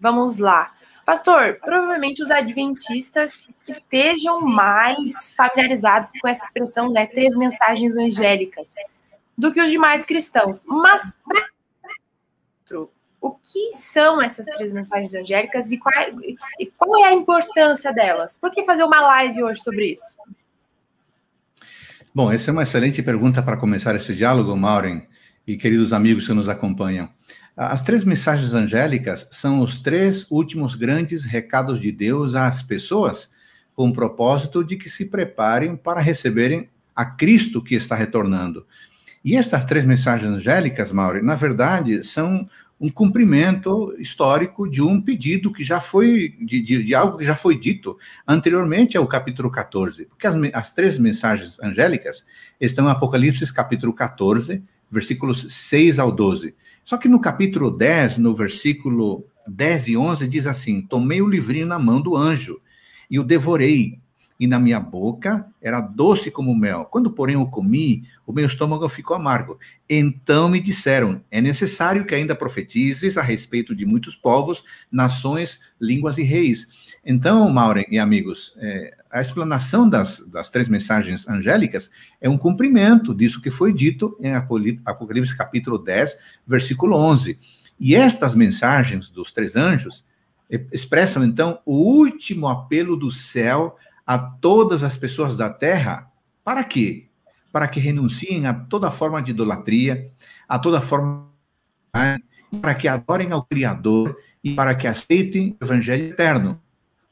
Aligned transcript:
Vamos 0.00 0.38
lá. 0.38 0.74
Pastor, 1.04 1.58
provavelmente 1.60 2.22
os 2.22 2.30
adventistas 2.30 3.42
estejam 3.66 4.40
mais 4.42 5.34
familiarizados 5.34 6.10
com 6.20 6.28
essa 6.28 6.44
expressão, 6.44 6.90
né, 6.90 7.06
três 7.06 7.34
mensagens 7.34 7.96
angélicas, 7.96 8.70
do 9.36 9.52
que 9.52 9.60
os 9.60 9.70
demais 9.70 10.04
cristãos. 10.04 10.66
Mas 10.66 11.18
o 13.20 13.30
que 13.30 13.72
são 13.72 14.22
essas 14.22 14.46
três 14.46 14.72
mensagens 14.72 15.14
angélicas 15.14 15.72
e 15.72 15.78
qual, 15.78 15.94
e 16.58 16.66
qual 16.66 17.04
é 17.04 17.08
a 17.08 17.12
importância 17.12 17.92
delas? 17.92 18.38
Por 18.38 18.50
que 18.50 18.64
fazer 18.64 18.84
uma 18.84 19.00
live 19.00 19.42
hoje 19.42 19.60
sobre 19.60 19.92
isso? 19.92 20.16
Bom, 22.14 22.32
essa 22.32 22.50
é 22.50 22.52
uma 22.52 22.62
excelente 22.62 23.02
pergunta 23.02 23.42
para 23.42 23.56
começar 23.56 23.94
esse 23.94 24.14
diálogo, 24.14 24.56
Maureen, 24.56 25.06
e 25.46 25.56
queridos 25.56 25.92
amigos 25.92 26.26
que 26.26 26.32
nos 26.32 26.48
acompanham. 26.48 27.08
As 27.60 27.82
três 27.82 28.04
mensagens 28.04 28.54
angélicas 28.54 29.26
são 29.32 29.60
os 29.60 29.80
três 29.80 30.24
últimos 30.30 30.76
grandes 30.76 31.24
recados 31.24 31.80
de 31.80 31.90
Deus 31.90 32.36
às 32.36 32.62
pessoas, 32.62 33.32
com 33.74 33.88
o 33.88 33.92
propósito 33.92 34.62
de 34.62 34.76
que 34.76 34.88
se 34.88 35.06
preparem 35.06 35.74
para 35.74 36.00
receberem 36.00 36.68
a 36.94 37.04
Cristo 37.04 37.60
que 37.60 37.74
está 37.74 37.96
retornando. 37.96 38.64
E 39.24 39.36
estas 39.36 39.64
três 39.64 39.84
mensagens 39.84 40.30
angélicas, 40.30 40.92
Maureen, 40.92 41.24
na 41.24 41.34
verdade, 41.34 42.04
são 42.04 42.48
um 42.80 42.88
cumprimento 42.88 43.92
histórico 43.98 44.70
de 44.70 44.80
um 44.80 45.00
pedido 45.00 45.52
que 45.52 45.64
já 45.64 45.80
foi, 45.80 46.36
de, 46.40 46.60
de, 46.60 46.84
de, 46.84 46.94
algo 46.94 47.18
que 47.18 47.24
já 47.24 47.34
foi 47.34 47.58
dito 47.58 47.98
anteriormente 48.24 48.96
ao 48.96 49.04
capítulo 49.04 49.50
14. 49.50 50.04
Porque 50.04 50.28
as, 50.28 50.36
as 50.54 50.72
três 50.72 50.96
mensagens 50.96 51.58
angélicas 51.58 52.24
estão 52.60 52.86
em 52.86 52.92
Apocalipse 52.92 53.52
capítulo 53.52 53.92
14, 53.92 54.62
versículos 54.88 55.52
6 55.52 55.98
ao 55.98 56.12
12. 56.12 56.54
Só 56.88 56.96
que 56.96 57.06
no 57.06 57.20
capítulo 57.20 57.70
10, 57.70 58.16
no 58.16 58.34
versículo 58.34 59.26
10 59.46 59.88
e 59.88 59.96
11, 59.98 60.26
diz 60.26 60.46
assim: 60.46 60.80
Tomei 60.80 61.20
o 61.20 61.28
livrinho 61.28 61.66
na 61.66 61.78
mão 61.78 62.00
do 62.00 62.16
anjo 62.16 62.62
e 63.10 63.18
o 63.18 63.22
devorei 63.22 63.98
e 64.40 64.46
na 64.46 64.58
minha 64.58 64.80
boca 64.80 65.46
era 65.60 65.82
doce 65.82 66.30
como 66.30 66.56
mel. 66.56 66.86
Quando, 66.86 67.10
porém, 67.10 67.36
o 67.36 67.46
comi, 67.46 68.04
o 68.26 68.32
meu 68.32 68.46
estômago 68.46 68.88
ficou 68.88 69.14
amargo. 69.14 69.58
Então 69.86 70.48
me 70.48 70.60
disseram: 70.60 71.20
é 71.30 71.42
necessário 71.42 72.06
que 72.06 72.14
ainda 72.14 72.34
profetizes 72.34 73.18
a 73.18 73.22
respeito 73.22 73.74
de 73.74 73.84
muitos 73.84 74.16
povos, 74.16 74.64
nações, 74.90 75.60
línguas 75.78 76.16
e 76.16 76.22
reis. 76.22 76.87
Então, 77.04 77.48
Maureen 77.50 77.86
e 77.90 77.98
amigos, 77.98 78.54
é, 78.58 78.96
a 79.10 79.20
explanação 79.20 79.88
das, 79.88 80.20
das 80.30 80.50
três 80.50 80.68
mensagens 80.68 81.28
angélicas 81.28 81.90
é 82.20 82.28
um 82.28 82.36
cumprimento 82.36 83.14
disso 83.14 83.40
que 83.40 83.50
foi 83.50 83.72
dito 83.72 84.16
em 84.20 84.34
Apocalipse 84.34 85.36
capítulo 85.36 85.78
10, 85.78 86.18
versículo 86.46 86.96
11. 86.96 87.38
E 87.80 87.94
estas 87.94 88.34
mensagens 88.34 89.08
dos 89.08 89.32
três 89.32 89.56
anjos 89.56 90.04
expressam, 90.72 91.24
então, 91.24 91.60
o 91.64 91.74
último 91.74 92.48
apelo 92.48 92.96
do 92.96 93.10
céu 93.10 93.76
a 94.06 94.18
todas 94.18 94.82
as 94.82 94.96
pessoas 94.96 95.36
da 95.36 95.50
terra, 95.50 96.10
para 96.42 96.64
quê? 96.64 97.08
Para 97.52 97.68
que 97.68 97.78
renunciem 97.78 98.46
a 98.46 98.54
toda 98.54 98.90
forma 98.90 99.22
de 99.22 99.30
idolatria, 99.30 100.10
a 100.48 100.58
toda 100.58 100.80
forma 100.80 101.28
para 102.60 102.74
que 102.74 102.88
adorem 102.88 103.32
ao 103.32 103.44
Criador 103.44 104.16
e 104.42 104.54
para 104.54 104.74
que 104.74 104.86
aceitem 104.86 105.56
o 105.60 105.64
Evangelho 105.64 106.06
eterno. 106.06 106.60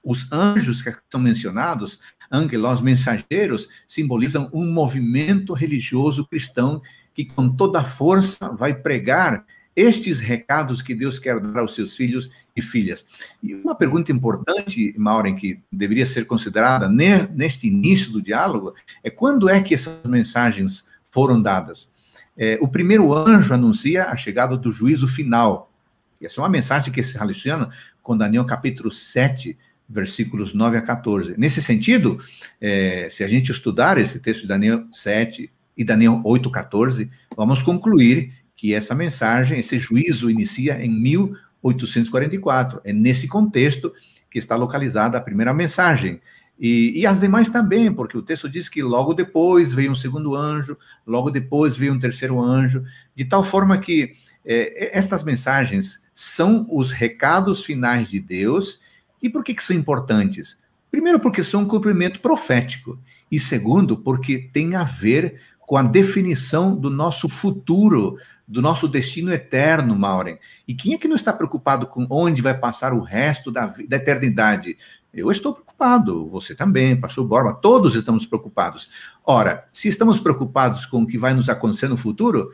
Os 0.06 0.30
anjos 0.30 0.82
que 0.82 0.94
são 1.10 1.20
mencionados, 1.20 1.98
angelos 2.30 2.80
mensageiros, 2.80 3.68
simbolizam 3.88 4.48
um 4.52 4.64
movimento 4.72 5.52
religioso 5.52 6.28
cristão 6.28 6.80
que 7.12 7.24
com 7.24 7.48
toda 7.48 7.82
força 7.82 8.52
vai 8.52 8.72
pregar 8.72 9.44
estes 9.74 10.20
recados 10.20 10.80
que 10.80 10.94
Deus 10.94 11.18
quer 11.18 11.40
dar 11.40 11.58
aos 11.58 11.74
seus 11.74 11.96
filhos 11.96 12.30
e 12.54 12.62
filhas. 12.62 13.04
E 13.42 13.52
uma 13.56 13.74
pergunta 13.74 14.12
importante, 14.12 14.94
Maureen, 14.96 15.34
que 15.34 15.60
deveria 15.72 16.06
ser 16.06 16.24
considerada 16.24 16.88
neste 16.88 17.66
início 17.66 18.12
do 18.12 18.22
diálogo, 18.22 18.74
é 19.02 19.10
quando 19.10 19.48
é 19.48 19.60
que 19.60 19.74
essas 19.74 20.04
mensagens 20.04 20.86
foram 21.11 21.42
dadas? 21.42 21.90
É, 22.39 22.56
o 22.62 22.68
primeiro 22.68 23.12
anjo 23.12 23.52
anuncia 23.52 24.05
a 24.05 24.16
chegada 24.16 24.56
do 24.56 24.70
juízo 24.70 25.08
final. 25.08 25.72
E 26.20 26.27
essa 26.27 26.40
é 26.40 26.42
uma 26.45 26.48
mensagem 26.48 26.92
que 26.92 27.02
se 27.02 27.18
relaciona 27.18 27.70
com 28.00 28.16
Daniel 28.16 28.45
capítulo 28.45 28.89
7, 28.89 29.58
versículos 29.89 30.52
9 30.55 30.77
a 30.77 30.83
14. 30.83 31.35
Nesse 31.39 31.63
sentido, 31.63 32.19
é, 32.61 33.08
se 33.11 33.23
a 33.23 33.29
gente 33.29 33.52
estudar 33.52 33.98
esse 33.98 34.20
texto 34.20 34.42
de 34.42 34.48
Daniel 34.48 34.86
7 34.92 35.51
e 35.77 35.85
Daniel 35.85 36.20
8, 36.24 36.51
14, 36.51 37.11
vamos 37.36 37.63
concluir 37.63 38.33
que 38.57 38.75
essa 38.75 38.95
mensagem, 38.95 39.58
esse 39.58 39.79
juízo 39.79 40.30
inicia 40.30 40.83
em 40.83 40.91
1844. 40.91 42.80
É 42.85 42.92
nesse 42.92 43.29
contexto 43.29 43.92
que 44.30 44.39
está 44.39 44.57
localizada 44.57 45.19
a 45.19 45.23
primeira 45.23 45.52
mensagem. 45.52 46.20
E, 46.58 47.01
e, 47.01 47.07
as 47.07 47.20
demais 47.20 47.51
também, 47.51 47.92
porque 47.92 48.17
o 48.17 48.23
texto 48.23 48.48
diz 48.48 48.67
que 48.67 48.83
logo 48.83 49.13
depois 49.13 49.75
veio 49.75 49.92
um 49.92 49.95
segundo 49.95 50.35
anjo, 50.35 50.77
logo 51.07 51.30
depois 51.30 51.77
veio 51.77 51.92
um 51.92 51.98
terceiro 51.98 52.41
anjo, 52.41 52.83
de 53.14 53.27
tal 53.27 53.45
forma 53.45 53.77
que 53.77 54.13
é, 54.42 54.96
estas 54.98 55.23
mensagens 55.23 56.07
são 56.14 56.67
os 56.70 56.92
recados 56.92 57.63
finais 57.63 58.08
de 58.08 58.19
Deus. 58.19 58.80
E 59.27 59.29
por 59.29 59.42
que, 59.42 59.55
que 59.55 59.64
são 59.64 59.75
importantes? 59.75 60.57
Primeiro, 60.89 61.19
porque 61.19 61.42
são 61.42 61.63
um 61.63 61.67
cumprimento 61.67 62.20
profético. 62.20 62.97
E 63.29 63.41
segundo, 63.41 63.97
porque 63.97 64.39
tem 64.53 64.77
a 64.77 64.85
ver 64.85 65.41
com 65.59 65.77
a 65.77 65.83
definição 65.83 66.77
do 66.77 66.89
nosso 66.89 67.29
futuro, 67.29 68.17
do 68.47 68.63
nosso 68.63 68.87
destino 68.87 69.33
eterno, 69.33 69.97
Maureen. 69.97 70.39
E 70.69 70.77
quem 70.77 70.95
é 70.95 70.98
que 70.98 71.09
não 71.09 71.17
está 71.17 71.33
preocupado 71.33 71.89
com 71.89 72.07
onde 72.09 72.41
vai 72.41 72.57
passar 72.57 72.92
o 72.92 73.01
resto 73.01 73.51
da, 73.51 73.67
da 73.67 73.97
eternidade? 73.97 74.79
Eu 75.13 75.29
estou 75.33 75.53
preocupado, 75.53 76.29
você 76.29 76.55
também, 76.55 76.95
pastor 76.95 77.27
Borba, 77.27 77.53
todos 77.53 77.97
estamos 77.97 78.25
preocupados. 78.25 78.89
Ora, 79.25 79.67
se 79.73 79.89
estamos 79.89 80.20
preocupados 80.20 80.87
com 80.87 81.03
o 81.03 81.07
que 81.07 81.19
vai 81.19 81.35
nos 81.35 81.48
acontecer 81.48 81.89
no 81.89 81.97
futuro, 81.97 82.53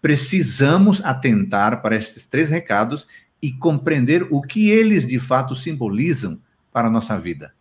precisamos 0.00 1.04
atentar 1.04 1.82
para 1.82 1.96
esses 1.96 2.24
três 2.24 2.50
recados 2.50 3.04
e 3.44 3.52
compreender 3.52 4.26
o 4.30 4.40
que 4.40 4.70
eles 4.70 5.06
de 5.06 5.18
fato 5.18 5.54
simbolizam 5.54 6.40
para 6.72 6.88
a 6.88 6.90
nossa 6.90 7.18
vida. 7.18 7.54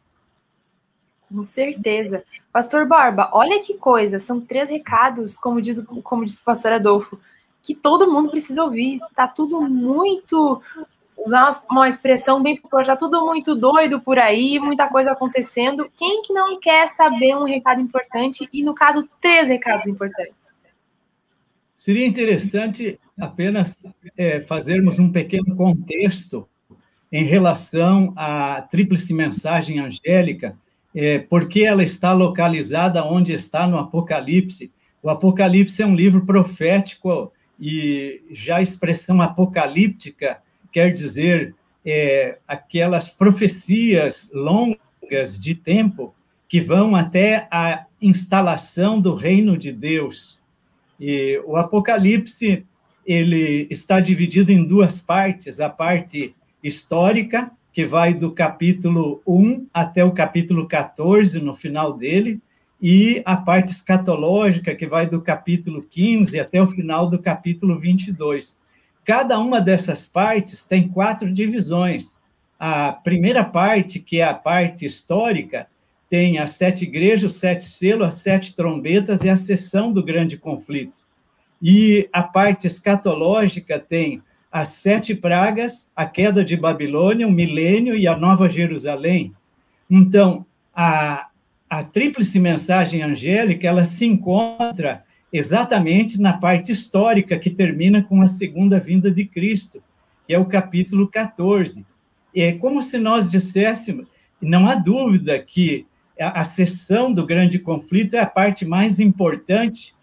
Com 1.27 1.45
certeza. 1.45 2.23
Pastor 2.53 2.87
Borba, 2.87 3.29
olha 3.33 3.61
que 3.61 3.73
coisa, 3.73 4.17
são 4.17 4.39
três 4.39 4.69
recados, 4.69 5.37
como 5.37 5.61
diz, 5.61 5.83
como 6.01 6.23
diz 6.23 6.39
o 6.39 6.43
pastor 6.45 6.71
Adolfo, 6.71 7.19
que 7.61 7.75
todo 7.75 8.09
mundo 8.09 8.31
precisa 8.31 8.63
ouvir. 8.63 9.01
Tá 9.13 9.27
tudo 9.27 9.59
muito. 9.59 10.61
Usar 11.17 11.49
uma 11.69 11.89
expressão 11.89 12.41
bem 12.41 12.55
popular, 12.55 12.85
tá 12.85 12.95
tudo 12.95 13.25
muito 13.25 13.53
doido 13.53 13.99
por 13.99 14.17
aí, 14.17 14.57
muita 14.59 14.87
coisa 14.87 15.11
acontecendo. 15.11 15.91
Quem 15.97 16.21
que 16.21 16.31
não 16.31 16.61
quer 16.61 16.87
saber 16.87 17.35
um 17.35 17.43
recado 17.43 17.81
importante? 17.81 18.47
E, 18.53 18.63
no 18.63 18.73
caso, 18.73 19.05
três 19.19 19.49
recados 19.49 19.85
importantes. 19.85 20.53
Seria 21.75 22.07
interessante 22.07 22.97
apenas 23.19 23.85
é, 24.17 24.41
fazermos 24.41 24.99
um 24.99 25.11
pequeno 25.11 25.55
contexto 25.55 26.47
em 27.11 27.25
relação 27.25 28.11
à 28.15 28.61
tríplice 28.61 29.13
mensagem 29.13 29.79
angélica, 29.79 30.57
é, 30.95 31.19
porque 31.19 31.63
ela 31.63 31.83
está 31.83 32.11
localizada 32.13 33.03
onde 33.03 33.33
está 33.33 33.67
no 33.67 33.77
Apocalipse. 33.77 34.71
O 35.01 35.09
Apocalipse 35.09 35.81
é 35.81 35.85
um 35.85 35.95
livro 35.95 36.25
profético 36.25 37.31
e 37.59 38.23
já 38.31 38.57
a 38.57 38.61
expressão 38.61 39.21
apocalíptica 39.21 40.39
quer 40.71 40.91
dizer 40.91 41.55
é, 41.85 42.39
aquelas 42.47 43.09
profecias 43.09 44.31
longas 44.33 45.39
de 45.39 45.53
tempo 45.53 46.15
que 46.49 46.61
vão 46.61 46.95
até 46.95 47.47
a 47.51 47.85
instalação 48.01 48.99
do 48.99 49.13
reino 49.13 49.57
de 49.57 49.71
Deus. 49.71 50.39
E 50.99 51.41
o 51.45 51.55
Apocalipse 51.55 52.65
ele 53.05 53.67
está 53.69 53.99
dividido 53.99 54.51
em 54.51 54.63
duas 54.63 54.99
partes, 54.99 55.59
a 55.59 55.69
parte 55.69 56.35
histórica, 56.63 57.51
que 57.71 57.85
vai 57.85 58.13
do 58.13 58.31
capítulo 58.31 59.21
1 59.25 59.67
até 59.73 60.03
o 60.05 60.11
capítulo 60.11 60.67
14, 60.67 61.41
no 61.41 61.55
final 61.55 61.93
dele, 61.93 62.39
e 62.81 63.21
a 63.25 63.35
parte 63.35 63.71
escatológica, 63.71 64.75
que 64.75 64.85
vai 64.85 65.07
do 65.07 65.21
capítulo 65.21 65.81
15 65.89 66.39
até 66.39 66.61
o 66.61 66.67
final 66.67 67.09
do 67.09 67.17
capítulo 67.17 67.79
22. 67.79 68.59
Cada 69.03 69.39
uma 69.39 69.59
dessas 69.59 70.05
partes 70.05 70.65
tem 70.67 70.87
quatro 70.87 71.31
divisões. 71.31 72.17
A 72.59 72.93
primeira 72.93 73.43
parte, 73.43 73.99
que 73.99 74.19
é 74.19 74.23
a 74.23 74.33
parte 74.33 74.85
histórica, 74.85 75.67
tem 76.09 76.37
as 76.37 76.51
sete 76.51 76.83
igrejas, 76.83 77.31
os 77.31 77.39
sete 77.39 77.65
selos, 77.65 78.07
as 78.07 78.15
sete 78.15 78.55
trombetas 78.55 79.23
e 79.23 79.29
a 79.29 79.35
sessão 79.35 79.91
do 79.91 80.03
grande 80.03 80.37
conflito. 80.37 81.01
E 81.65 82.09
a 82.11 82.21
parte 82.21 82.67
escatológica 82.67 83.79
tem 83.79 84.21
as 84.51 84.67
sete 84.69 85.15
pragas, 85.15 85.89
a 85.95 86.05
queda 86.05 86.43
de 86.43 86.57
Babilônia, 86.57 87.25
o 87.25 87.31
milênio 87.31 87.95
e 87.95 88.05
a 88.05 88.17
Nova 88.17 88.49
Jerusalém. 88.49 89.33
Então, 89.89 90.45
a, 90.75 91.27
a 91.69 91.83
tríplice 91.85 92.37
mensagem 92.37 93.01
angélica, 93.01 93.65
ela 93.65 93.85
se 93.85 94.05
encontra 94.05 95.05
exatamente 95.31 96.19
na 96.19 96.33
parte 96.33 96.73
histórica 96.73 97.39
que 97.39 97.49
termina 97.49 98.03
com 98.03 98.21
a 98.21 98.27
segunda 98.27 98.77
vinda 98.77 99.09
de 99.09 99.23
Cristo, 99.23 99.81
que 100.27 100.33
é 100.33 100.37
o 100.37 100.45
capítulo 100.45 101.07
14. 101.07 101.85
É 102.35 102.51
como 102.51 102.81
se 102.81 102.97
nós 102.97 103.31
disséssemos, 103.31 104.05
não 104.41 104.67
há 104.67 104.75
dúvida 104.75 105.39
que 105.39 105.87
a, 106.19 106.41
a 106.41 106.43
sessão 106.43 107.13
do 107.13 107.25
grande 107.25 107.57
conflito 107.57 108.17
é 108.17 108.19
a 108.19 108.25
parte 108.25 108.65
mais 108.65 108.99
importante, 108.99 109.95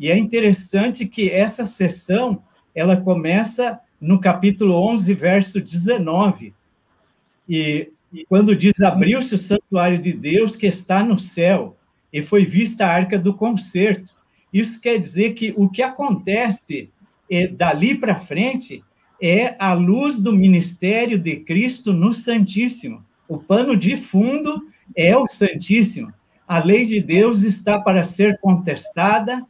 e 0.00 0.10
é 0.10 0.16
interessante 0.16 1.06
que 1.06 1.30
essa 1.30 1.66
sessão, 1.66 2.42
ela 2.74 2.96
começa 2.96 3.78
no 4.00 4.18
capítulo 4.18 4.74
11, 4.88 5.12
verso 5.12 5.60
19, 5.60 6.54
e, 7.46 7.90
e 8.10 8.24
quando 8.24 8.56
diz, 8.56 8.80
abriu-se 8.80 9.34
o 9.34 9.38
santuário 9.38 9.98
de 9.98 10.14
Deus 10.14 10.56
que 10.56 10.66
está 10.66 11.04
no 11.04 11.18
céu, 11.18 11.76
e 12.10 12.22
foi 12.22 12.46
vista 12.46 12.86
a 12.86 12.90
arca 12.90 13.18
do 13.18 13.34
concerto. 13.34 14.14
Isso 14.50 14.80
quer 14.80 14.98
dizer 14.98 15.34
que 15.34 15.52
o 15.54 15.68
que 15.68 15.82
acontece 15.82 16.88
é, 17.30 17.46
dali 17.46 17.94
para 17.94 18.18
frente 18.18 18.82
é 19.20 19.54
a 19.58 19.74
luz 19.74 20.18
do 20.18 20.32
ministério 20.32 21.18
de 21.18 21.36
Cristo 21.36 21.92
no 21.92 22.14
Santíssimo. 22.14 23.04
O 23.28 23.36
pano 23.36 23.76
de 23.76 23.98
fundo 23.98 24.62
é 24.96 25.14
o 25.14 25.28
Santíssimo. 25.28 26.10
A 26.48 26.58
lei 26.58 26.86
de 26.86 27.00
Deus 27.00 27.42
está 27.42 27.78
para 27.78 28.02
ser 28.02 28.38
contestada. 28.40 29.46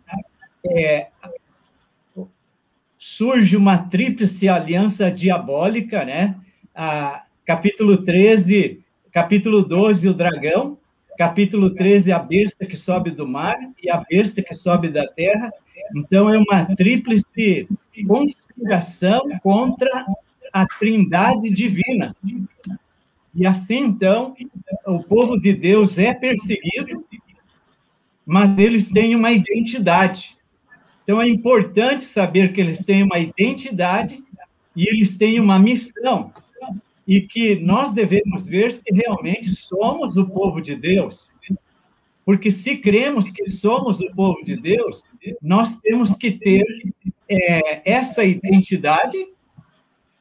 É, 0.69 1.09
surge 2.99 3.57
uma 3.57 3.79
tríplice 3.79 4.49
aliança 4.49 5.11
diabólica, 5.11 6.05
né? 6.05 6.37
A, 6.75 7.25
capítulo 7.47 7.99
13, 7.99 8.81
capítulo 9.11 9.62
12, 9.62 10.09
o 10.09 10.15
dragão, 10.15 10.79
capítulo 11.19 11.71
13, 11.71 12.12
a 12.12 12.19
besta 12.19 12.67
que 12.67 12.77
sobe 12.77 13.11
do 13.11 13.27
mar 13.27 13.57
e 13.83 13.91
a 13.91 14.05
besta 14.09 14.43
que 14.43 14.55
sobe 14.55 14.89
da 14.89 15.07
terra. 15.07 15.51
Então, 15.97 16.33
é 16.33 16.39
uma 16.39 16.65
tríplice 16.77 17.67
conspiração 18.07 19.23
contra 19.43 20.07
a 20.53 20.67
trindade 20.67 21.51
divina. 21.51 22.15
E 23.35 23.47
assim, 23.47 23.79
então, 23.79 24.35
o 24.87 25.03
povo 25.03 25.41
de 25.41 25.53
Deus 25.53 25.99
é 25.99 26.12
perseguido, 26.12 27.05
mas 28.25 28.59
eles 28.59 28.91
têm 28.91 29.17
uma 29.17 29.33
identidade. 29.33 30.37
Então, 31.02 31.20
é 31.20 31.29
importante 31.29 32.05
saber 32.05 32.52
que 32.52 32.61
eles 32.61 32.85
têm 32.85 33.02
uma 33.02 33.19
identidade 33.19 34.23
e 34.76 34.88
eles 34.88 35.17
têm 35.17 35.41
uma 35.41 35.58
missão. 35.58 36.32
E 37.06 37.20
que 37.23 37.56
nós 37.56 37.93
devemos 37.93 38.47
ver 38.47 38.70
se 38.70 38.85
realmente 38.93 39.50
somos 39.50 40.17
o 40.17 40.26
povo 40.26 40.61
de 40.61 40.76
Deus. 40.76 41.31
Porque 42.25 42.50
se 42.50 42.76
cremos 42.76 43.29
que 43.31 43.50
somos 43.50 44.00
o 44.00 44.11
povo 44.12 44.43
de 44.44 44.56
Deus, 44.56 45.02
nós 45.43 45.81
temos 45.81 46.14
que 46.14 46.31
ter 46.31 46.64
é, 47.29 47.91
essa 47.91 48.25
identidade 48.25 49.17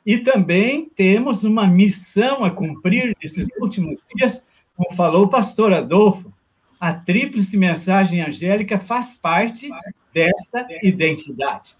e 0.05 0.17
também 0.17 0.89
temos 0.95 1.43
uma 1.43 1.67
missão 1.67 2.43
a 2.43 2.49
cumprir 2.49 3.15
nesses 3.21 3.47
últimos 3.61 4.01
dias, 4.15 4.43
como 4.75 4.95
falou 4.95 5.25
o 5.25 5.29
pastor 5.29 5.73
Adolfo. 5.73 6.33
A 6.79 6.93
tríplice 6.93 7.57
mensagem 7.57 8.21
angélica 8.21 8.79
faz 8.79 9.17
parte 9.17 9.69
dessa 10.13 10.65
identidade. 10.81 11.75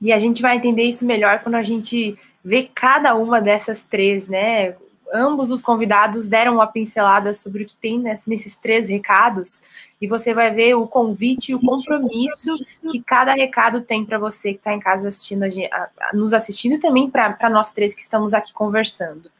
E 0.00 0.12
a 0.12 0.18
gente 0.18 0.42
vai 0.42 0.56
entender 0.56 0.84
isso 0.84 1.06
melhor 1.06 1.40
quando 1.40 1.56
a 1.56 1.62
gente 1.62 2.18
vê 2.44 2.70
cada 2.74 3.14
uma 3.14 3.40
dessas 3.40 3.82
três, 3.82 4.28
né? 4.28 4.76
ambos 5.12 5.50
os 5.50 5.62
convidados 5.62 6.28
deram 6.28 6.54
uma 6.54 6.66
pincelada 6.66 7.32
sobre 7.32 7.62
o 7.62 7.66
que 7.66 7.76
tem 7.76 7.98
nesses 7.98 8.58
três 8.58 8.88
recados, 8.88 9.62
e 10.00 10.06
você 10.06 10.34
vai 10.34 10.50
ver 10.50 10.74
o 10.74 10.86
convite 10.86 11.52
e 11.52 11.54
o 11.54 11.60
compromisso 11.60 12.54
que 12.90 13.00
cada 13.02 13.32
recado 13.32 13.80
tem 13.80 14.04
para 14.04 14.18
você 14.18 14.52
que 14.52 14.58
está 14.58 14.74
em 14.74 14.80
casa 14.80 15.08
assistindo 15.08 15.44
nos 16.12 16.34
assistindo 16.34 16.74
e 16.74 16.80
também 16.80 17.08
para 17.08 17.48
nós 17.48 17.72
três 17.72 17.94
que 17.94 18.02
estamos 18.02 18.34
aqui 18.34 18.52
conversando. 18.52 19.30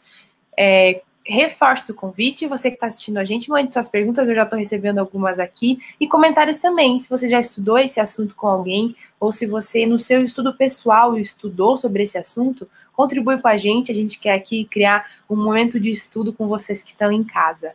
É, 0.57 1.03
reforço 1.29 1.93
o 1.93 1.95
convite, 1.95 2.47
você 2.47 2.71
que 2.71 2.77
está 2.77 2.87
assistindo 2.87 3.19
a 3.19 3.25
gente, 3.25 3.51
mande 3.51 3.73
suas 3.73 3.89
perguntas, 3.89 4.29
eu 4.29 4.35
já 4.35 4.45
estou 4.45 4.59
recebendo 4.59 4.99
algumas 4.99 5.39
aqui, 5.39 5.81
e 6.01 6.07
comentários 6.07 6.59
também, 6.59 6.99
se 6.99 7.09
você 7.09 7.29
já 7.29 7.41
estudou 7.41 7.79
esse 7.79 8.01
assunto 8.01 8.35
com 8.37 8.47
alguém, 8.47 8.95
ou 9.19 9.33
se 9.33 9.47
você, 9.47 9.87
no 9.87 9.99
seu 9.99 10.23
estudo 10.23 10.55
pessoal, 10.55 11.19
estudou 11.19 11.77
sobre 11.77 12.03
esse 12.03 12.19
assunto, 12.19 12.69
contribui 12.93 13.39
com 13.39 13.49
a 13.49 13.57
gente. 13.57 13.93
A 13.93 13.95
gente 13.95 14.19
quer 14.19 14.35
aqui 14.35 14.65
criar 14.65 15.11
um 15.29 15.37
momento 15.37 15.79
de 15.79 15.91
estudo 15.91 16.33
com 16.33 16.49
vocês 16.49 16.83
que 16.83 16.91
estão 16.91 17.13
em 17.13 17.23
casa. 17.25 17.73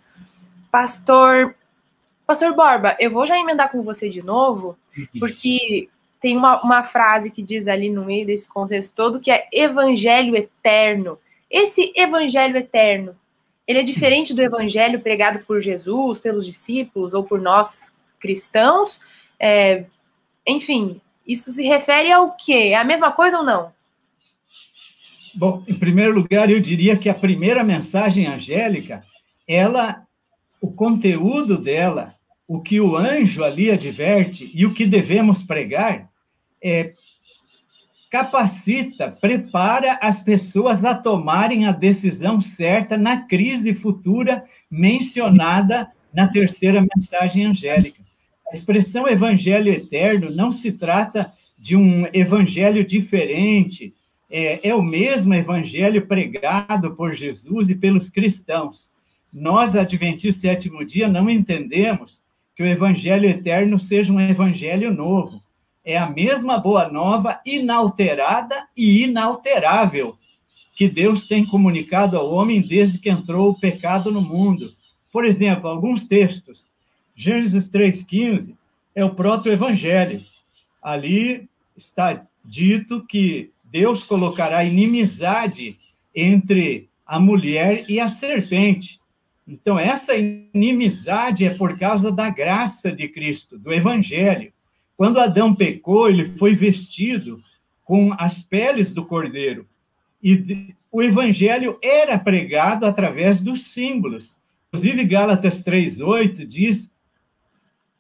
Pastor, 0.71 1.55
Pastor 2.25 2.55
Borba, 2.55 2.95
eu 2.99 3.11
vou 3.11 3.25
já 3.25 3.37
emendar 3.37 3.71
com 3.71 3.81
você 3.81 4.09
de 4.09 4.23
novo, 4.23 4.77
porque 5.19 5.89
tem 6.19 6.37
uma, 6.37 6.61
uma 6.61 6.83
frase 6.83 7.31
que 7.31 7.41
diz 7.41 7.67
ali 7.67 7.89
no 7.89 8.05
meio 8.05 8.25
desse 8.25 8.47
contexto 8.47 8.95
todo 8.95 9.19
que 9.19 9.31
é 9.31 9.47
evangelho 9.51 10.35
eterno. 10.35 11.17
Esse 11.49 11.91
evangelho 11.95 12.57
eterno, 12.57 13.15
ele 13.67 13.79
é 13.79 13.83
diferente 13.83 14.33
do 14.33 14.41
evangelho 14.41 15.01
pregado 15.01 15.39
por 15.45 15.61
Jesus, 15.61 16.19
pelos 16.19 16.45
discípulos 16.45 17.13
ou 17.13 17.23
por 17.23 17.39
nós 17.39 17.95
cristãos? 18.19 18.99
É, 19.39 19.85
enfim, 20.45 20.99
isso 21.25 21.51
se 21.51 21.63
refere 21.63 22.11
ao 22.11 22.35
quê? 22.35 22.71
É 22.71 22.75
a 22.75 22.83
mesma 22.83 23.11
coisa 23.11 23.37
ou 23.37 23.43
não? 23.43 23.71
Bom, 25.35 25.63
em 25.67 25.73
primeiro 25.73 26.13
lugar, 26.13 26.49
eu 26.49 26.59
diria 26.59 26.97
que 26.97 27.09
a 27.09 27.13
primeira 27.13 27.63
mensagem 27.63 28.27
angélica, 28.27 29.03
ela, 29.47 30.03
o 30.59 30.71
conteúdo 30.71 31.57
dela, 31.57 32.15
o 32.47 32.59
que 32.59 32.81
o 32.81 32.97
anjo 32.97 33.43
ali 33.43 33.71
adverte 33.71 34.51
e 34.53 34.65
o 34.65 34.73
que 34.73 34.85
devemos 34.85 35.41
pregar, 35.41 36.09
é, 36.61 36.90
capacita, 38.11 39.09
prepara 39.09 39.97
as 40.01 40.21
pessoas 40.21 40.83
a 40.83 40.93
tomarem 40.93 41.65
a 41.65 41.71
decisão 41.71 42.41
certa 42.41 42.97
na 42.97 43.21
crise 43.25 43.73
futura 43.73 44.43
mencionada 44.69 45.89
na 46.13 46.27
terceira 46.27 46.85
mensagem 46.93 47.45
angélica. 47.45 48.01
A 48.51 48.55
expressão 48.55 49.07
evangelho 49.07 49.71
eterno 49.71 50.29
não 50.29 50.51
se 50.51 50.73
trata 50.73 51.31
de 51.57 51.77
um 51.77 52.05
evangelho 52.11 52.85
diferente, 52.85 53.93
é, 54.29 54.67
é 54.67 54.75
o 54.75 54.83
mesmo 54.83 55.33
evangelho 55.33 56.05
pregado 56.05 56.93
por 56.95 57.13
Jesus 57.13 57.69
e 57.69 57.75
pelos 57.75 58.09
cristãos. 58.09 58.91
Nós, 59.31 59.73
Adventistas 59.73 60.41
Sétimo 60.41 60.83
Dia, 60.83 61.07
não 61.07 61.29
entendemos 61.29 62.25
que 62.57 62.63
o 62.63 62.67
evangelho 62.67 63.29
eterno 63.29 63.79
seja 63.79 64.11
um 64.11 64.19
evangelho 64.19 64.93
novo. 64.93 65.41
É 65.83 65.97
a 65.97 66.09
mesma 66.09 66.59
boa 66.59 66.89
nova, 66.89 67.41
inalterada 67.45 68.67
e 68.75 69.03
inalterável, 69.03 70.17
que 70.75 70.87
Deus 70.87 71.27
tem 71.27 71.45
comunicado 71.45 72.17
ao 72.17 72.31
homem 72.31 72.61
desde 72.61 72.99
que 72.99 73.09
entrou 73.09 73.49
o 73.49 73.59
pecado 73.59 74.11
no 74.11 74.21
mundo. 74.21 74.71
Por 75.11 75.25
exemplo, 75.25 75.67
alguns 75.67 76.07
textos. 76.07 76.69
Gênesis 77.15 77.69
3,15 77.69 78.55
é 78.95 79.03
o 79.03 79.13
proto-evangelho. 79.13 80.21
Ali 80.81 81.49
está 81.75 82.25
dito 82.43 83.05
que 83.05 83.51
Deus 83.63 84.03
colocará 84.03 84.63
inimizade 84.63 85.77
entre 86.15 86.89
a 87.05 87.19
mulher 87.19 87.89
e 87.89 87.99
a 87.99 88.07
serpente. 88.07 88.99
Então, 89.47 89.77
essa 89.77 90.15
inimizade 90.15 91.45
é 91.45 91.49
por 91.53 91.77
causa 91.77 92.11
da 92.11 92.29
graça 92.29 92.91
de 92.91 93.07
Cristo, 93.07 93.57
do 93.57 93.73
Evangelho. 93.73 94.53
Quando 95.01 95.19
Adão 95.19 95.55
pecou, 95.55 96.07
ele 96.07 96.37
foi 96.37 96.53
vestido 96.53 97.41
com 97.83 98.13
as 98.19 98.43
peles 98.43 98.93
do 98.93 99.03
cordeiro. 99.03 99.65
E 100.21 100.75
o 100.91 101.01
Evangelho 101.01 101.79
era 101.81 102.19
pregado 102.19 102.85
através 102.85 103.39
dos 103.41 103.63
símbolos. 103.63 104.39
Inclusive, 104.67 105.03
Gálatas 105.05 105.63
3,8 105.63 106.45
diz: 106.45 106.93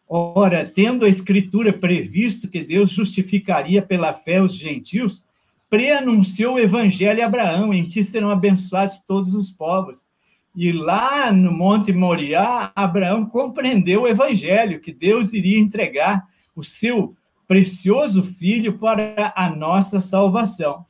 Ora, 0.07 0.63
tendo 0.63 1.03
a 1.03 1.09
Escritura 1.09 1.73
previsto 1.73 2.47
que 2.47 2.63
Deus 2.63 2.91
justificaria 2.91 3.81
pela 3.81 4.13
fé 4.13 4.39
os 4.39 4.53
gentios, 4.53 5.25
preanunciou 5.71 6.53
o 6.53 6.59
evangelho 6.59 7.23
a 7.23 7.25
Abraão, 7.25 7.73
em 7.73 7.83
ti 7.83 8.03
serão 8.03 8.29
abençoados 8.29 8.99
todos 8.99 9.33
os 9.33 9.51
povos. 9.51 10.05
E 10.55 10.71
lá 10.71 11.31
no 11.31 11.51
Monte 11.51 11.91
Moriá, 11.91 12.71
Abraão 12.75 13.25
compreendeu 13.25 14.03
o 14.03 14.07
evangelho, 14.07 14.79
que 14.79 14.93
Deus 14.93 15.33
iria 15.33 15.59
entregar 15.59 16.29
o 16.55 16.63
seu 16.63 17.15
precioso 17.47 18.23
filho 18.23 18.77
para 18.77 19.33
a 19.35 19.49
nossa 19.49 19.99
salvação. 19.99 20.85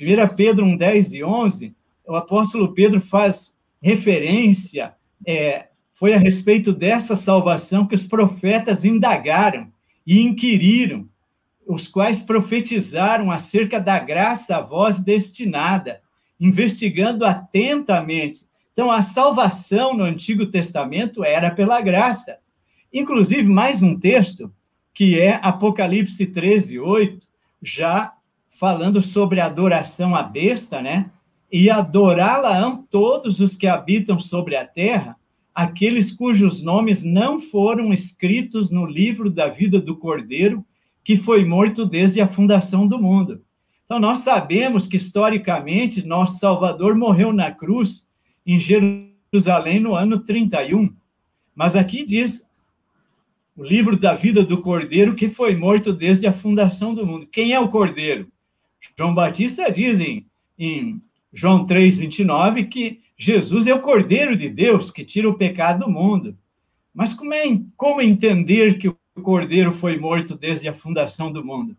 1 0.00 0.34
Pedro 0.34 0.64
1, 0.64 0.76
10 0.76 1.12
e 1.12 1.24
11, 1.24 1.74
o 2.06 2.16
apóstolo 2.16 2.74
Pedro 2.74 3.00
faz 3.00 3.56
referência, 3.80 4.94
é, 5.26 5.68
foi 5.92 6.14
a 6.14 6.18
respeito 6.18 6.72
dessa 6.72 7.14
salvação 7.14 7.86
que 7.86 7.94
os 7.94 8.06
profetas 8.06 8.84
indagaram 8.84 9.72
e 10.06 10.20
inquiriram 10.20 11.08
os 11.66 11.86
quais 11.86 12.22
profetizaram 12.22 13.30
acerca 13.30 13.80
da 13.80 13.98
graça 13.98 14.56
a 14.56 14.60
vós 14.60 15.00
destinada, 15.00 16.00
investigando 16.40 17.24
atentamente. 17.24 18.42
Então, 18.72 18.90
a 18.90 19.02
salvação 19.02 19.94
no 19.94 20.02
Antigo 20.02 20.46
Testamento 20.46 21.22
era 21.22 21.50
pela 21.50 21.80
graça. 21.80 22.38
Inclusive, 22.92 23.48
mais 23.48 23.82
um 23.82 23.98
texto, 23.98 24.52
que 24.94 25.18
é 25.18 25.38
Apocalipse 25.42 26.26
13, 26.26 26.78
8, 26.78 27.26
já 27.62 28.12
falando 28.48 29.02
sobre 29.02 29.40
adoração 29.40 30.14
à 30.14 30.22
besta, 30.22 30.82
né? 30.82 31.10
e 31.52 31.68
adorá-la 31.68 32.82
todos 32.90 33.38
os 33.40 33.56
que 33.56 33.66
habitam 33.66 34.18
sobre 34.18 34.56
a 34.56 34.66
terra, 34.66 35.16
aqueles 35.54 36.10
cujos 36.10 36.62
nomes 36.62 37.04
não 37.04 37.38
foram 37.38 37.92
escritos 37.92 38.70
no 38.70 38.86
livro 38.86 39.28
da 39.28 39.48
vida 39.48 39.78
do 39.78 39.94
Cordeiro, 39.94 40.64
que 41.04 41.18
foi 41.18 41.44
morto 41.44 41.84
desde 41.84 42.22
a 42.22 42.26
fundação 42.26 42.86
do 42.86 42.98
mundo. 42.98 43.42
Então, 43.84 44.00
nós 44.00 44.18
sabemos 44.18 44.86
que, 44.86 44.96
historicamente, 44.96 46.06
nosso 46.06 46.38
Salvador 46.38 46.96
morreu 46.96 47.34
na 47.34 47.50
cruz 47.50 48.08
em 48.46 48.58
Jerusalém 48.58 49.78
no 49.78 49.94
ano 49.94 50.20
31. 50.20 50.90
Mas 51.54 51.76
aqui 51.76 52.06
diz 52.06 52.48
o 53.56 53.62
livro 53.62 53.96
da 53.96 54.14
vida 54.14 54.44
do 54.44 54.60
Cordeiro, 54.60 55.14
que 55.14 55.28
foi 55.28 55.54
morto 55.54 55.92
desde 55.92 56.26
a 56.26 56.32
fundação 56.32 56.94
do 56.94 57.06
mundo. 57.06 57.26
Quem 57.26 57.52
é 57.52 57.60
o 57.60 57.68
Cordeiro? 57.68 58.28
João 58.96 59.14
Batista 59.14 59.70
diz 59.70 60.00
em, 60.00 60.26
em 60.58 61.00
João 61.32 61.66
3, 61.66 61.98
29 61.98 62.64
que 62.64 63.00
Jesus 63.16 63.66
é 63.66 63.74
o 63.74 63.80
Cordeiro 63.80 64.36
de 64.36 64.48
Deus 64.48 64.90
que 64.90 65.04
tira 65.04 65.28
o 65.28 65.34
pecado 65.34 65.84
do 65.84 65.90
mundo. 65.90 66.36
Mas 66.94 67.12
como, 67.12 67.32
é, 67.32 67.44
como 67.76 68.00
entender 68.00 68.78
que 68.78 68.88
o 68.88 68.96
Cordeiro 69.22 69.72
foi 69.72 69.98
morto 69.98 70.36
desde 70.36 70.68
a 70.68 70.74
fundação 70.74 71.30
do 71.30 71.44
mundo? 71.44 71.76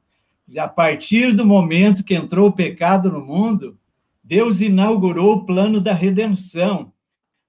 A 0.58 0.68
partir 0.68 1.34
do 1.34 1.46
momento 1.46 2.04
que 2.04 2.14
entrou 2.14 2.50
o 2.50 2.54
pecado 2.54 3.12
no 3.12 3.24
mundo, 3.24 3.78
Deus 4.24 4.62
inaugurou 4.62 5.38
o 5.38 5.46
plano 5.46 5.82
da 5.82 5.94
redenção, 5.94 6.92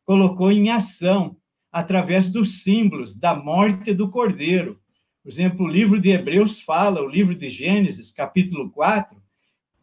colocou 0.05 0.51
em 0.51 0.71
ação 0.71 1.37
através 1.75 2.31
dos 2.31 2.63
símbolos 2.63 3.17
da 3.17 3.35
morte 3.35 3.93
do 3.93 4.09
cordeiro. 4.09 4.79
Por 5.25 5.29
exemplo, 5.29 5.67
o 5.67 5.69
livro 5.69 5.99
de 5.99 6.11
Hebreus 6.11 6.61
fala, 6.61 7.03
o 7.03 7.09
livro 7.09 7.35
de 7.35 7.51
Gênesis, 7.51 8.13
capítulo 8.13 8.71
4, 8.71 9.21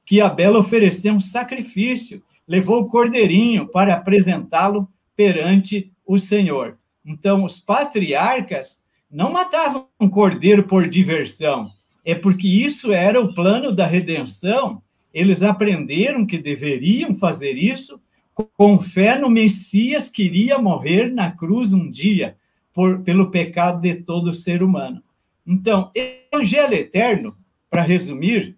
que 0.06 0.22
Abel 0.22 0.56
ofereceu 0.56 1.14
um 1.14 1.20
sacrifício, 1.20 2.24
levou 2.48 2.80
o 2.80 2.88
cordeirinho 2.88 3.68
para 3.68 3.94
apresentá-lo 3.94 4.88
perante 5.18 5.92
o 6.06 6.18
Senhor. 6.18 6.78
Então, 7.06 7.44
os 7.44 7.60
patriarcas 7.60 8.82
não 9.12 9.30
matavam 9.30 9.90
um 10.00 10.08
cordeiro 10.08 10.64
por 10.64 10.88
diversão, 10.88 11.70
é 12.06 12.16
porque 12.16 12.48
isso 12.48 12.94
era 12.94 13.20
o 13.20 13.34
plano 13.34 13.70
da 13.70 13.86
redenção. 13.86 14.82
Eles 15.14 15.44
aprenderam 15.44 16.26
que 16.26 16.38
deveriam 16.38 17.16
fazer 17.16 17.58
isso 17.58 18.02
com 18.36 18.80
fé 18.80 19.18
no 19.18 19.30
Messias 19.30 20.10
que 20.10 20.24
iria 20.24 20.58
morrer 20.58 21.12
na 21.12 21.32
cruz 21.32 21.74
um 21.74 21.90
dia 21.90 22.38
por, 22.74 23.02
pelo 23.02 23.30
pecado 23.30 23.82
de 23.82 23.96
todo 23.96 24.34
ser 24.34 24.64
humano. 24.64 25.04
Então, 25.46 25.92
Evangelho 25.94 26.74
eterno, 26.74 27.36
para 27.70 27.82
resumir, 27.82 28.56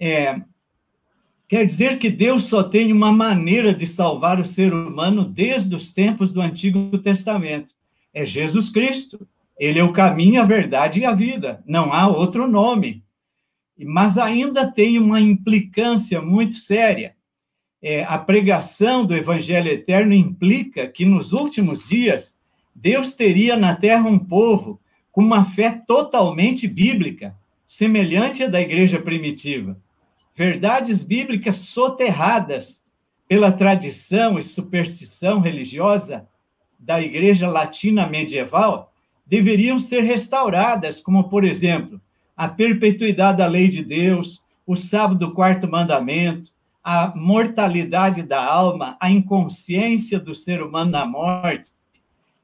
é, 0.00 0.40
quer 1.48 1.66
dizer 1.66 1.98
que 1.98 2.10
Deus 2.10 2.44
só 2.44 2.62
tem 2.62 2.92
uma 2.92 3.10
maneira 3.10 3.74
de 3.74 3.86
salvar 3.86 4.40
o 4.40 4.46
ser 4.46 4.72
humano 4.72 5.24
desde 5.24 5.74
os 5.74 5.92
tempos 5.92 6.32
do 6.32 6.40
Antigo 6.40 6.96
Testamento. 6.98 7.74
É 8.14 8.24
Jesus 8.24 8.70
Cristo. 8.70 9.26
Ele 9.58 9.78
é 9.78 9.84
o 9.84 9.92
caminho, 9.92 10.40
a 10.40 10.44
verdade 10.44 11.00
e 11.00 11.04
a 11.04 11.14
vida. 11.14 11.62
Não 11.66 11.92
há 11.92 12.06
outro 12.06 12.46
nome. 12.46 13.02
Mas 13.78 14.18
ainda 14.18 14.70
tem 14.70 14.98
uma 14.98 15.20
implicância 15.20 16.20
muito 16.20 16.54
séria 16.54 17.15
é, 17.88 18.02
a 18.02 18.18
pregação 18.18 19.06
do 19.06 19.14
Evangelho 19.14 19.70
eterno 19.70 20.12
implica 20.12 20.88
que 20.88 21.04
nos 21.04 21.32
últimos 21.32 21.86
dias 21.86 22.36
Deus 22.74 23.14
teria 23.14 23.56
na 23.56 23.76
terra 23.76 24.08
um 24.08 24.18
povo 24.18 24.80
com 25.12 25.20
uma 25.20 25.44
fé 25.44 25.70
totalmente 25.86 26.66
bíblica, 26.66 27.36
semelhante 27.64 28.42
à 28.42 28.48
da 28.48 28.60
igreja 28.60 28.98
primitiva. 28.98 29.78
Verdades 30.34 31.00
bíblicas 31.00 31.58
soterradas 31.58 32.82
pela 33.28 33.52
tradição 33.52 34.36
e 34.36 34.42
superstição 34.42 35.38
religiosa 35.38 36.26
da 36.80 37.00
igreja 37.00 37.48
latina 37.48 38.04
medieval 38.04 38.92
deveriam 39.24 39.78
ser 39.78 40.02
restauradas, 40.02 41.00
como, 41.00 41.28
por 41.28 41.44
exemplo, 41.44 42.00
a 42.36 42.48
perpetuidade 42.48 43.38
da 43.38 43.46
lei 43.46 43.68
de 43.68 43.84
Deus, 43.84 44.44
o 44.66 44.74
sábado 44.74 45.20
do 45.20 45.32
quarto 45.32 45.70
mandamento, 45.70 46.55
a 46.88 47.12
mortalidade 47.16 48.22
da 48.22 48.40
alma, 48.44 48.96
a 49.00 49.10
inconsciência 49.10 50.20
do 50.20 50.36
ser 50.36 50.62
humano 50.62 50.92
na 50.92 51.04
morte. 51.04 51.72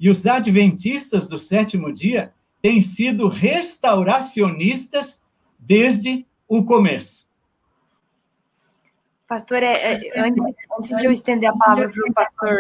E 0.01 0.11
os 0.11 0.27
adventistas 0.27 1.29
do 1.29 1.39
sétimo 1.39 1.93
dia 1.93 2.33
têm 2.61 2.81
sido 2.81 3.29
restauracionistas 3.29 5.23
desde 5.57 6.27
o 6.49 6.65
começo. 6.65 7.29
Pastor, 9.29 9.63
é, 9.63 9.93
é, 9.93 10.21
antes, 10.21 10.45
antes, 10.77 10.99
de 10.99 11.05
eu 11.05 11.13
estender 11.13 11.49
a 11.49 11.57
palavra 11.57 11.89
para 11.89 12.11
o 12.11 12.13
pastor 12.13 12.59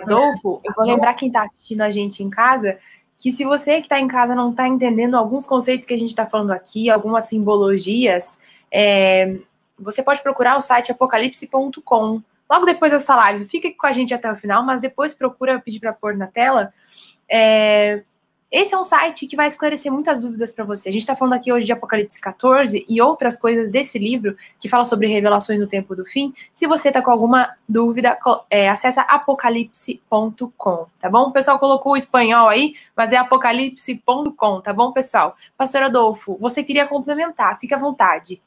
Adolfo, 0.00 0.62
eu 0.64 0.72
vou 0.74 0.86
lembrar 0.86 1.12
quem 1.12 1.28
está 1.28 1.42
assistindo 1.42 1.82
a 1.82 1.90
gente 1.90 2.22
em 2.22 2.30
casa 2.30 2.78
que 3.18 3.30
se 3.32 3.44
você 3.44 3.80
que 3.80 3.82
está 3.82 4.00
em 4.00 4.08
casa 4.08 4.34
não 4.34 4.50
está 4.50 4.66
entendendo 4.66 5.14
alguns 5.14 5.46
conceitos 5.46 5.86
que 5.86 5.92
a 5.92 5.98
gente 5.98 6.08
está 6.08 6.24
falando 6.24 6.52
aqui, 6.52 6.88
algumas 6.88 7.24
simbologias, 7.26 8.38
é, 8.70 9.38
você 9.78 10.02
pode 10.02 10.22
procurar 10.22 10.56
o 10.56 10.60
site 10.60 10.92
apocalipse.com. 10.92 12.22
Logo 12.50 12.64
depois 12.64 12.92
dessa 12.92 13.14
live, 13.14 13.46
fica 13.46 13.70
com 13.76 13.86
a 13.86 13.92
gente 13.92 14.14
até 14.14 14.30
o 14.30 14.36
final, 14.36 14.62
mas 14.62 14.80
depois 14.80 15.14
procura 15.14 15.60
pedir 15.60 15.80
para 15.80 15.92
pôr 15.92 16.16
na 16.16 16.26
tela. 16.26 16.72
É... 17.28 18.02
Esse 18.50 18.74
é 18.74 18.78
um 18.78 18.84
site 18.84 19.26
que 19.26 19.36
vai 19.36 19.46
esclarecer 19.46 19.92
muitas 19.92 20.22
dúvidas 20.22 20.52
para 20.52 20.64
você. 20.64 20.88
A 20.88 20.92
gente 20.92 21.02
está 21.02 21.14
falando 21.14 21.34
aqui 21.34 21.52
hoje 21.52 21.66
de 21.66 21.72
Apocalipse 21.72 22.18
14 22.18 22.82
e 22.88 23.02
outras 23.02 23.38
coisas 23.38 23.70
desse 23.70 23.98
livro 23.98 24.34
que 24.58 24.70
fala 24.70 24.86
sobre 24.86 25.06
revelações 25.06 25.60
no 25.60 25.66
tempo 25.66 25.94
do 25.94 26.06
fim. 26.06 26.32
Se 26.54 26.66
você 26.66 26.88
está 26.88 27.02
com 27.02 27.10
alguma 27.10 27.54
dúvida, 27.68 28.18
é, 28.48 28.70
acessa 28.70 29.02
apocalipse.com, 29.02 30.86
tá 30.98 31.10
bom? 31.10 31.24
O 31.24 31.32
pessoal 31.32 31.58
colocou 31.58 31.92
o 31.92 31.96
espanhol 31.96 32.48
aí, 32.48 32.74
mas 32.96 33.12
é 33.12 33.18
apocalipse.com, 33.18 34.60
tá 34.62 34.72
bom, 34.72 34.92
pessoal? 34.92 35.36
Pastor 35.54 35.82
Adolfo, 35.82 36.34
você 36.40 36.64
queria 36.64 36.86
complementar, 36.86 37.58
fica 37.58 37.76
à 37.76 37.78
vontade. 37.78 38.40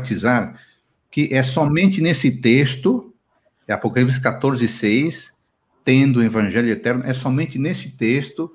Enfatizar 0.00 0.58
que 1.10 1.28
é 1.32 1.42
somente 1.42 2.00
nesse 2.00 2.30
texto, 2.30 3.12
é 3.66 3.72
Apocalipse 3.72 4.20
14, 4.20 4.66
6, 4.68 5.32
tendo 5.84 6.20
o 6.20 6.22
Evangelho 6.22 6.70
eterno, 6.70 7.04
é 7.04 7.12
somente 7.12 7.58
nesse 7.58 7.90
texto 7.96 8.52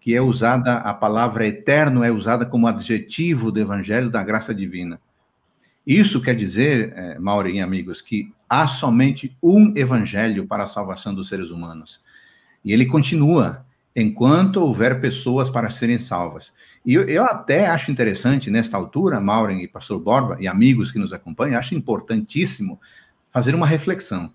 que 0.00 0.16
é 0.16 0.20
usada 0.20 0.78
a 0.78 0.92
palavra 0.92 1.46
eterno, 1.46 2.02
é 2.02 2.10
usada 2.10 2.44
como 2.44 2.66
adjetivo 2.66 3.52
do 3.52 3.60
Evangelho 3.60 4.10
da 4.10 4.24
graça 4.24 4.52
divina. 4.52 5.00
Isso 5.86 6.20
quer 6.20 6.34
dizer, 6.34 6.92
é, 6.96 7.18
Maureen 7.20 7.60
amigos, 7.60 8.00
que 8.00 8.32
há 8.48 8.66
somente 8.66 9.36
um 9.40 9.72
Evangelho 9.76 10.44
para 10.46 10.64
a 10.64 10.66
salvação 10.66 11.14
dos 11.14 11.28
seres 11.28 11.50
humanos. 11.50 12.00
E 12.64 12.72
ele 12.72 12.86
continua, 12.86 13.64
enquanto 13.94 14.56
houver 14.56 15.00
pessoas 15.00 15.50
para 15.50 15.70
serem 15.70 15.98
salvas. 15.98 16.52
E 16.84 16.94
eu, 16.94 17.02
eu, 17.02 17.24
até 17.24 17.66
acho 17.66 17.90
interessante, 17.90 18.50
nesta 18.50 18.76
altura, 18.76 19.20
Maureen 19.20 19.62
e 19.62 19.68
Pastor 19.68 20.00
Borba, 20.00 20.36
e 20.40 20.48
amigos 20.48 20.90
que 20.90 20.98
nos 20.98 21.12
acompanham, 21.12 21.58
acho 21.58 21.74
importantíssimo 21.74 22.80
fazer 23.30 23.54
uma 23.54 23.66
reflexão. 23.66 24.32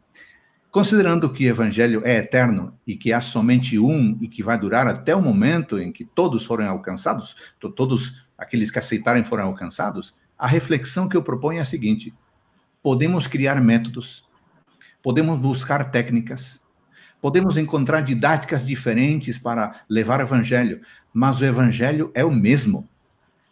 Considerando 0.69 1.29
que 1.31 1.45
o 1.45 1.49
evangelho 1.49 2.01
é 2.05 2.17
eterno 2.17 2.77
e 2.85 2.95
que 2.95 3.11
há 3.11 3.19
somente 3.19 3.79
um 3.79 4.17
e 4.21 4.27
que 4.27 4.43
vai 4.43 4.59
durar 4.59 4.85
até 4.85 5.15
o 5.15 5.21
momento 5.21 5.79
em 5.79 5.91
que 5.91 6.05
todos 6.05 6.45
forem 6.45 6.67
alcançados, 6.67 7.35
todos 7.75 8.27
aqueles 8.37 8.69
que 8.69 8.77
aceitarem 8.77 9.23
foram 9.23 9.45
alcançados, 9.45 10.13
a 10.37 10.45
reflexão 10.45 11.09
que 11.09 11.17
eu 11.17 11.23
proponho 11.23 11.59
é 11.59 11.61
a 11.61 11.65
seguinte: 11.65 12.13
podemos 12.83 13.25
criar 13.25 13.59
métodos, 13.59 14.23
podemos 15.01 15.39
buscar 15.39 15.89
técnicas, 15.89 16.61
Podemos 17.21 17.57
encontrar 17.57 18.01
didáticas 18.01 18.65
diferentes 18.65 19.37
para 19.37 19.81
levar 19.89 20.19
o 20.19 20.23
evangelho, 20.23 20.81
mas 21.11 21.39
o 21.39 21.45
evangelho 21.45 22.11
é 22.13 22.23
o 22.23 22.31
mesmo. 22.31 22.87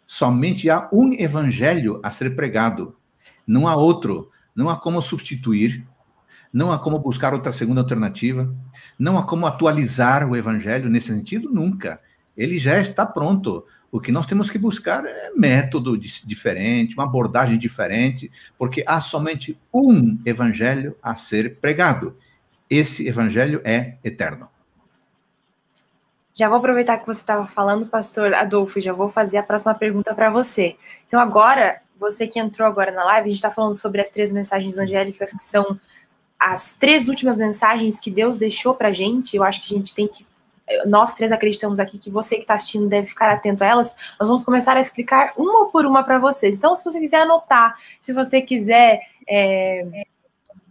Somente 0.04 0.70
há 0.70 0.88
um 0.92 1.12
evangelho 1.12 1.98
a 2.02 2.10
ser 2.12 2.36
pregado. 2.36 2.94
Não 3.46 3.66
há 3.66 3.74
outro. 3.74 4.30
Não 4.54 4.70
há 4.70 4.76
como 4.76 5.02
substituir. 5.02 5.84
Não 6.52 6.70
há 6.70 6.78
como 6.78 7.00
buscar 7.00 7.34
outra 7.34 7.52
segunda 7.52 7.80
alternativa. 7.80 8.54
Não 8.96 9.18
há 9.18 9.24
como 9.24 9.46
atualizar 9.46 10.28
o 10.28 10.36
evangelho 10.36 10.88
nesse 10.88 11.08
sentido, 11.08 11.50
nunca. 11.52 12.00
Ele 12.36 12.58
já 12.58 12.80
está 12.80 13.04
pronto. 13.04 13.64
O 13.90 14.00
que 14.00 14.12
nós 14.12 14.26
temos 14.26 14.48
que 14.48 14.58
buscar 14.58 15.04
é 15.04 15.30
método 15.36 15.98
diferente, 15.98 16.94
uma 16.94 17.04
abordagem 17.04 17.58
diferente, 17.58 18.30
porque 18.58 18.84
há 18.86 19.00
somente 19.00 19.58
um 19.72 20.18
evangelho 20.24 20.96
a 21.02 21.16
ser 21.16 21.56
pregado 21.56 22.16
esse 22.68 23.06
evangelho 23.06 23.60
é 23.64 23.94
eterno. 24.04 24.48
Já 26.34 26.48
vou 26.48 26.58
aproveitar 26.58 26.98
que 26.98 27.06
você 27.06 27.20
estava 27.20 27.46
falando, 27.46 27.86
pastor 27.86 28.34
Adolfo, 28.34 28.80
já 28.80 28.92
vou 28.92 29.08
fazer 29.08 29.38
a 29.38 29.42
próxima 29.42 29.74
pergunta 29.74 30.14
para 30.14 30.28
você. 30.28 30.76
Então, 31.06 31.18
agora, 31.18 31.80
você 31.98 32.26
que 32.26 32.38
entrou 32.38 32.68
agora 32.68 32.92
na 32.92 33.04
live, 33.04 33.26
a 33.26 33.28
gente 33.28 33.36
está 33.36 33.50
falando 33.50 33.74
sobre 33.74 34.02
as 34.02 34.10
três 34.10 34.30
mensagens 34.30 34.76
angélicas, 34.76 35.32
que 35.32 35.42
são 35.42 35.80
as 36.38 36.74
três 36.74 37.08
últimas 37.08 37.38
mensagens 37.38 37.98
que 37.98 38.10
Deus 38.10 38.36
deixou 38.36 38.74
para 38.74 38.88
a 38.88 38.92
gente. 38.92 39.34
Eu 39.34 39.44
acho 39.44 39.66
que 39.66 39.74
a 39.74 39.78
gente 39.78 39.94
tem 39.94 40.06
que 40.06 40.26
nós 40.84 41.14
três 41.14 41.30
acreditamos 41.30 41.78
aqui 41.78 41.98
que 41.98 42.10
você 42.10 42.36
que 42.36 42.42
está 42.42 42.54
assistindo 42.54 42.88
deve 42.88 43.06
ficar 43.06 43.32
atento 43.32 43.62
a 43.62 43.66
elas, 43.66 43.96
nós 44.18 44.28
vamos 44.28 44.44
começar 44.44 44.76
a 44.76 44.80
explicar 44.80 45.32
uma 45.36 45.70
por 45.70 45.86
uma 45.86 46.02
para 46.02 46.18
vocês. 46.18 46.56
Então, 46.56 46.74
se 46.74 46.84
você 46.84 46.98
quiser 46.98 47.22
anotar, 47.22 47.76
se 48.00 48.12
você 48.12 48.42
quiser 48.42 49.00
é, 49.28 50.04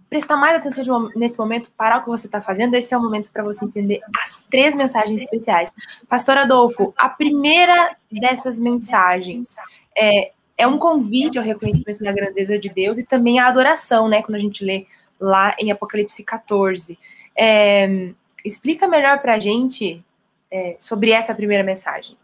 prestar 0.09 0.37
mais 0.37 0.55
atenção 0.55 0.83
de, 0.83 1.17
nesse 1.17 1.37
momento, 1.37 1.71
parar 1.75 1.97
o 1.97 2.03
que 2.03 2.09
você 2.09 2.27
está 2.27 2.41
fazendo, 2.41 2.75
esse 2.75 2.93
é 2.93 2.97
o 2.97 3.01
momento 3.01 3.31
para 3.31 3.43
você 3.43 3.65
entender 3.65 4.01
as 4.21 4.43
três 4.49 4.75
mensagens 4.75 5.21
especiais. 5.21 5.73
Pastor 6.07 6.37
Adolfo, 6.37 6.93
a 6.97 7.09
primeira 7.09 7.95
dessas 8.11 8.59
mensagens 8.59 9.55
é, 9.97 10.31
é 10.57 10.67
um 10.67 10.77
convite 10.77 11.37
ao 11.37 11.43
reconhecimento 11.43 12.03
da 12.03 12.11
grandeza 12.11 12.57
de 12.57 12.69
Deus 12.69 12.97
e 12.97 13.05
também 13.05 13.39
à 13.39 13.47
adoração, 13.47 14.07
né? 14.07 14.21
Quando 14.21 14.35
a 14.35 14.39
gente 14.39 14.63
lê 14.63 14.85
lá 15.19 15.55
em 15.59 15.71
Apocalipse 15.71 16.23
14. 16.23 16.97
É, 17.37 18.11
explica 18.43 18.87
melhor 18.87 19.19
para 19.19 19.35
a 19.35 19.39
gente 19.39 20.03
é, 20.51 20.75
sobre 20.79 21.11
essa 21.11 21.33
primeira 21.33 21.63
mensagem. 21.63 22.17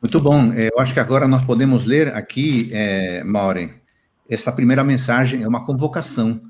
Muito 0.00 0.18
bom. 0.18 0.52
É, 0.54 0.70
eu 0.72 0.80
acho 0.80 0.94
que 0.94 1.00
agora 1.00 1.28
nós 1.28 1.44
podemos 1.44 1.84
ler 1.84 2.14
aqui, 2.14 2.70
é, 2.72 3.22
Maureen, 3.22 3.74
essa 4.30 4.52
primeira 4.52 4.84
mensagem 4.84 5.42
é 5.42 5.48
uma 5.48 5.64
convocação. 5.64 6.40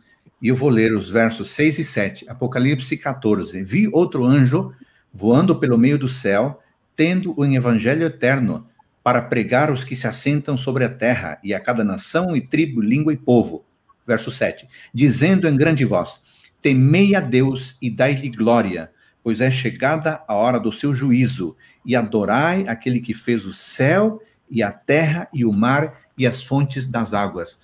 E 0.42 0.48
eu 0.48 0.54
vou 0.54 0.68
ler 0.68 0.92
os 0.92 1.08
versos 1.08 1.48
6 1.48 1.78
e 1.78 1.84
7, 1.84 2.28
Apocalipse 2.28 2.94
14. 2.96 3.62
Vi 3.62 3.88
outro 3.88 4.24
anjo 4.24 4.72
voando 5.12 5.56
pelo 5.56 5.78
meio 5.78 5.98
do 5.98 6.08
céu, 6.08 6.60
tendo 6.94 7.34
o 7.38 7.44
evangelho 7.44 8.04
eterno, 8.04 8.66
para 9.02 9.22
pregar 9.22 9.72
os 9.72 9.82
que 9.82 9.96
se 9.96 10.06
assentam 10.06 10.58
sobre 10.58 10.84
a 10.84 10.90
terra, 10.90 11.38
e 11.42 11.54
a 11.54 11.58
cada 11.58 11.82
nação 11.82 12.36
e 12.36 12.40
tribo, 12.42 12.82
língua 12.82 13.14
e 13.14 13.16
povo. 13.16 13.64
Verso 14.06 14.30
7. 14.30 14.68
Dizendo 14.92 15.48
em 15.48 15.56
grande 15.56 15.86
voz: 15.86 16.20
Temei 16.60 17.14
a 17.14 17.20
Deus 17.20 17.76
e 17.80 17.88
dai-lhe 17.90 18.28
glória, 18.28 18.90
pois 19.22 19.40
é 19.40 19.50
chegada 19.50 20.22
a 20.28 20.34
hora 20.34 20.60
do 20.60 20.70
seu 20.70 20.92
juízo, 20.92 21.56
e 21.84 21.96
adorai 21.96 22.66
aquele 22.68 23.00
que 23.00 23.14
fez 23.14 23.46
o 23.46 23.54
céu 23.54 24.20
e 24.50 24.62
a 24.62 24.70
terra 24.70 25.28
e 25.32 25.46
o 25.46 25.52
mar 25.52 26.09
e 26.20 26.26
as 26.26 26.42
fontes 26.42 26.86
das 26.86 27.14
águas. 27.14 27.58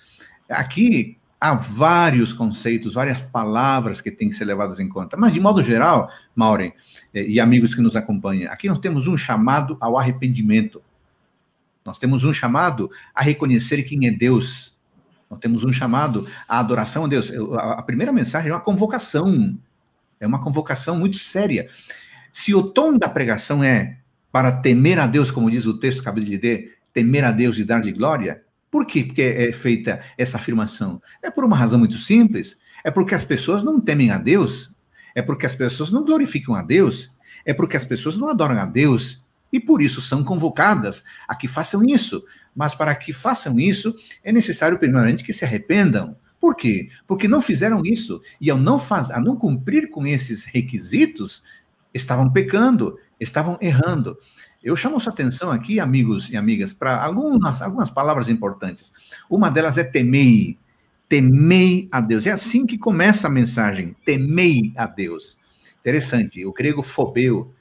Aqui 0.49 1.15
há 1.39 1.53
vários 1.53 2.33
conceitos, 2.33 2.95
várias 2.95 3.21
palavras 3.21 4.01
que 4.01 4.09
têm 4.09 4.29
que 4.29 4.35
ser 4.35 4.45
levadas 4.45 4.79
em 4.79 4.89
conta. 4.89 5.15
Mas, 5.15 5.31
de 5.31 5.39
modo 5.39 5.61
geral, 5.61 6.11
Maureen 6.35 6.73
eh, 7.13 7.27
e 7.27 7.39
amigos 7.39 7.75
que 7.75 7.81
nos 7.81 7.95
acompanham, 7.95 8.51
aqui 8.51 8.67
nós 8.67 8.79
temos 8.79 9.05
um 9.05 9.15
chamado 9.15 9.77
ao 9.79 9.95
arrependimento. 9.95 10.81
Nós 11.85 11.99
temos 11.99 12.23
um 12.23 12.33
chamado 12.33 12.89
a 13.13 13.21
reconhecer 13.21 13.83
quem 13.83 14.07
é 14.07 14.11
Deus. 14.11 14.75
Nós 15.29 15.39
temos 15.39 15.63
um 15.63 15.71
chamado 15.71 16.27
à 16.49 16.57
adoração 16.57 17.05
a 17.05 17.07
Deus. 17.07 17.31
A 17.59 17.83
primeira 17.83 18.11
mensagem 18.11 18.49
é 18.49 18.53
uma 18.55 18.59
convocação. 18.59 19.55
É 20.19 20.25
uma 20.25 20.41
convocação 20.41 20.97
muito 20.97 21.17
séria. 21.17 21.69
Se 22.33 22.55
o 22.55 22.63
tom 22.63 22.97
da 22.97 23.07
pregação 23.07 23.63
é 23.63 23.99
para 24.31 24.51
temer 24.51 24.97
a 24.97 25.05
Deus, 25.05 25.29
como 25.29 25.51
diz 25.51 25.67
o 25.67 25.77
texto 25.77 26.01
que 26.01 26.09
acabei 26.09 26.23
de 26.23 26.37
ler, 26.37 26.77
temer 26.91 27.23
a 27.23 27.31
Deus 27.31 27.59
e 27.59 27.63
dar-lhe 27.63 27.91
glória, 27.91 28.41
por 28.69 28.85
que 28.85 29.03
porque 29.03 29.21
é 29.21 29.51
feita 29.53 30.01
essa 30.17 30.37
afirmação? 30.37 31.01
É 31.21 31.31
por 31.31 31.43
uma 31.45 31.55
razão 31.55 31.79
muito 31.79 31.97
simples. 31.97 32.57
É 32.83 32.91
porque 32.91 33.15
as 33.15 33.23
pessoas 33.23 33.63
não 33.63 33.79
temem 33.79 34.11
a 34.11 34.17
Deus. 34.17 34.75
É 35.15 35.21
porque 35.21 35.45
as 35.45 35.55
pessoas 35.55 35.91
não 35.91 36.05
glorificam 36.05 36.53
a 36.53 36.61
Deus. 36.61 37.09
É 37.45 37.53
porque 37.53 37.77
as 37.77 37.85
pessoas 37.85 38.17
não 38.17 38.29
adoram 38.29 38.59
a 38.59 38.65
Deus. 38.65 39.25
E 39.51 39.59
por 39.59 39.81
isso 39.81 40.01
são 40.01 40.23
convocadas 40.23 41.03
a 41.27 41.35
que 41.35 41.47
façam 41.47 41.83
isso. 41.83 42.23
Mas 42.55 42.75
para 42.75 42.93
que 42.95 43.13
façam 43.13 43.59
isso, 43.59 43.95
é 44.23 44.31
necessário, 44.31 44.77
primeiramente, 44.77 45.23
que 45.23 45.33
se 45.33 45.45
arrependam. 45.45 46.17
Por 46.39 46.55
quê? 46.55 46.89
Porque 47.07 47.27
não 47.27 47.41
fizeram 47.41 47.81
isso. 47.85 48.21
E 48.39 48.49
ao 48.49 48.57
não, 48.57 48.77
faz, 48.77 49.09
a 49.11 49.19
não 49.19 49.35
cumprir 49.35 49.89
com 49.89 50.05
esses 50.05 50.45
requisitos, 50.45 51.41
estavam 51.93 52.31
pecando, 52.31 52.97
estavam 53.19 53.57
errando. 53.61 54.17
Eu 54.67 54.75
chamo 54.75 54.99
sua 54.99 55.13
atenção 55.13 55.49
aqui, 55.49 55.79
amigos 55.79 56.29
e 56.29 56.35
amigas, 56.35 56.73
para 56.73 57.01
algumas, 57.01 57.61
algumas 57.61 57.89
palavras 57.89 58.27
importantes. 58.27 58.91
Uma 59.29 59.49
delas 59.49 59.77
é 59.77 59.83
temei. 59.85 60.57
Temei 61.07 61.87
a 61.89 62.01
Deus. 62.01 62.25
É 62.25 62.31
assim 62.31 62.65
que 62.65 62.77
começa 62.77 63.27
a 63.27 63.31
mensagem. 63.31 63.95
Temei 64.03 64.73
a 64.75 64.85
Deus. 64.85 65.37
Interessante. 65.79 66.45
O 66.45 66.51
grego 66.51 66.83
fobeu, 66.83 67.53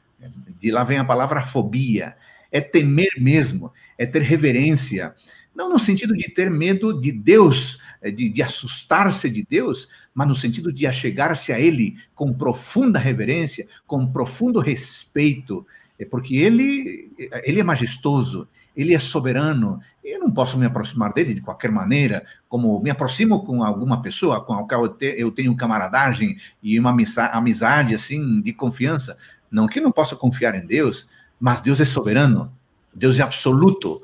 de 0.58 0.72
lá 0.72 0.82
vem 0.82 0.98
a 0.98 1.04
palavra 1.04 1.42
fobia. 1.42 2.16
É 2.50 2.60
temer 2.60 3.12
mesmo, 3.20 3.72
é 3.96 4.04
ter 4.04 4.22
reverência. 4.22 5.14
Não 5.54 5.68
no 5.68 5.78
sentido 5.78 6.12
de 6.12 6.28
ter 6.28 6.50
medo 6.50 7.00
de 7.00 7.12
Deus, 7.12 7.78
de, 8.02 8.28
de 8.28 8.42
assustar-se 8.42 9.30
de 9.30 9.46
Deus, 9.48 9.86
mas 10.12 10.26
no 10.26 10.34
sentido 10.34 10.72
de 10.72 10.88
achegar-se 10.88 11.52
a 11.52 11.60
Ele 11.60 11.98
com 12.16 12.32
profunda 12.32 12.98
reverência, 12.98 13.64
com 13.86 14.04
profundo 14.08 14.58
respeito 14.58 15.64
porque 16.04 16.36
ele, 16.36 17.10
ele 17.44 17.60
é 17.60 17.64
majestoso, 17.64 18.48
ele 18.76 18.94
é 18.94 18.98
soberano, 18.98 19.80
eu 20.04 20.20
não 20.20 20.30
posso 20.30 20.58
me 20.58 20.66
aproximar 20.66 21.12
dele 21.12 21.32
de 21.32 21.40
qualquer 21.40 21.70
maneira, 21.70 22.24
como 22.48 22.78
me 22.80 22.90
aproximo 22.90 23.42
com 23.42 23.64
alguma 23.64 24.02
pessoa 24.02 24.44
com 24.44 24.52
a 24.52 24.68
qual 24.68 24.84
eu, 24.84 24.88
te, 24.88 25.14
eu 25.16 25.30
tenho 25.30 25.56
camaradagem 25.56 26.36
e 26.62 26.78
uma 26.78 26.94
amizade 27.32 27.94
assim 27.94 28.40
de 28.42 28.52
confiança. 28.52 29.16
Não 29.50 29.66
que 29.66 29.78
eu 29.78 29.82
não 29.82 29.92
possa 29.92 30.14
confiar 30.14 30.54
em 30.54 30.66
Deus, 30.66 31.08
mas 31.40 31.62
Deus 31.62 31.80
é 31.80 31.86
soberano, 31.86 32.52
Deus 32.94 33.18
é 33.18 33.22
absoluto, 33.22 34.02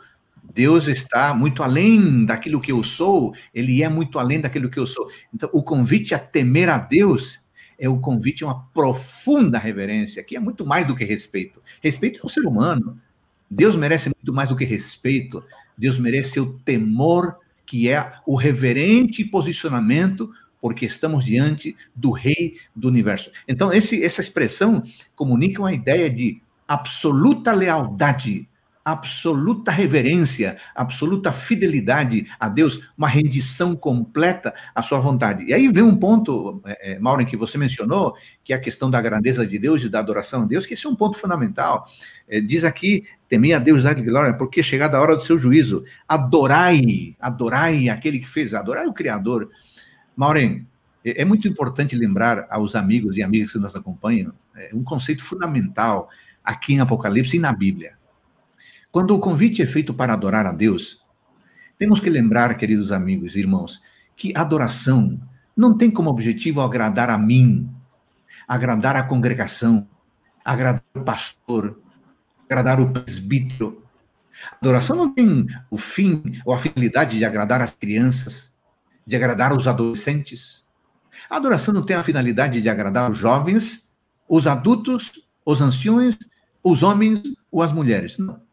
Deus 0.55 0.87
está 0.87 1.35
muito 1.35 1.63
além 1.63 2.25
daquilo 2.25 2.61
que 2.61 2.73
eu 2.73 2.83
sou, 2.83 3.35
ele 3.55 3.83
é 3.83 3.89
muito 3.89 4.19
além 4.19 4.41
daquilo 4.41 4.71
que 4.71 4.79
eu 4.79 4.87
sou. 4.87 5.09
Então, 5.35 5.49
o 5.53 5.63
convite 5.63 6.15
a 6.15 6.19
temer 6.19 6.69
a 6.69 6.79
Deus 6.79 7.42
é 7.83 7.89
o 7.89 7.99
convite 7.99 8.45
a 8.45 8.47
uma 8.47 8.63
profunda 8.73 9.59
reverência, 9.59 10.23
que 10.23 10.37
é 10.37 10.39
muito 10.39 10.65
mais 10.65 10.87
do 10.87 10.95
que 10.95 11.05
respeito. 11.05 11.61
Respeito 11.83 12.21
é 12.23 12.25
o 12.25 12.29
ser 12.29 12.47
humano. 12.47 12.97
Deus 13.51 13.75
merece 13.75 14.09
muito 14.09 14.33
mais 14.33 14.49
do 14.49 14.55
que 14.55 14.65
respeito. 14.65 15.43
Deus 15.77 15.99
merece 15.99 16.39
o 16.39 16.61
temor, 16.61 17.39
que 17.67 17.89
é 17.89 18.13
o 18.25 18.37
reverente 18.37 19.25
posicionamento, 19.25 20.31
porque 20.61 20.87
estamos 20.87 21.25
diante 21.25 21.77
do 21.93 22.13
Rei 22.13 22.57
do 22.73 22.87
universo. 22.87 23.33
Então, 23.49 23.73
esse, 23.73 24.01
essa 24.05 24.21
expressão 24.21 24.81
comunica 25.17 25.61
uma 25.61 25.73
ideia 25.73 26.09
de 26.09 26.41
absoluta 26.69 27.53
lealdade 27.53 28.49
absoluta 28.85 29.71
reverência, 29.71 30.57
absoluta 30.75 31.33
fidelidade 31.33 32.27
a 32.39 32.49
Deus, 32.49 32.89
uma 32.99 33.09
rendição 33.09 33.77
completa 33.77 34.55
à 34.75 34.83
sua 34.83 34.99
vontade. 34.99 35.45
E 35.45 35.55
aí 35.55 35.69
vem 35.69 35.83
um 35.83 35.97
ponto, 35.97 36.61
é, 36.65 36.93
é, 36.93 36.99
Maureen, 36.99 37.27
que 37.27 37.37
você 37.37 37.57
mencionou, 37.57 38.17
que 38.43 38.53
é 38.53 38.57
a 38.57 38.61
questão 38.61 38.91
da 38.91 39.01
grandeza 39.01 39.47
de 39.47 39.59
Deus 39.59 39.83
e 39.83 39.89
da 39.89 40.01
adoração 40.01 40.43
a 40.43 40.47
Deus, 40.47 40.67
que 40.67 40.75
esse 40.75 40.87
é 40.87 40.91
um 40.91 40.97
ponto 40.97 41.17
fundamental. 41.17 41.87
É, 42.29 42.41
diz 42.41 42.65
aqui, 42.65 43.05
temei 43.29 43.53
a 43.53 43.59
Deus, 43.59 43.85
dá 43.85 43.93
de 43.93 44.03
glória, 44.03 44.35
porque 44.35 44.63
chegada 44.63 44.97
a 44.97 45.01
hora 45.01 45.17
do 45.17 45.23
seu 45.23 45.39
juízo, 45.39 45.85
adorai, 46.09 47.17
adorai 47.21 47.89
aquele 47.89 48.19
que 48.19 48.29
fez, 48.29 48.53
adorai 48.53 48.87
o 48.87 48.93
Criador. 48.93 49.49
Maureen, 50.17 50.67
é, 51.05 51.23
é 51.23 51.25
muito 51.25 51.47
importante 51.47 51.95
lembrar 51.95 52.47
aos 52.51 52.75
amigos 52.75 53.17
e 53.17 53.23
amigas 53.23 53.53
que 53.53 53.59
nos 53.59 53.77
acompanham 53.77 54.33
é, 54.57 54.71
um 54.75 54.83
conceito 54.83 55.23
fundamental 55.23 56.09
aqui 56.43 56.75
em 56.75 56.81
Apocalipse 56.81 57.37
e 57.37 57.41
na 57.41 57.53
Bíblia. 57.53 58.02
Quando 58.93 59.15
o 59.15 59.19
convite 59.19 59.63
é 59.63 59.67
feito 59.67 59.95
para 59.95 60.13
adorar 60.13 60.45
a 60.45 60.53
Deus, 60.53 61.03
temos 61.79 61.99
que 61.99 62.11
lembrar, 62.11 62.55
queridos 62.59 62.93
amigos 62.93 63.35
e 63.35 63.39
irmãos, 63.39 63.81
que 64.15 64.37
adoração 64.37 65.19
não 65.57 65.79
tem 65.79 65.91
como 65.91 66.11
objetivo 66.11 66.61
agradar 66.61 67.09
a 67.09 67.17
mim, 67.17 67.71
agradar 68.47 68.95
a 68.95 69.03
congregação, 69.03 69.89
agradar 70.45 70.85
o 70.95 71.01
pastor, 71.01 71.81
agradar 72.45 72.79
o 72.83 72.93
presbítero. 72.93 73.83
Adoração 74.61 74.95
não 74.95 75.15
tem 75.15 75.47
o 75.71 75.79
fim 75.79 76.39
ou 76.45 76.53
a 76.53 76.59
finalidade 76.59 77.17
de 77.17 77.25
agradar 77.25 77.63
as 77.63 77.71
crianças, 77.71 78.53
de 79.07 79.17
agradar 79.17 79.57
os 79.57 79.67
adolescentes. 79.67 80.67
Adoração 81.31 81.73
não 81.73 81.83
tem 81.83 81.97
a 81.97 82.03
finalidade 82.03 82.61
de 82.61 82.69
agradar 82.69 83.11
os 83.11 83.17
jovens, 83.17 83.91
os 84.29 84.47
adultos, 84.47 85.13
os 85.47 85.63
anciões, 85.63 86.19
os 86.63 86.83
homens 86.83 87.23
ou 87.51 87.63
as 87.63 87.73
mulheres. 87.73 88.19
Não. 88.19 88.52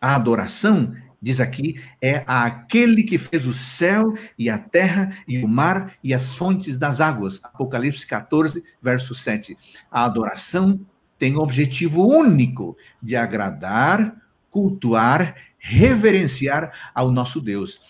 A 0.00 0.14
adoração, 0.14 0.94
diz 1.20 1.40
aqui, 1.40 1.80
é 2.00 2.22
aquele 2.26 3.02
que 3.02 3.18
fez 3.18 3.46
o 3.46 3.52
céu 3.52 4.14
e 4.38 4.48
a 4.48 4.58
terra 4.58 5.16
e 5.26 5.42
o 5.42 5.48
mar 5.48 5.94
e 6.02 6.14
as 6.14 6.34
fontes 6.34 6.78
das 6.78 7.00
águas. 7.00 7.40
Apocalipse 7.42 8.06
14, 8.06 8.62
verso 8.80 9.14
7. 9.14 9.56
A 9.90 10.04
adoração 10.04 10.80
tem 11.18 11.36
o 11.36 11.40
objetivo 11.40 12.06
único 12.06 12.76
de 13.02 13.16
agradar, 13.16 14.14
cultuar, 14.50 15.34
reverenciar 15.58 16.72
ao 16.94 17.10
nosso 17.10 17.40
Deus. 17.40 17.80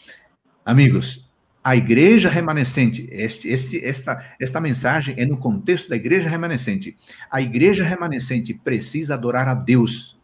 Amigos, 0.65 1.29
a 1.63 1.77
igreja 1.77 2.31
remanescente, 2.31 3.07
este, 3.11 3.49
este, 3.49 3.85
esta, 3.85 4.25
esta 4.41 4.61
mensagem 4.61 5.15
é 5.19 5.27
no 5.27 5.37
contexto 5.37 5.89
da 5.91 5.97
igreja 5.97 6.29
remanescente. 6.29 6.97
A 7.31 7.43
igreja 7.43 7.85
remanescente 7.85 8.55
precisa 8.55 9.15
adorar 9.15 9.47
a 9.49 9.55
Deus, 9.55 10.19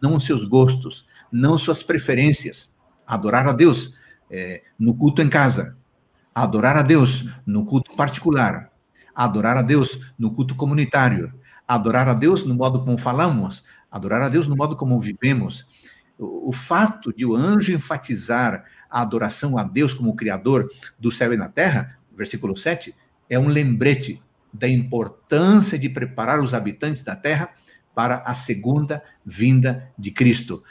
não 0.00 0.16
os 0.16 0.24
seus 0.24 0.44
gostos, 0.44 1.06
não 1.30 1.58
suas 1.58 1.82
preferências. 1.82 2.74
Adorar 3.06 3.46
a 3.46 3.52
Deus 3.52 3.94
é, 4.30 4.62
no 4.78 4.94
culto 4.94 5.22
em 5.22 5.28
casa, 5.28 5.76
adorar 6.34 6.76
a 6.76 6.82
Deus 6.82 7.30
no 7.46 7.64
culto 7.64 7.94
particular, 7.94 8.70
adorar 9.14 9.56
a 9.56 9.62
Deus 9.62 10.12
no 10.18 10.30
culto 10.32 10.54
comunitário, 10.54 11.32
adorar 11.66 12.08
a 12.08 12.14
Deus 12.14 12.44
no 12.44 12.54
modo 12.54 12.84
como 12.84 12.98
falamos, 12.98 13.64
adorar 13.90 14.22
a 14.22 14.28
Deus 14.28 14.46
no 14.46 14.56
modo 14.56 14.76
como 14.76 15.00
vivemos. 15.00 15.66
O, 16.18 16.50
o 16.50 16.52
fato 16.52 17.12
de 17.12 17.24
o 17.24 17.34
anjo 17.34 17.72
enfatizar 17.72 18.64
a 18.90 19.02
adoração 19.02 19.58
a 19.58 19.64
Deus 19.64 19.94
como 19.94 20.16
Criador 20.16 20.70
do 20.98 21.10
céu 21.10 21.32
e 21.32 21.36
da 21.36 21.48
terra, 21.48 21.98
versículo 22.14 22.56
7, 22.56 22.94
é 23.28 23.38
um 23.38 23.48
lembrete 23.48 24.22
da 24.52 24.68
importância 24.68 25.78
de 25.78 25.88
preparar 25.88 26.40
os 26.40 26.54
habitantes 26.54 27.02
da 27.02 27.14
terra 27.14 27.50
para 27.94 28.18
a 28.18 28.34
segunda 28.34 29.02
vinda 29.24 29.90
de 29.98 30.10
Cristo. 30.10 30.62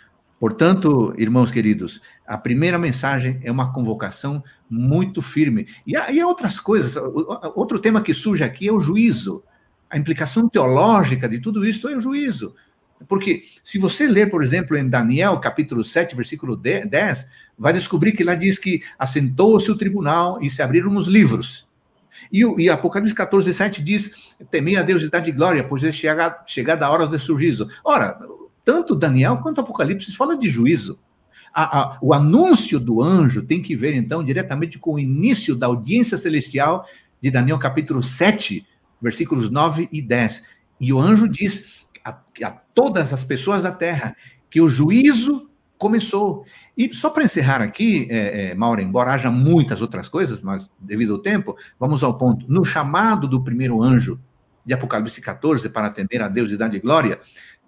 Portanto, 0.45 1.11
irmãos 1.17 1.49
queridos, 1.49 1.99
a 2.23 2.37
primeira 2.37 2.77
mensagem 2.77 3.39
é 3.41 3.51
uma 3.51 3.73
convocação 3.73 4.43
muito 4.69 5.19
firme. 5.19 5.65
E 5.87 5.95
há, 5.95 6.05
há 6.07 6.27
outras 6.27 6.59
coisas. 6.59 6.95
Outro 7.55 7.79
tema 7.79 7.99
que 7.99 8.13
surge 8.13 8.43
aqui 8.43 8.67
é 8.67 8.71
o 8.71 8.79
juízo. 8.79 9.43
A 9.89 9.97
implicação 9.97 10.47
teológica 10.47 11.27
de 11.27 11.39
tudo 11.39 11.67
isso 11.67 11.89
é 11.89 11.97
o 11.97 11.99
juízo. 11.99 12.53
Porque 13.07 13.41
se 13.63 13.79
você 13.79 14.05
ler, 14.05 14.29
por 14.29 14.43
exemplo, 14.43 14.77
em 14.77 14.87
Daniel, 14.87 15.39
capítulo 15.39 15.83
7, 15.83 16.15
versículo 16.15 16.55
10, 16.55 17.27
vai 17.57 17.73
descobrir 17.73 18.11
que 18.11 18.23
lá 18.23 18.35
diz 18.35 18.59
que 18.59 18.83
assentou-se 18.99 19.71
o 19.71 19.75
tribunal 19.75 20.39
e 20.43 20.49
se 20.51 20.61
abriram 20.61 20.95
os 20.95 21.07
livros. 21.07 21.67
E, 22.31 22.43
e 22.61 22.69
Apocalipse 22.69 23.15
14, 23.15 23.51
7 23.51 23.81
diz: 23.81 24.35
temei 24.51 24.77
a 24.77 24.83
Deus 24.83 25.01
e 25.01 25.09
dá 25.09 25.19
de 25.19 25.31
glória, 25.31 25.63
pois 25.63 25.83
é 25.83 25.91
chegada, 25.91 26.43
chegada 26.45 26.85
a 26.85 26.91
hora 26.91 27.07
do 27.07 27.17
seu 27.17 27.35
juízo. 27.35 27.67
Ora, 27.83 28.19
tanto 28.65 28.95
Daniel 28.95 29.37
quanto 29.37 29.61
Apocalipse 29.61 30.11
fala 30.15 30.35
de 30.35 30.49
juízo. 30.49 30.99
A, 31.53 31.79
a, 31.79 31.97
o 32.01 32.13
anúncio 32.13 32.79
do 32.79 33.01
anjo 33.01 33.41
tem 33.41 33.61
que 33.61 33.75
ver, 33.75 33.93
então, 33.93 34.23
diretamente 34.23 34.77
com 34.77 34.95
o 34.95 34.99
início 34.99 35.55
da 35.55 35.67
audiência 35.67 36.17
celestial 36.17 36.85
de 37.21 37.31
Daniel 37.31 37.57
capítulo 37.57 38.03
7, 38.03 38.67
versículos 39.01 39.49
9 39.49 39.87
e 39.91 40.01
10. 40.01 40.43
E 40.81 40.91
o 40.91 40.99
anjo 40.99 41.29
diz 41.29 41.85
a, 42.03 42.19
a 42.43 42.51
todas 42.51 43.13
as 43.13 43.23
pessoas 43.23 43.63
da 43.63 43.71
terra 43.71 44.17
que 44.49 44.59
o 44.59 44.67
juízo 44.67 45.49
começou. 45.77 46.45
E 46.77 46.93
só 46.93 47.09
para 47.09 47.23
encerrar 47.23 47.61
aqui, 47.61 48.07
é, 48.09 48.51
é, 48.51 48.55
Mauro, 48.55 48.81
embora 48.81 49.13
haja 49.13 49.31
muitas 49.31 49.81
outras 49.81 50.09
coisas, 50.09 50.41
mas 50.41 50.69
devido 50.79 51.13
ao 51.13 51.19
tempo, 51.19 51.55
vamos 51.79 52.03
ao 52.03 52.17
ponto. 52.17 52.45
No 52.49 52.65
chamado 52.65 53.27
do 53.27 53.43
primeiro 53.43 53.81
anjo 53.81 54.19
de 54.65 54.73
Apocalipse 54.73 55.21
14 55.21 55.69
para 55.69 55.87
atender 55.87 56.21
a 56.21 56.27
Deus 56.27 56.51
e 56.51 56.57
dar 56.57 56.67
de 56.67 56.79
glória, 56.79 57.19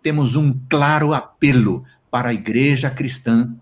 temos 0.08 0.38
um 0.38 0.58
claro 0.70 1.14
apelo 1.14 1.84
para 2.10 2.30
a 2.30 2.34
igreja 2.34 2.90
cristã, 2.90 3.54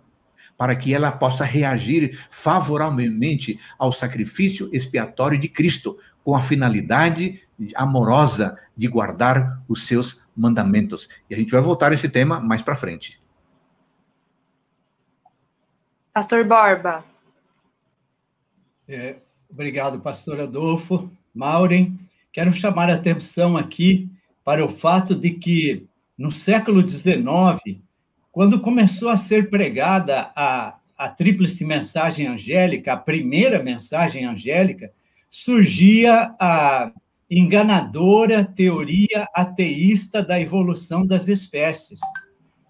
para 0.55 0.75
que 0.75 0.93
ela 0.93 1.11
possa 1.11 1.43
reagir 1.43 2.23
favoravelmente 2.29 3.59
ao 3.79 3.91
sacrifício 3.91 4.69
expiatório 4.71 5.39
de 5.39 5.49
Cristo, 5.49 5.97
com 6.23 6.35
a 6.35 6.43
finalidade 6.43 7.41
amorosa 7.73 8.59
de 8.77 8.87
guardar 8.87 9.59
os 9.67 9.87
seus 9.87 10.21
mandamentos. 10.37 11.09
E 11.27 11.33
a 11.33 11.37
gente 11.39 11.49
vai 11.49 11.61
voltar 11.61 11.89
a 11.89 11.95
esse 11.95 12.09
tema 12.09 12.39
mais 12.39 12.61
para 12.61 12.75
frente. 12.75 13.19
Pastor 16.13 16.45
Borba. 16.45 17.03
É, 18.87 19.15
obrigado, 19.49 19.99
pastor 19.99 20.41
Adolfo. 20.41 21.09
Maureen, 21.33 21.97
quero 22.31 22.53
chamar 22.53 22.91
a 22.91 22.93
atenção 22.93 23.57
aqui 23.57 24.07
para 24.43 24.63
o 24.63 24.69
fato 24.69 25.15
de 25.15 25.31
que 25.31 25.89
no 26.17 26.31
século 26.31 26.87
XIX, 26.87 27.79
quando 28.31 28.59
começou 28.59 29.09
a 29.09 29.17
ser 29.17 29.49
pregada 29.49 30.31
a, 30.35 30.77
a 30.97 31.09
tríplice 31.09 31.65
mensagem 31.65 32.27
angélica, 32.27 32.93
a 32.93 32.97
primeira 32.97 33.61
mensagem 33.61 34.25
angélica, 34.25 34.91
surgia 35.29 36.33
a 36.39 36.91
enganadora 37.29 38.45
teoria 38.45 39.27
ateísta 39.33 40.23
da 40.23 40.39
evolução 40.39 41.05
das 41.05 41.27
espécies. 41.27 41.99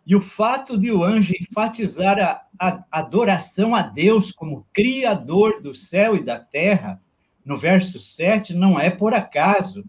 E 0.05 0.15
o 0.15 0.21
fato 0.21 0.77
de 0.77 0.91
o 0.91 1.03
anjo 1.03 1.33
enfatizar 1.39 2.19
a, 2.19 2.41
a 2.59 2.83
adoração 2.91 3.75
a 3.75 3.81
Deus 3.81 4.31
como 4.31 4.65
Criador 4.73 5.61
do 5.61 5.73
céu 5.73 6.15
e 6.15 6.23
da 6.23 6.39
terra, 6.39 7.01
no 7.43 7.57
verso 7.57 7.99
7, 7.99 8.53
não 8.53 8.79
é 8.79 8.89
por 8.89 9.13
acaso 9.13 9.83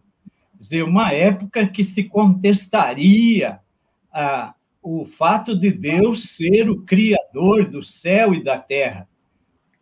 dizer, 0.59 0.83
uma 0.83 1.13
época 1.13 1.67
que 1.67 1.85
se 1.85 2.05
contestaria 2.05 3.61
ah, 4.13 4.55
o 4.83 5.05
fato 5.05 5.59
de 5.59 5.71
Deus 5.71 6.31
ser 6.37 6.71
o 6.71 6.83
criador 6.83 7.69
do 7.69 7.83
céu 7.83 8.33
e 8.35 8.43
da 8.43 8.59
terra. 8.59 9.09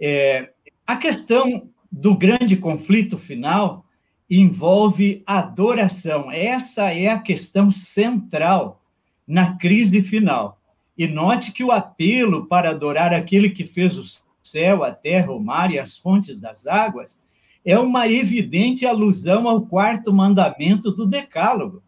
É, 0.00 0.50
a 0.86 0.96
questão 0.96 1.70
do 1.90 2.16
grande 2.16 2.56
conflito 2.56 3.16
final 3.16 3.84
envolve 4.28 5.22
adoração. 5.26 6.30
Essa 6.30 6.92
é 6.92 7.08
a 7.08 7.18
questão 7.18 7.70
central 7.70 8.82
na 9.26 9.56
crise 9.56 10.02
final. 10.02 10.58
E 10.96 11.06
note 11.06 11.52
que 11.52 11.62
o 11.62 11.72
apelo 11.72 12.46
para 12.46 12.70
adorar 12.70 13.12
aquele 13.12 13.50
que 13.50 13.64
fez 13.64 13.98
o 13.98 14.04
céu, 14.42 14.84
a 14.84 14.92
terra, 14.92 15.32
o 15.32 15.40
mar 15.40 15.70
e 15.70 15.78
as 15.78 15.96
fontes 15.96 16.40
das 16.40 16.66
águas 16.66 17.20
é 17.64 17.78
uma 17.78 18.06
evidente 18.06 18.84
alusão 18.84 19.48
ao 19.48 19.62
quarto 19.62 20.12
mandamento 20.12 20.90
do 20.90 21.06
Decálogo. 21.06 21.82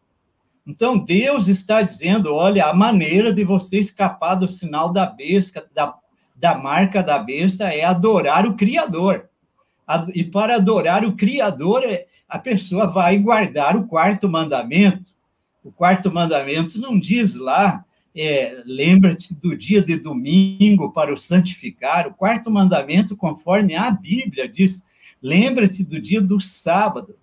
Então, 0.66 0.98
Deus 0.98 1.46
está 1.46 1.82
dizendo: 1.82 2.34
olha, 2.34 2.66
a 2.66 2.74
maneira 2.74 3.32
de 3.32 3.44
você 3.44 3.78
escapar 3.78 4.34
do 4.34 4.48
sinal 4.48 4.92
da 4.92 5.06
besta, 5.06 5.64
da, 5.74 5.94
da 6.34 6.56
marca 6.56 7.02
da 7.02 7.18
besta, 7.18 7.72
é 7.72 7.84
adorar 7.84 8.46
o 8.46 8.54
Criador. 8.54 9.28
E 10.14 10.24
para 10.24 10.56
adorar 10.56 11.04
o 11.04 11.14
Criador, 11.14 11.84
é, 11.84 12.06
a 12.28 12.38
pessoa 12.38 12.88
vai 12.88 13.18
guardar 13.18 13.76
o 13.76 13.86
quarto 13.86 14.28
mandamento. 14.28 15.14
O 15.62 15.70
quarto 15.70 16.12
mandamento 16.12 16.80
não 16.80 16.98
diz 16.98 17.34
lá, 17.34 17.84
é, 18.14 18.62
lembra-te 18.64 19.34
do 19.34 19.56
dia 19.56 19.80
de 19.82 19.96
domingo 19.96 20.90
para 20.92 21.12
o 21.12 21.18
santificar. 21.18 22.08
O 22.08 22.14
quarto 22.14 22.50
mandamento, 22.50 23.16
conforme 23.16 23.76
a 23.76 23.88
Bíblia, 23.90 24.48
diz: 24.48 24.84
Lembra-te 25.26 25.82
do 25.82 26.00
dia 26.00 26.22
do 26.22 26.38
sábado, 26.38 27.16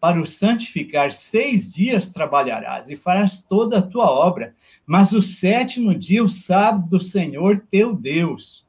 para 0.00 0.18
o 0.18 0.24
santificar, 0.24 1.12
seis 1.12 1.70
dias 1.70 2.10
trabalharás 2.10 2.88
e 2.88 2.96
farás 2.96 3.40
toda 3.40 3.78
a 3.78 3.82
tua 3.82 4.10
obra, 4.10 4.54
mas 4.86 5.12
o 5.12 5.20
sétimo 5.20 5.94
dia, 5.94 6.24
o 6.24 6.30
sábado 6.30 6.88
do 6.88 6.98
Senhor 6.98 7.62
teu 7.70 7.94
Deus. 7.94 8.66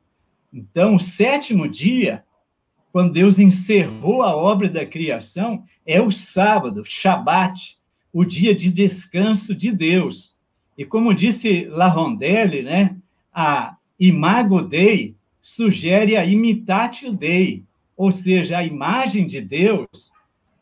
Então, 0.53 0.97
o 0.97 0.99
sétimo 0.99 1.65
dia, 1.65 2.25
quando 2.91 3.13
Deus 3.13 3.39
encerrou 3.39 4.21
a 4.21 4.35
obra 4.35 4.67
da 4.67 4.85
criação, 4.85 5.63
é 5.85 6.01
o 6.01 6.11
sábado, 6.11 6.83
Shabat, 6.83 7.77
o 8.11 8.25
dia 8.25 8.53
de 8.53 8.69
descanso 8.69 9.55
de 9.55 9.71
Deus. 9.71 10.35
E 10.77 10.83
como 10.83 11.15
disse 11.15 11.67
La 11.69 11.87
Rondelli, 11.87 12.63
né, 12.63 12.97
a 13.33 13.77
imago 13.97 14.61
Dei 14.61 15.15
sugere 15.41 16.17
a 16.17 16.25
imitatio 16.25 17.13
Dei, 17.13 17.63
ou 17.95 18.11
seja, 18.11 18.57
a 18.57 18.63
imagem 18.63 19.25
de 19.27 19.39
Deus, 19.41 20.11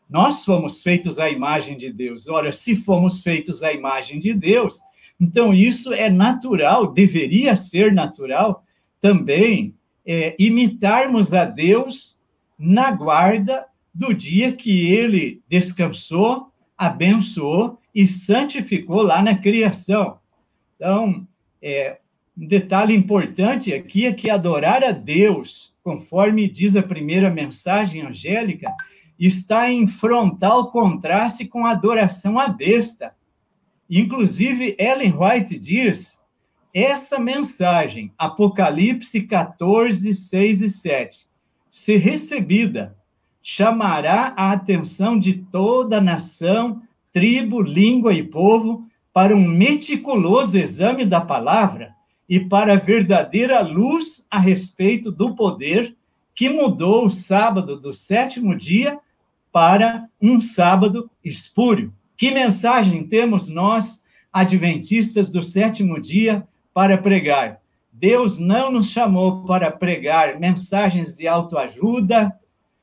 nós 0.08 0.44
fomos 0.44 0.82
feitos 0.82 1.18
à 1.18 1.30
imagem 1.30 1.76
de 1.76 1.92
Deus. 1.92 2.28
Ora, 2.28 2.52
se 2.52 2.76
fomos 2.76 3.22
feitos 3.22 3.62
à 3.62 3.72
imagem 3.72 4.20
de 4.20 4.34
Deus, 4.34 4.80
então 5.20 5.54
isso 5.54 5.92
é 5.92 6.10
natural, 6.10 6.92
deveria 6.92 7.56
ser 7.56 7.92
natural 7.92 8.64
também 9.00 9.74
é, 10.06 10.34
imitarmos 10.38 11.32
a 11.32 11.44
Deus 11.44 12.18
na 12.58 12.90
guarda 12.90 13.64
do 13.94 14.14
dia 14.14 14.52
que 14.52 14.86
ele 14.86 15.42
descansou, 15.48 16.52
abençoou 16.76 17.78
e 17.94 18.06
santificou 18.06 19.02
lá 19.02 19.22
na 19.22 19.36
criação. 19.36 20.18
Então, 20.76 21.26
é, 21.60 21.98
um 22.36 22.46
detalhe 22.46 22.94
importante 22.94 23.72
aqui 23.72 24.06
é 24.06 24.12
que 24.12 24.30
adorar 24.30 24.82
a 24.82 24.90
Deus 24.90 25.71
conforme 25.82 26.48
diz 26.48 26.76
a 26.76 26.82
primeira 26.82 27.30
mensagem 27.30 28.02
angélica, 28.02 28.72
está 29.18 29.70
em 29.70 29.86
frontal 29.86 30.70
contraste 30.70 31.44
com 31.44 31.66
a 31.66 31.70
adoração 31.70 32.38
à 32.38 32.48
besta. 32.48 33.14
Inclusive, 33.88 34.76
Ellen 34.78 35.14
White 35.16 35.58
diz: 35.58 36.24
essa 36.72 37.18
mensagem, 37.18 38.12
Apocalipse 38.16 39.22
14, 39.22 40.14
6 40.14 40.62
e 40.62 40.70
7, 40.70 41.26
se 41.68 41.96
recebida, 41.96 42.96
chamará 43.42 44.32
a 44.36 44.52
atenção 44.52 45.18
de 45.18 45.34
toda 45.34 45.98
a 45.98 46.00
nação, 46.00 46.82
tribo, 47.12 47.60
língua 47.60 48.14
e 48.14 48.22
povo 48.22 48.86
para 49.12 49.36
um 49.36 49.46
meticuloso 49.46 50.56
exame 50.56 51.04
da 51.04 51.20
palavra 51.20 51.94
e 52.28 52.40
para 52.40 52.74
a 52.74 52.78
verdadeira 52.78 53.60
luz 53.60 54.26
a 54.30 54.38
respeito 54.38 55.10
do 55.10 55.34
poder 55.34 55.94
que 56.34 56.48
mudou 56.48 57.06
o 57.06 57.10
sábado 57.10 57.78
do 57.78 57.92
sétimo 57.92 58.56
dia 58.56 58.98
para 59.52 60.08
um 60.20 60.40
sábado 60.40 61.10
espúrio. 61.24 61.92
Que 62.16 62.30
mensagem 62.30 63.06
temos 63.06 63.48
nós, 63.48 64.02
adventistas 64.32 65.30
do 65.30 65.42
sétimo 65.42 66.00
dia, 66.00 66.46
para 66.72 66.96
pregar? 66.96 67.60
Deus 67.92 68.38
não 68.38 68.72
nos 68.72 68.88
chamou 68.88 69.44
para 69.44 69.70
pregar 69.70 70.40
mensagens 70.40 71.14
de 71.14 71.28
autoajuda, 71.28 72.32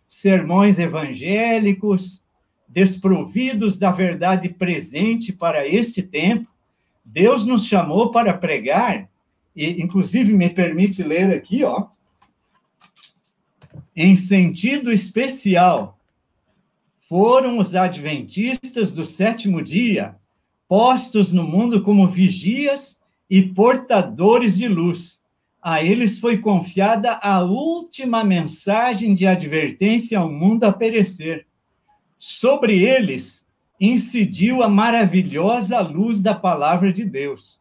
sermões 0.07 0.77
evangélicos, 0.77 2.23
desprovidos 2.69 3.79
da 3.79 3.91
verdade 3.91 4.49
presente 4.49 5.33
para 5.33 5.67
este 5.67 6.03
tempo, 6.03 6.47
Deus 7.03 7.45
nos 7.45 7.65
chamou 7.65 8.11
para 8.11 8.31
pregar, 8.31 9.08
e 9.59 9.81
inclusive 9.81 10.31
me 10.31 10.49
permite 10.49 11.03
ler 11.03 11.35
aqui, 11.35 11.65
ó, 11.65 11.87
em 13.93 14.15
sentido 14.15 14.89
especial, 14.89 15.99
foram 16.97 17.57
os 17.57 17.75
adventistas 17.75 18.93
do 18.93 19.03
sétimo 19.03 19.61
dia, 19.61 20.15
postos 20.65 21.33
no 21.33 21.43
mundo 21.43 21.81
como 21.81 22.07
vigias 22.07 23.03
e 23.29 23.41
portadores 23.41 24.57
de 24.57 24.69
luz. 24.69 25.21
A 25.61 25.83
eles 25.83 26.21
foi 26.21 26.37
confiada 26.37 27.19
a 27.21 27.41
última 27.43 28.23
mensagem 28.23 29.13
de 29.13 29.27
advertência 29.27 30.19
ao 30.19 30.31
mundo 30.31 30.63
a 30.63 30.71
perecer. 30.71 31.45
Sobre 32.17 32.81
eles 32.81 33.45
incidiu 33.77 34.63
a 34.63 34.69
maravilhosa 34.69 35.81
luz 35.81 36.21
da 36.21 36.33
palavra 36.33 36.93
de 36.93 37.03
Deus. 37.03 37.59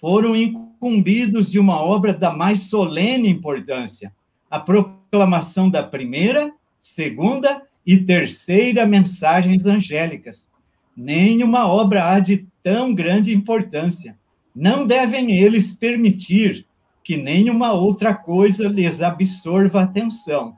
Foram 0.00 0.34
incumbidos 0.76 1.50
de 1.50 1.58
uma 1.58 1.82
obra 1.82 2.12
da 2.12 2.30
mais 2.30 2.64
solene 2.64 3.28
importância, 3.28 4.12
a 4.50 4.60
proclamação 4.60 5.70
da 5.70 5.82
primeira, 5.82 6.52
segunda 6.80 7.62
e 7.84 7.98
terceira 7.98 8.84
mensagens 8.84 9.64
angélicas. 9.64 10.52
Nenhuma 10.96 11.66
obra 11.66 12.12
há 12.12 12.20
de 12.20 12.46
tão 12.62 12.94
grande 12.94 13.34
importância. 13.34 14.16
Não 14.54 14.86
devem 14.86 15.32
eles 15.32 15.74
permitir 15.74 16.66
que 17.02 17.16
nenhuma 17.16 17.72
outra 17.72 18.14
coisa 18.14 18.68
lhes 18.68 19.00
absorva 19.02 19.80
a 19.80 19.84
atenção. 19.84 20.54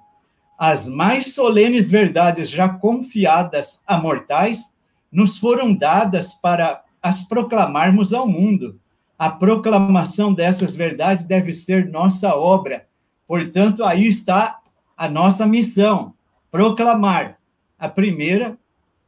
As 0.59 0.89
mais 0.89 1.35
solenes 1.35 1.91
verdades 1.91 2.51
já 2.51 2.69
confiadas 2.69 3.83
a 3.87 3.97
mortais 3.97 4.75
nos 5.11 5.39
foram 5.39 5.73
dadas 5.73 6.35
para 6.35 6.83
as 7.03 7.27
proclamarmos 7.27 8.13
ao 8.13 8.27
mundo. 8.27 8.81
A 9.19 9.31
proclamação 9.31 10.33
dessas 10.33 10.77
verdades 10.77 11.25
deve 11.25 11.53
ser 11.53 11.91
nossa 11.91 12.37
obra. 12.37 12.87
Portanto, 13.27 13.85
aí 13.85 14.07
está 14.07 14.61
a 14.97 15.09
nossa 15.09 15.47
missão: 15.47 16.15
proclamar 16.51 17.39
a 17.79 17.89
primeira, 17.89 18.57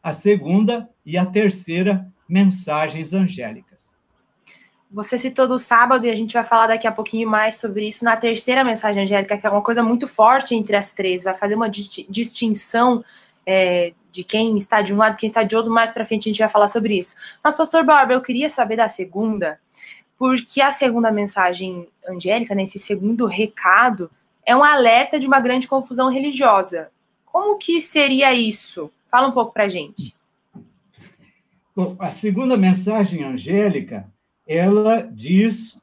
a 0.03 0.13
segunda 0.13 0.89
e 1.07 1.17
a 1.17 1.25
terceira 1.25 2.07
mensagens 2.29 3.13
angélicas. 3.13 3.95
Você 4.93 5.17
citou 5.17 5.47
do 5.47 5.57
sábado 5.57 6.05
e 6.05 6.11
a 6.11 6.17
gente 6.17 6.33
vai 6.33 6.45
falar 6.45 6.67
daqui 6.67 6.87
a 6.87 6.91
pouquinho 6.91 7.29
mais 7.29 7.57
sobre 7.57 7.87
isso 7.87 8.05
na 8.05 8.17
terceira 8.17 8.65
mensagem 8.65 9.05
angélica, 9.05 9.39
que 9.39 9.47
é 9.47 9.51
uma 9.51 9.63
coisa 9.63 9.85
muito 9.85 10.09
forte 10.09 10.55
entre 10.57 10.75
as 10.75 10.93
três, 10.93 11.23
vai 11.23 11.37
fazer 11.37 11.55
uma 11.55 11.71
distinção 11.71 13.05
é, 13.47 13.93
de 14.11 14.25
quem 14.25 14.57
está 14.57 14.83
de 14.83 14.93
um 14.93 14.97
lado, 14.97 15.17
quem 15.17 15.29
está 15.29 15.45
de 15.45 15.55
outro. 15.55 15.73
Mais 15.73 15.93
para 15.93 16.05
frente 16.05 16.29
a 16.29 16.33
gente 16.33 16.41
vai 16.41 16.49
falar 16.49 16.67
sobre 16.67 16.99
isso. 16.99 17.15
Mas, 17.43 17.57
Pastor 17.57 17.85
Barba, 17.85 18.15
eu 18.15 18.21
queria 18.21 18.49
saber 18.49 18.77
da 18.77 18.89
segunda, 18.89 19.61
porque 20.21 20.61
a 20.61 20.71
segunda 20.71 21.11
mensagem 21.11 21.89
angélica, 22.07 22.55
nesse 22.55 22.77
né, 22.77 22.85
segundo 22.85 23.25
recado, 23.25 24.11
é 24.45 24.55
um 24.55 24.63
alerta 24.63 25.19
de 25.19 25.27
uma 25.27 25.41
grande 25.41 25.67
confusão 25.67 26.11
religiosa. 26.13 26.91
Como 27.25 27.57
que 27.57 27.81
seria 27.81 28.35
isso? 28.35 28.93
Fala 29.07 29.29
um 29.29 29.33
pouco 29.33 29.51
para 29.51 29.65
a 29.65 29.69
gente. 29.69 30.15
Bom, 31.75 31.97
a 31.99 32.11
segunda 32.11 32.55
mensagem 32.55 33.25
angélica, 33.25 34.13
ela 34.47 35.09
diz: 35.11 35.81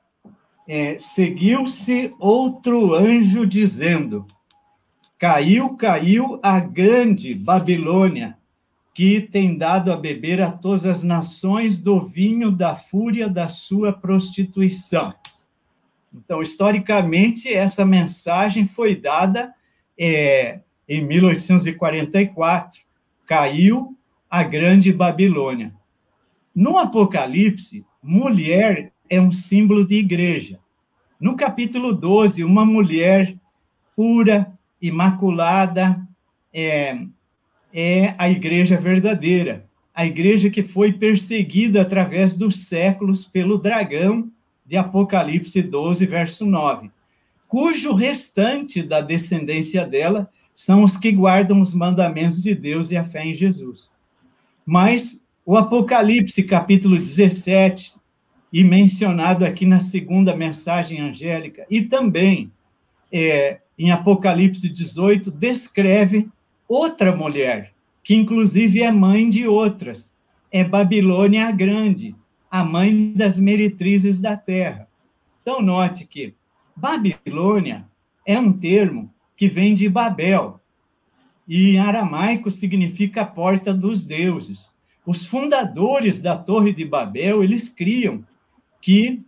é, 0.67 0.99
seguiu-se 0.99 2.13
outro 2.19 2.93
anjo 2.93 3.43
dizendo: 3.43 4.23
Caiu, 5.17 5.75
caiu 5.75 6.39
a 6.43 6.59
grande 6.59 7.33
Babilônia, 7.33 8.36
que 8.97 9.21
tem 9.21 9.55
dado 9.55 9.93
a 9.93 9.95
beber 9.95 10.41
a 10.41 10.51
todas 10.51 10.83
as 10.83 11.03
nações 11.03 11.79
do 11.79 12.01
vinho 12.01 12.49
da 12.49 12.75
fúria 12.75 13.29
da 13.29 13.47
sua 13.47 13.93
prostituição. 13.93 15.13
Então, 16.11 16.41
historicamente, 16.41 17.53
essa 17.53 17.85
mensagem 17.85 18.67
foi 18.67 18.95
dada 18.95 19.53
é, 19.95 20.61
em 20.89 21.05
1844, 21.05 22.81
caiu 23.27 23.95
a 24.27 24.41
grande 24.41 24.91
Babilônia. 24.91 25.75
No 26.55 26.79
Apocalipse, 26.79 27.85
mulher 28.01 28.91
é 29.07 29.21
um 29.21 29.31
símbolo 29.31 29.85
de 29.85 29.93
igreja. 29.93 30.57
No 31.21 31.35
capítulo 31.35 31.93
12, 31.93 32.43
uma 32.43 32.65
mulher 32.65 33.35
pura, 33.95 34.51
imaculada, 34.81 36.01
é, 36.51 37.05
é 37.79 38.15
a 38.17 38.27
igreja 38.27 38.75
verdadeira, 38.75 39.63
a 39.93 40.03
igreja 40.03 40.49
que 40.49 40.63
foi 40.63 40.93
perseguida 40.93 41.79
através 41.79 42.33
dos 42.33 42.65
séculos 42.65 43.27
pelo 43.27 43.59
dragão 43.59 44.31
de 44.65 44.75
Apocalipse 44.75 45.61
12, 45.61 46.03
verso 46.07 46.43
9, 46.43 46.89
cujo 47.47 47.93
restante 47.93 48.81
da 48.81 48.99
descendência 48.99 49.85
dela 49.85 50.27
são 50.55 50.83
os 50.83 50.97
que 50.97 51.11
guardam 51.11 51.61
os 51.61 51.71
mandamentos 51.71 52.41
de 52.41 52.55
Deus 52.55 52.89
e 52.89 52.97
a 52.97 53.03
fé 53.03 53.23
em 53.23 53.35
Jesus. 53.35 53.91
Mas 54.65 55.23
o 55.45 55.55
Apocalipse, 55.55 56.41
capítulo 56.41 56.97
17, 56.97 57.93
e 58.51 58.63
mencionado 58.63 59.45
aqui 59.45 59.67
na 59.67 59.79
segunda 59.79 60.35
mensagem 60.35 60.99
angélica, 60.99 61.63
e 61.69 61.83
também 61.83 62.51
é, 63.11 63.59
em 63.77 63.91
Apocalipse 63.91 64.67
18, 64.67 65.29
descreve 65.29 66.27
outra 66.67 67.15
mulher, 67.15 67.73
que 68.03 68.15
inclusive 68.15 68.81
é 68.81 68.91
mãe 68.91 69.29
de 69.29 69.47
outras. 69.47 70.15
É 70.51 70.63
Babilônia 70.63 71.47
a 71.47 71.51
Grande, 71.51 72.15
a 72.49 72.63
mãe 72.63 73.13
das 73.13 73.37
meretrizes 73.37 74.19
da 74.21 74.37
terra. 74.37 74.87
Então, 75.41 75.61
note 75.61 76.05
que 76.05 76.33
Babilônia 76.75 77.85
é 78.25 78.39
um 78.39 78.51
termo 78.51 79.13
que 79.35 79.47
vem 79.47 79.73
de 79.73 79.87
Babel. 79.87 80.59
E 81.47 81.71
em 81.71 81.79
aramaico 81.79 82.51
significa 82.51 83.25
porta 83.25 83.73
dos 83.73 84.03
deuses. 84.05 84.73
Os 85.05 85.25
fundadores 85.25 86.21
da 86.21 86.37
Torre 86.37 86.73
de 86.73 86.83
Babel, 86.83 87.43
eles 87.43 87.69
criam 87.69 88.25
que 88.81 89.23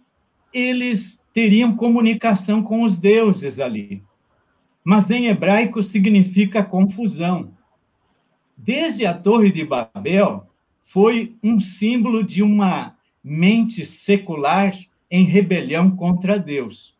eles 0.54 1.23
teriam 1.34 1.75
comunicação 1.75 2.62
com 2.62 2.84
os 2.84 2.97
deuses 2.97 3.60
ali. 3.60 4.04
Mas 4.83 5.09
em 5.09 5.27
hebraico 5.27 5.83
significa 5.83 6.63
confusão. 6.63 7.53
Desde 8.57 9.05
a 9.05 9.13
Torre 9.13 9.51
de 9.51 9.63
Babel, 9.63 10.47
foi 10.81 11.35
um 11.43 11.59
símbolo 11.59 12.23
de 12.23 12.41
uma 12.41 12.95
mente 13.23 13.85
secular 13.85 14.73
em 15.09 15.23
rebelião 15.23 15.91
contra 15.91 16.39
Deus. 16.39 16.95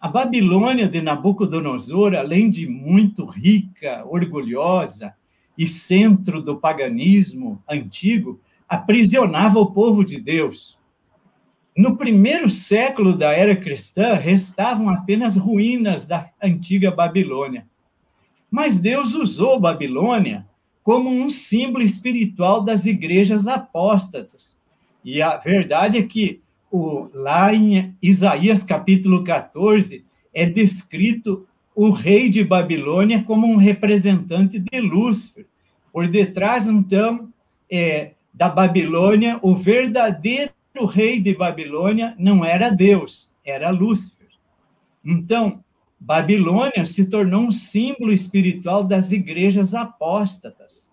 A 0.00 0.08
Babilônia 0.08 0.86
de 0.86 1.00
Nabucodonosor, 1.00 2.14
além 2.14 2.50
de 2.50 2.68
muito 2.68 3.24
rica, 3.24 4.04
orgulhosa 4.06 5.14
e 5.56 5.66
centro 5.66 6.42
do 6.42 6.56
paganismo 6.56 7.62
antigo, 7.66 8.38
aprisionava 8.68 9.58
o 9.58 9.72
povo 9.72 10.04
de 10.04 10.20
Deus. 10.20 10.78
No 11.76 11.96
primeiro 11.96 12.48
século 12.48 13.16
da 13.16 13.32
era 13.32 13.56
cristã, 13.56 14.14
restavam 14.14 14.88
apenas 14.88 15.36
ruínas 15.36 16.06
da 16.06 16.30
antiga 16.40 16.90
Babilônia. 16.90 17.66
Mas 18.48 18.78
Deus 18.78 19.14
usou 19.14 19.58
Babilônia 19.58 20.46
como 20.84 21.10
um 21.10 21.28
símbolo 21.30 21.82
espiritual 21.82 22.62
das 22.62 22.86
igrejas 22.86 23.48
apóstatas. 23.48 24.56
E 25.04 25.20
a 25.20 25.36
verdade 25.36 25.98
é 25.98 26.02
que 26.02 26.40
o, 26.70 27.08
lá 27.12 27.52
em 27.52 27.94
Isaías 28.00 28.62
capítulo 28.62 29.24
14, 29.24 30.04
é 30.32 30.46
descrito 30.46 31.46
o 31.74 31.90
rei 31.90 32.28
de 32.28 32.44
Babilônia 32.44 33.22
como 33.22 33.46
um 33.46 33.56
representante 33.56 34.58
de 34.58 34.80
Lúcifer. 34.80 35.46
Por 35.92 36.06
detrás, 36.06 36.68
então, 36.68 37.28
é, 37.70 38.12
da 38.32 38.48
Babilônia, 38.48 39.38
o 39.42 39.54
verdadeiro 39.54 40.50
rei 40.84 41.20
de 41.20 41.34
Babilônia 41.34 42.14
não 42.18 42.44
era 42.44 42.68
Deus, 42.68 43.30
era 43.44 43.70
Lúcifer. 43.70 44.26
Então, 45.04 45.62
Babilônia 45.98 46.84
se 46.84 47.06
tornou 47.06 47.42
um 47.42 47.50
símbolo 47.50 48.12
espiritual 48.12 48.82
das 48.82 49.12
igrejas 49.12 49.74
apóstatas. 49.74 50.92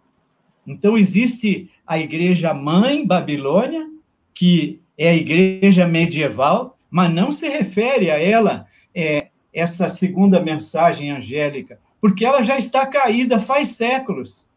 Então, 0.65 0.97
existe 0.97 1.69
a 1.85 1.99
igreja 1.99 2.53
mãe 2.53 3.05
Babilônia, 3.05 3.89
que 4.33 4.79
é 4.97 5.09
a 5.09 5.15
igreja 5.15 5.87
medieval, 5.87 6.77
mas 6.89 7.11
não 7.11 7.31
se 7.31 7.49
refere 7.49 8.11
a 8.11 8.19
ela 8.19 8.67
é, 8.93 9.29
essa 9.53 9.89
segunda 9.89 10.39
mensagem 10.39 11.09
angélica, 11.09 11.79
porque 11.99 12.23
ela 12.23 12.41
já 12.41 12.57
está 12.57 12.85
caída 12.85 13.39
faz 13.39 13.69
séculos. 13.69 14.49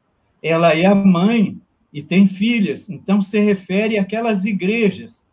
Ela 0.42 0.74
é 0.74 0.84
a 0.84 0.94
mãe 0.94 1.58
e 1.94 2.02
tem 2.02 2.26
filhas, 2.26 2.90
então 2.90 3.20
se 3.20 3.38
refere 3.38 3.96
àquelas 3.96 4.44
igrejas 4.44 5.24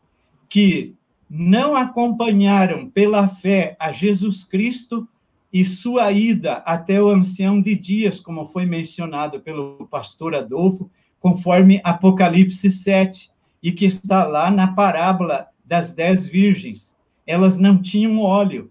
que 0.47 0.93
não 1.27 1.75
acompanharam 1.75 2.87
pela 2.87 3.27
fé 3.27 3.75
a 3.79 3.91
Jesus 3.91 4.43
Cristo 4.43 5.07
e 5.51 5.65
sua 5.65 6.11
ida 6.11 6.57
até 6.57 7.01
o 7.01 7.09
ancião 7.09 7.59
de 7.59 7.73
dias, 7.73 8.19
como 8.19 8.45
foi 8.45 8.67
mencionado 8.67 9.39
pelo 9.39 9.87
pastor 9.89 10.35
Adolfo, 10.35 10.87
conforme 11.19 11.81
Apocalipse 11.83 12.69
7, 12.69 13.31
e 13.63 13.71
que 13.71 13.85
está 13.85 14.23
lá 14.23 14.51
na 14.51 14.67
parábola 14.67 15.47
das 15.65 15.95
dez 15.95 16.27
virgens. 16.27 16.95
Elas 17.25 17.57
não 17.57 17.81
tinham 17.81 18.19
óleo 18.19 18.69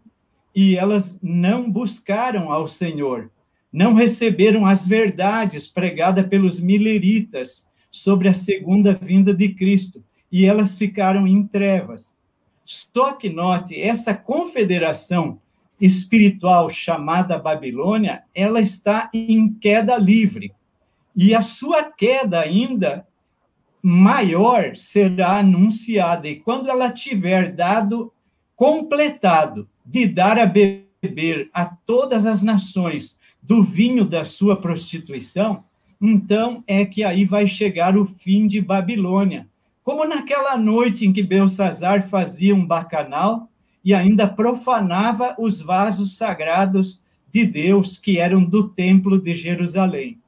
e 0.55 0.76
elas 0.76 1.18
não 1.20 1.68
buscaram 1.68 2.53
ao 2.53 2.68
Senhor, 2.68 3.33
não 3.72 3.94
receberam 3.94 4.64
as 4.64 4.87
verdades 4.87 5.66
pregadas 5.66 6.26
pelos 6.29 6.61
mileritas 6.61 7.68
sobre 7.90 8.29
a 8.29 8.35
segunda 8.35 8.94
vinda 8.94 9.35
de 9.35 9.48
Cristo, 9.55 10.03
e 10.31 10.44
elas 10.44 10.76
ficaram 10.76 11.26
em 11.26 11.46
trevas. 11.46 12.16
Só 12.64 13.12
que 13.12 13.29
note, 13.29 13.81
essa 13.81 14.14
confederação 14.14 15.40
espiritual 15.81 16.70
chamada 16.70 17.38
Babilônia, 17.38 18.22
ela 18.35 18.61
está 18.61 19.11
em 19.12 19.53
queda 19.53 19.96
livre. 19.96 20.53
E 21.16 21.35
a 21.35 21.42
sua 21.42 21.83
queda 21.83 22.40
ainda 22.40 23.07
maior 23.83 24.76
será 24.76 25.38
anunciada. 25.38 26.29
E 26.29 26.37
quando 26.37 26.68
ela 26.68 26.92
tiver 26.92 27.53
dado 27.53 28.12
completado 28.55 29.68
de 29.85 30.07
dar 30.07 30.38
a 30.38 30.46
beber 30.46 31.50
a 31.53 31.64
todas 31.64 32.26
as 32.26 32.42
nações 32.42 33.18
do 33.42 33.64
vinho 33.64 34.05
da 34.05 34.24
sua 34.24 34.55
prostituição, 34.55 35.64
então 36.00 36.64
é 36.66 36.84
que 36.84 37.04
aí 37.04 37.24
vai 37.24 37.46
chegar 37.46 37.96
o 37.96 38.06
fim 38.06 38.46
de 38.46 38.60
Babilônia. 38.60 39.48
Como 39.82 40.04
naquela 40.06 40.56
noite 40.56 41.06
em 41.06 41.12
que 41.12 41.22
Belsazar 41.22 42.08
fazia 42.08 42.54
um 42.54 42.64
bacanal 42.64 43.50
e 43.84 43.92
ainda 43.94 44.28
profanava 44.28 45.34
os 45.38 45.60
vasos 45.60 46.16
sagrados 46.16 47.02
de 47.30 47.46
Deus 47.46 47.98
que 47.98 48.18
eram 48.18 48.44
do 48.44 48.68
templo 48.68 49.20
de 49.20 49.34
Jerusalém. 49.34 50.18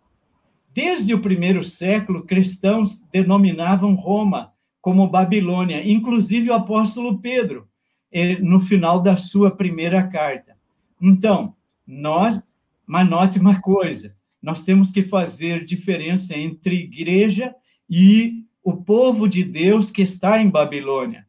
Desde 0.74 1.12
o 1.14 1.20
primeiro 1.20 1.62
século, 1.62 2.22
cristãos 2.22 3.02
denominavam 3.12 3.94
Roma 3.94 4.52
como 4.80 5.08
Babilônia, 5.08 5.86
inclusive 5.88 6.50
o 6.50 6.54
apóstolo 6.54 7.18
Pedro, 7.18 7.68
eh, 8.10 8.38
no 8.40 8.58
final 8.58 9.00
da 9.00 9.16
sua 9.16 9.50
primeira 9.50 10.02
carta. 10.08 10.56
Então, 11.00 11.54
nós, 11.86 12.42
mas 12.86 13.08
note 13.08 13.38
uma 13.38 13.60
coisa, 13.60 14.14
nós 14.42 14.64
temos 14.64 14.90
que 14.90 15.02
fazer 15.02 15.64
diferença 15.64 16.36
entre 16.36 16.74
igreja 16.76 17.54
e 17.88 18.44
o 18.62 18.76
povo 18.76 19.28
de 19.28 19.44
Deus 19.44 19.90
que 19.90 20.02
está 20.02 20.40
em 20.40 20.50
Babilônia. 20.50 21.26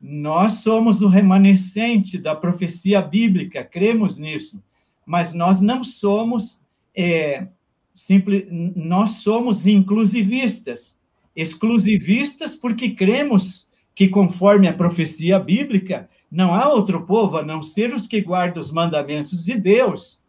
Nós 0.00 0.54
somos 0.54 1.00
o 1.00 1.08
remanescente 1.08 2.18
da 2.18 2.34
profecia 2.34 3.00
bíblica, 3.00 3.64
cremos 3.64 4.18
nisso, 4.18 4.62
mas 5.06 5.32
nós 5.32 5.60
não 5.60 5.82
somos 5.82 6.60
é, 6.94 7.46
Simple, 7.94 8.48
nós 8.74 9.22
somos 9.22 9.66
inclusivistas. 9.66 10.98
Exclusivistas 11.36 12.56
porque 12.56 12.90
cremos 12.90 13.70
que, 13.94 14.08
conforme 14.08 14.66
a 14.66 14.72
profecia 14.72 15.38
bíblica, 15.38 16.08
não 16.30 16.54
há 16.54 16.68
outro 16.68 17.04
povo 17.04 17.36
a 17.36 17.42
não 17.42 17.62
ser 17.62 17.94
os 17.94 18.06
que 18.06 18.20
guardam 18.20 18.60
os 18.60 18.70
mandamentos 18.70 19.44
de 19.44 19.54
Deus 19.54 20.21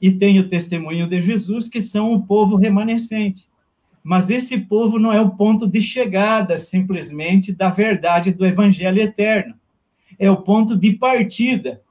e 0.00 0.10
têm 0.10 0.38
o 0.38 0.48
testemunho 0.48 1.06
de 1.06 1.20
Jesus, 1.20 1.68
que 1.68 1.80
são 1.80 2.12
o 2.12 2.22
povo 2.22 2.56
remanescente. 2.56 3.46
Mas 4.02 4.30
esse 4.30 4.58
povo 4.60 4.98
não 4.98 5.12
é 5.12 5.20
o 5.20 5.30
ponto 5.30 5.66
de 5.66 5.82
chegada, 5.82 6.58
simplesmente, 6.58 7.52
da 7.52 7.68
verdade 7.68 8.32
do 8.32 8.46
evangelho 8.46 9.00
eterno. 9.00 9.54
É 10.18 10.30
o 10.30 10.36
ponto 10.36 10.76
de 10.76 10.92
partida. 10.92 11.82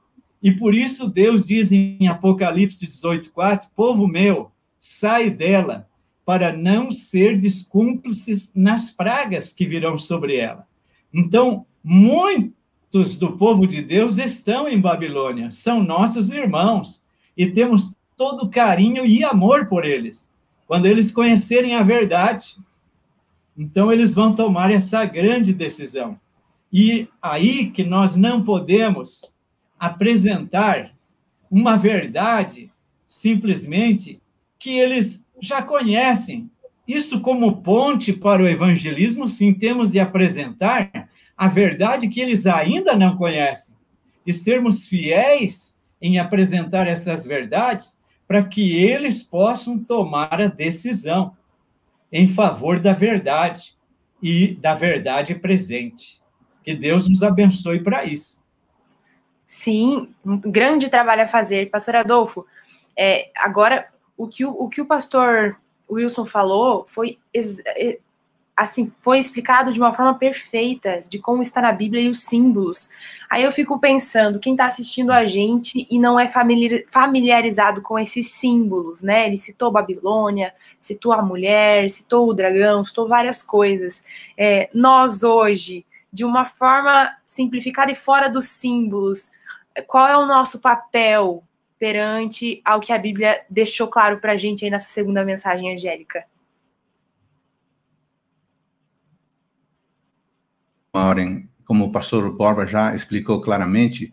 E 0.42 0.50
por 0.50 0.74
isso 0.74 1.08
Deus 1.08 1.46
diz 1.46 1.72
em 1.72 2.08
Apocalipse 2.08 2.86
18:4, 2.86 3.68
povo 3.74 4.06
meu, 4.06 4.50
sai 4.78 5.30
dela, 5.30 5.88
para 6.24 6.52
não 6.52 6.92
ser 6.92 7.38
descúmplices 7.38 8.52
nas 8.54 8.90
pragas 8.90 9.52
que 9.52 9.66
virão 9.66 9.96
sobre 9.96 10.36
ela. 10.36 10.66
Então, 11.12 11.64
muitos 11.82 13.18
do 13.18 13.32
povo 13.32 13.66
de 13.66 13.80
Deus 13.80 14.18
estão 14.18 14.68
em 14.68 14.80
Babilônia, 14.80 15.50
são 15.50 15.82
nossos 15.82 16.30
irmãos, 16.30 17.02
e 17.36 17.46
temos 17.46 17.96
todo 18.18 18.48
carinho 18.48 19.06
e 19.06 19.22
amor 19.22 19.66
por 19.66 19.84
eles. 19.84 20.28
Quando 20.66 20.86
eles 20.86 21.12
conhecerem 21.12 21.76
a 21.76 21.84
verdade, 21.84 22.56
então 23.56 23.92
eles 23.92 24.12
vão 24.12 24.34
tomar 24.34 24.72
essa 24.72 25.04
grande 25.04 25.54
decisão. 25.54 26.18
E 26.70 27.08
aí 27.22 27.70
que 27.70 27.84
nós 27.84 28.16
não 28.16 28.42
podemos 28.42 29.24
apresentar 29.78 30.92
uma 31.48 31.76
verdade 31.76 32.70
simplesmente 33.06 34.20
que 34.58 34.76
eles 34.76 35.24
já 35.40 35.62
conhecem. 35.62 36.50
Isso, 36.86 37.20
como 37.20 37.62
ponte 37.62 38.12
para 38.12 38.42
o 38.42 38.48
evangelismo, 38.48 39.28
sim, 39.28 39.54
temos 39.54 39.92
de 39.92 40.00
apresentar 40.00 41.08
a 41.36 41.46
verdade 41.46 42.08
que 42.08 42.20
eles 42.20 42.46
ainda 42.46 42.96
não 42.96 43.16
conhecem 43.16 43.76
e 44.26 44.32
sermos 44.32 44.88
fiéis 44.88 45.78
em 46.02 46.18
apresentar 46.18 46.86
essas 46.86 47.24
verdades 47.24 47.97
para 48.28 48.44
que 48.44 48.76
eles 48.76 49.22
possam 49.22 49.82
tomar 49.82 50.38
a 50.38 50.46
decisão 50.48 51.34
em 52.12 52.28
favor 52.28 52.78
da 52.78 52.92
verdade 52.92 53.74
e 54.22 54.54
da 54.54 54.74
verdade 54.74 55.34
presente. 55.34 56.20
Que 56.62 56.74
Deus 56.74 57.08
nos 57.08 57.22
abençoe 57.22 57.82
para 57.82 58.04
isso. 58.04 58.44
Sim, 59.46 60.14
um 60.22 60.38
grande 60.38 60.90
trabalho 60.90 61.22
a 61.22 61.28
fazer. 61.28 61.70
Pastor 61.70 61.96
Adolfo, 61.96 62.46
é, 62.94 63.30
agora 63.34 63.88
o 64.14 64.28
que 64.28 64.44
o, 64.44 64.50
o 64.50 64.68
que 64.68 64.82
o 64.82 64.86
pastor 64.86 65.58
Wilson 65.90 66.26
falou 66.26 66.84
foi 66.86 67.18
é, 67.34 67.98
assim, 68.58 68.92
foi 68.98 69.20
explicado 69.20 69.72
de 69.72 69.78
uma 69.78 69.94
forma 69.94 70.14
perfeita 70.14 71.04
de 71.08 71.20
como 71.20 71.40
está 71.40 71.62
na 71.62 71.70
Bíblia 71.70 72.02
e 72.02 72.08
os 72.08 72.22
símbolos. 72.22 72.90
Aí 73.30 73.44
eu 73.44 73.52
fico 73.52 73.78
pensando, 73.78 74.40
quem 74.40 74.54
está 74.54 74.66
assistindo 74.66 75.12
a 75.12 75.24
gente 75.26 75.86
e 75.88 75.96
não 75.96 76.18
é 76.18 76.26
familiarizado 76.26 77.80
com 77.80 77.96
esses 77.96 78.32
símbolos, 78.32 79.00
né? 79.00 79.28
Ele 79.28 79.36
citou 79.36 79.70
Babilônia, 79.70 80.52
citou 80.80 81.12
a 81.12 81.22
mulher, 81.22 81.88
citou 81.88 82.28
o 82.28 82.34
dragão, 82.34 82.84
citou 82.84 83.06
várias 83.06 83.44
coisas. 83.44 84.04
É, 84.36 84.68
nós 84.74 85.22
hoje, 85.22 85.86
de 86.12 86.24
uma 86.24 86.44
forma 86.44 87.14
simplificada 87.24 87.92
e 87.92 87.94
fora 87.94 88.28
dos 88.28 88.46
símbolos, 88.46 89.30
qual 89.86 90.08
é 90.08 90.16
o 90.16 90.26
nosso 90.26 90.60
papel 90.60 91.44
perante 91.78 92.60
ao 92.64 92.80
que 92.80 92.92
a 92.92 92.98
Bíblia 92.98 93.40
deixou 93.48 93.86
claro 93.86 94.18
para 94.18 94.32
a 94.32 94.36
gente 94.36 94.64
aí 94.64 94.70
nessa 94.70 94.88
segunda 94.88 95.24
mensagem 95.24 95.72
angélica? 95.72 96.24
Maureen, 100.98 101.48
como 101.64 101.84
o 101.84 101.92
pastor 101.92 102.28
Borba 102.36 102.66
já 102.66 102.92
explicou 102.92 103.40
claramente, 103.40 104.12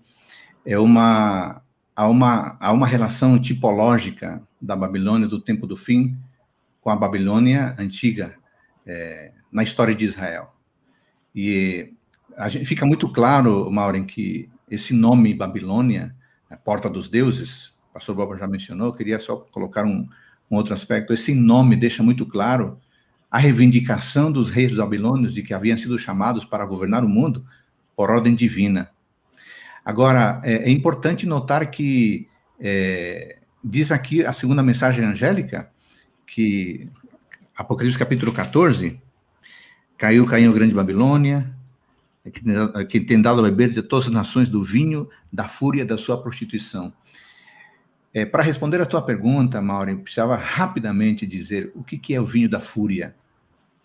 é 0.63 0.77
uma 0.77 1.61
há 1.95 2.07
uma 2.07 2.57
há 2.59 2.71
uma 2.71 2.85
relação 2.85 3.39
tipológica 3.39 4.43
da 4.61 4.75
Babilônia 4.75 5.27
do 5.27 5.41
tempo 5.41 5.65
do 5.65 5.75
fim 5.75 6.15
com 6.79 6.91
a 6.91 6.95
Babilônia 6.95 7.75
antiga 7.79 8.35
é, 8.85 9.31
na 9.51 9.63
história 9.63 9.95
de 9.95 10.05
Israel. 10.05 10.49
E 11.33 11.93
a 12.37 12.47
gente 12.49 12.65
fica 12.65 12.85
muito 12.85 13.09
claro, 13.09 13.71
Maureen, 13.71 14.05
que 14.05 14.47
esse 14.69 14.93
nome 14.93 15.33
Babilônia 15.33 16.15
a 16.47 16.55
porta 16.55 16.87
dos 16.87 17.09
deuses, 17.09 17.69
o 17.89 17.93
pastor 17.93 18.15
Boba 18.15 18.37
já 18.37 18.45
mencionou, 18.45 18.93
queria 18.93 19.17
só 19.17 19.37
colocar 19.37 19.85
um, 19.85 20.07
um 20.51 20.55
outro 20.55 20.75
aspecto. 20.75 21.11
Esse 21.11 21.33
nome 21.33 21.75
deixa 21.75 22.03
muito 22.03 22.27
claro 22.27 22.79
a 23.35 23.37
reivindicação 23.37 24.31
dos 24.31 24.49
reis 24.49 24.73
babilônios 24.73 25.33
de 25.33 25.43
que 25.43 25.53
haviam 25.53 25.77
sido 25.77 25.99
chamados 25.99 26.45
para 26.45 26.65
governar 26.65 27.03
o 27.03 27.09
mundo 27.09 27.43
por 27.93 28.09
ordem 28.09 28.33
divina. 28.33 28.89
Agora, 29.83 30.39
é, 30.41 30.53
é 30.53 30.69
importante 30.69 31.25
notar 31.25 31.69
que 31.69 32.29
é, 32.57 33.39
diz 33.61 33.91
aqui 33.91 34.25
a 34.25 34.31
segunda 34.31 34.63
mensagem 34.63 35.03
angélica, 35.03 35.69
que 36.25 36.87
Apocalipse 37.57 37.99
capítulo 37.99 38.31
14, 38.31 39.01
caiu, 39.97 40.25
caiu 40.25 40.49
a 40.49 40.53
grande 40.55 40.73
Babilônia, 40.73 41.53
é 42.23 42.85
que 42.85 43.01
tem 43.01 43.21
dado 43.21 43.41
a 43.41 43.43
beber 43.43 43.69
de 43.69 43.83
todas 43.83 44.05
as 44.05 44.13
nações 44.13 44.47
do 44.47 44.63
vinho 44.63 45.09
da 45.29 45.49
fúria 45.49 45.85
da 45.85 45.97
sua 45.97 46.21
prostituição. 46.21 46.93
É, 48.13 48.25
Para 48.25 48.43
responder 48.43 48.79
a 48.79 48.85
tua 48.85 49.01
pergunta, 49.01 49.61
Mauro, 49.61 49.91
eu 49.91 49.99
precisava 49.99 50.37
rapidamente 50.37 51.27
dizer 51.27 51.73
o 51.75 51.83
que, 51.83 51.97
que 51.97 52.15
é 52.15 52.21
o 52.21 52.23
vinho 52.23 52.47
da 52.47 52.61
fúria. 52.61 53.13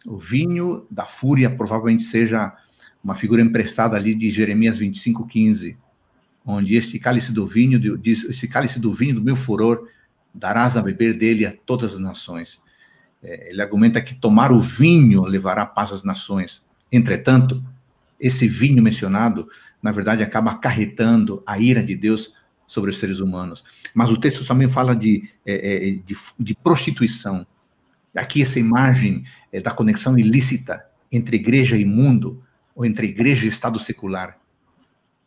O 0.06 0.16
vinho 0.16 0.86
da 0.90 1.04
fúria 1.04 1.50
provavelmente 1.50 2.04
seja 2.04 2.54
uma 3.02 3.14
figura 3.14 3.42
emprestada 3.42 3.96
ali 3.96 4.14
de 4.14 4.30
Jeremias 4.30 4.78
25, 4.78 5.26
15, 5.26 5.76
onde 6.44 6.74
este 6.74 6.98
cálice 6.98 7.32
do 7.32 7.46
vinho, 7.46 7.78
diz, 7.98 8.24
esse 8.24 8.48
cálice 8.48 8.78
do 8.78 8.92
vinho 8.92 9.14
do 9.14 9.22
meu 9.22 9.36
furor, 9.36 9.88
darás 10.34 10.76
a 10.76 10.82
beber 10.82 11.16
dele 11.16 11.46
a 11.46 11.52
todas 11.52 11.94
as 11.94 11.98
nações. 11.98 12.60
É, 13.22 13.50
ele 13.50 13.60
argumenta 13.60 14.00
que 14.00 14.14
tomar 14.14 14.52
o 14.52 14.58
vinho 14.58 15.24
levará 15.24 15.66
paz 15.66 15.92
às 15.92 16.04
nações. 16.04 16.64
Entretanto, 16.90 17.62
esse 18.18 18.46
vinho 18.46 18.82
mencionado, 18.82 19.48
na 19.82 19.92
verdade, 19.92 20.22
acaba 20.22 20.50
acarretando 20.50 21.42
a 21.46 21.58
ira 21.58 21.82
de 21.82 21.94
Deus 21.94 22.34
sobre 22.66 22.90
os 22.90 22.98
seres 22.98 23.18
humanos. 23.20 23.64
Mas 23.94 24.10
o 24.10 24.16
texto 24.16 24.44
também 24.46 24.68
fala 24.68 24.94
de, 24.94 25.28
é, 25.44 25.88
é, 25.88 25.90
de, 25.90 26.16
de, 26.38 26.54
prostituição. 26.54 27.46
Aqui 28.14 28.42
essa 28.42 28.60
imagem 28.60 29.24
é 29.52 29.60
da 29.60 29.70
conexão 29.70 30.18
ilícita 30.18 30.86
entre 31.10 31.36
igreja 31.36 31.76
e 31.76 31.84
mundo, 31.84 32.42
ou 32.74 32.84
entre 32.84 33.08
igreja 33.08 33.46
e 33.46 33.48
Estado 33.48 33.78
secular. 33.78 34.38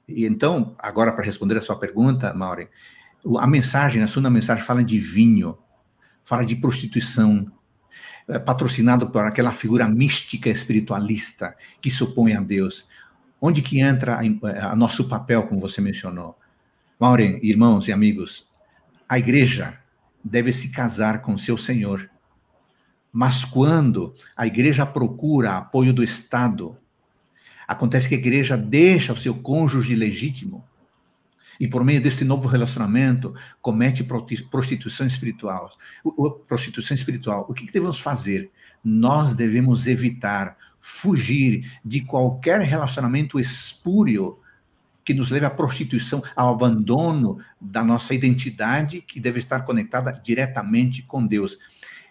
E 0.08 0.26
então, 0.26 0.76
agora 0.80 1.12
para 1.12 1.24
responder 1.24 1.58
a 1.58 1.62
sua 1.62 1.78
pergunta, 1.78 2.34
Maureen, 2.34 2.68
a 3.40 3.48
mensagem, 3.48 4.02
a 4.02 4.08
segunda 4.08 4.30
mensagem 4.30 4.64
fala 4.64 4.84
de 4.84 4.98
vinho, 4.98 5.58
fala 6.24 6.46
de 6.46 6.56
prostituição, 6.56 7.52
é, 8.28 8.40
patrocinado 8.40 9.10
por 9.10 9.24
aquela 9.24 9.52
figura 9.52 9.88
mística 9.88 10.50
espiritualista 10.50 11.56
que 11.82 11.90
se 11.90 12.04
opõe 12.04 12.34
a 12.34 12.42
Deus. 12.42 12.86
Onde 13.42 13.62
que 13.62 13.80
entra 13.80 14.20
a, 14.20 14.72
a 14.72 14.76
nosso 14.76 15.10
papel, 15.10 15.44
como 15.44 15.60
você 15.60 15.82
mencionou? 15.82 16.38
Maureen, 17.00 17.40
irmãos 17.44 17.88
e 17.88 17.92
amigos, 17.92 18.48
a 19.08 19.20
igreja 19.20 19.78
deve 20.24 20.54
se 20.54 20.72
casar 20.72 21.22
com 21.22 21.38
seu 21.38 21.58
Senhor. 21.58 22.10
Mas 23.14 23.45
quando 23.45 24.16
a 24.36 24.47
igreja 24.47 24.86
procura 24.88 25.57
apoio 25.57 25.93
do 25.93 26.03
Estado, 26.03 26.76
acontece 27.68 28.09
que 28.09 28.16
a 28.16 28.18
igreja 28.18 28.57
deixa 28.57 29.14
o 29.14 29.18
seu 29.18 29.36
cônjuge 29.36 29.95
legítimo 29.95 30.66
e 31.59 31.68
por 31.68 31.84
meio 31.84 32.01
desse 32.01 32.24
novo 32.24 32.47
relacionamento 32.47 33.34
comete 33.61 34.03
prostituição 34.03 35.05
espiritual. 35.05 35.72
Prostituição 36.47 36.95
espiritual. 36.95 37.45
O 37.47 37.53
que 37.53 37.72
devemos 37.72 37.99
fazer? 37.99 38.51
Nós 38.84 39.36
devemos 39.36 39.88
evitar, 39.88 40.57
fugir 40.80 41.80
de 41.86 42.01
qualquer 42.01 42.61
relacionamento 42.61 43.39
espúrio 43.39 44.39
que 45.05 45.14
nos 45.14 45.30
leve 45.30 45.45
à 45.45 45.49
prostituição, 45.49 46.24
ao 46.36 46.53
abandono 46.53 47.38
da 47.59 47.84
nossa 47.84 48.14
identidade 48.14 49.01
que 49.01 49.20
deve 49.20 49.39
estar 49.39 49.61
conectada 49.61 50.11
diretamente 50.11 51.03
com 51.03 51.26
Deus. 51.26 51.57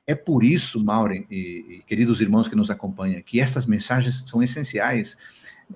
É 0.07 0.14
por 0.14 0.42
isso, 0.42 0.84
Maureen 0.84 1.26
e, 1.30 1.36
e 1.78 1.82
queridos 1.86 2.20
irmãos 2.20 2.48
que 2.48 2.57
nos 2.57 2.70
acompanham, 2.70 3.22
que 3.22 3.40
estas 3.40 3.66
mensagens 3.66 4.24
são 4.26 4.42
essenciais 4.42 5.16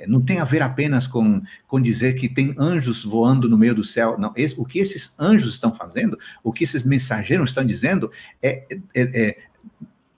não 0.07 0.21
tem 0.21 0.41
a 0.41 0.45
ver 0.45 0.63
apenas 0.63 1.07
com, 1.07 1.41
com 1.67 1.81
dizer 1.81 2.15
que 2.15 2.29
tem 2.29 2.55
anjos 2.59 3.05
voando 3.05 3.49
no 3.49 3.57
meio 3.57 3.75
do 3.75 3.85
céu. 3.85 4.19
Não, 4.19 4.33
esse, 4.37 4.55
o 4.59 4.65
que 4.65 4.79
esses 4.79 5.15
anjos 5.19 5.55
estão 5.55 5.73
fazendo, 5.73 6.19
o 6.43 6.53
que 6.53 6.65
esses 6.65 6.83
mensageiros 6.83 7.51
estão 7.51 7.65
dizendo, 7.65 8.11
é, 8.43 8.67
é, 8.71 8.79
é 8.95 9.39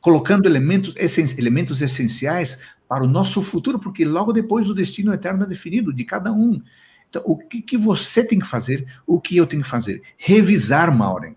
colocando 0.01 0.47
elementos, 0.47 0.95
elementos 1.37 1.83
essenciais 1.83 2.61
para 2.89 3.05
o 3.05 3.09
nosso 3.09 3.43
futuro, 3.43 3.79
porque 3.79 4.05
logo 4.05 4.33
depois 4.33 4.69
o 4.69 4.75
destino 4.75 5.13
eterno 5.13 5.45
é 5.45 5.47
definido 5.47 5.93
de 5.93 6.05
cada 6.05 6.33
um. 6.33 6.63
Então, 7.09 7.23
o 7.25 7.37
que, 7.37 7.63
que 7.63 7.77
você 7.77 8.25
tem 8.25 8.39
que 8.39 8.47
fazer? 8.47 8.87
O 9.07 9.21
que 9.21 9.37
eu 9.37 9.47
tenho 9.47 9.63
que 9.63 9.69
fazer? 9.69 10.03
Revisar, 10.17 10.95
Maureen, 10.97 11.37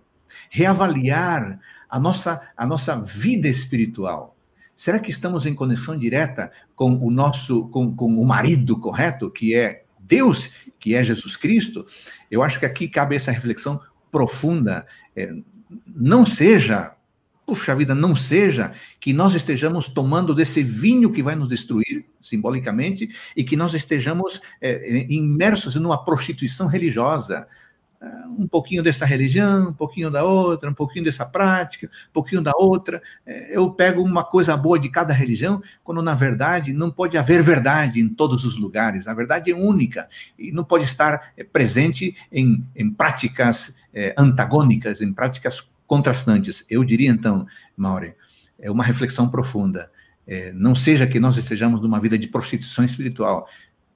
reavaliar 0.49 1.59
a 1.91 1.99
nossa, 1.99 2.41
a 2.57 2.65
nossa 2.65 2.95
vida 2.95 3.47
espiritual 3.47 4.35
Será 4.81 4.97
que 4.97 5.11
estamos 5.11 5.45
em 5.45 5.53
conexão 5.53 5.95
direta 5.95 6.51
com 6.75 6.95
o 7.05 7.11
nosso, 7.11 7.67
com, 7.67 7.95
com 7.95 8.19
o 8.19 8.25
marido 8.25 8.75
correto, 8.79 9.29
que 9.29 9.53
é 9.53 9.83
Deus, 9.99 10.49
que 10.79 10.95
é 10.95 11.03
Jesus 11.03 11.35
Cristo? 11.35 11.85
Eu 12.31 12.41
acho 12.41 12.59
que 12.59 12.65
aqui 12.65 12.87
cabe 12.87 13.15
essa 13.15 13.29
reflexão 13.29 13.79
profunda. 14.11 14.87
É, 15.15 15.31
não 15.85 16.25
seja, 16.25 16.95
puxa 17.45 17.75
vida, 17.75 17.93
não 17.93 18.15
seja 18.15 18.73
que 18.99 19.13
nós 19.13 19.35
estejamos 19.35 19.87
tomando 19.87 20.33
desse 20.33 20.63
vinho 20.63 21.11
que 21.11 21.21
vai 21.21 21.35
nos 21.35 21.47
destruir, 21.47 22.03
simbolicamente, 22.19 23.07
e 23.37 23.43
que 23.43 23.55
nós 23.55 23.75
estejamos 23.75 24.41
é, 24.59 25.05
imersos 25.11 25.75
numa 25.75 26.03
prostituição 26.03 26.65
religiosa 26.65 27.47
um 28.37 28.47
pouquinho 28.47 28.81
dessa 28.81 29.05
religião, 29.05 29.69
um 29.69 29.73
pouquinho 29.73 30.09
da 30.09 30.23
outra, 30.23 30.69
um 30.69 30.73
pouquinho 30.73 31.05
dessa 31.05 31.25
prática, 31.25 31.87
um 31.87 32.13
pouquinho 32.13 32.41
da 32.41 32.51
outra. 32.55 33.01
É, 33.25 33.55
eu 33.55 33.71
pego 33.71 34.01
uma 34.01 34.23
coisa 34.23 34.57
boa 34.57 34.79
de 34.79 34.89
cada 34.89 35.13
religião, 35.13 35.61
quando 35.83 36.01
na 36.01 36.15
verdade 36.15 36.73
não 36.73 36.89
pode 36.89 37.17
haver 37.17 37.43
verdade 37.43 37.99
em 37.99 38.09
todos 38.09 38.43
os 38.43 38.55
lugares. 38.57 39.07
A 39.07 39.13
verdade 39.13 39.51
é 39.51 39.55
única 39.55 40.09
e 40.37 40.51
não 40.51 40.63
pode 40.63 40.85
estar 40.85 41.31
é, 41.37 41.43
presente 41.43 42.15
em, 42.31 42.65
em 42.75 42.89
práticas 42.89 43.79
é, 43.93 44.15
antagônicas, 44.17 45.01
em 45.01 45.13
práticas 45.13 45.63
contrastantes. 45.85 46.65
Eu 46.69 46.83
diria 46.83 47.09
então, 47.09 47.45
Maure, 47.77 48.15
é 48.57 48.71
uma 48.71 48.83
reflexão 48.83 49.29
profunda. 49.29 49.91
É, 50.25 50.51
não 50.53 50.73
seja 50.73 51.05
que 51.05 51.19
nós 51.19 51.37
estejamos 51.37 51.81
numa 51.81 51.99
vida 51.99 52.17
de 52.17 52.27
prostituição 52.27 52.83
espiritual. 52.83 53.47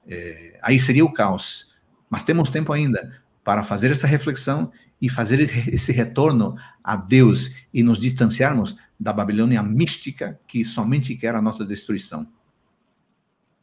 É, 0.06 0.58
aí 0.62 0.78
seria 0.78 1.04
o 1.04 1.12
caos. 1.12 1.74
Mas 2.08 2.22
temos 2.22 2.50
tempo 2.50 2.72
ainda 2.72 3.25
para 3.46 3.62
fazer 3.62 3.92
essa 3.92 4.08
reflexão 4.08 4.72
e 5.00 5.08
fazer 5.08 5.38
esse 5.40 5.92
retorno 5.92 6.56
a 6.82 6.96
Deus 6.96 7.54
e 7.72 7.80
nos 7.80 8.00
distanciarmos 8.00 8.76
da 8.98 9.12
Babilônia 9.12 9.62
mística 9.62 10.40
que 10.48 10.64
somente 10.64 11.14
quer 11.14 11.32
a 11.32 11.40
nossa 11.40 11.64
destruição. 11.64 12.26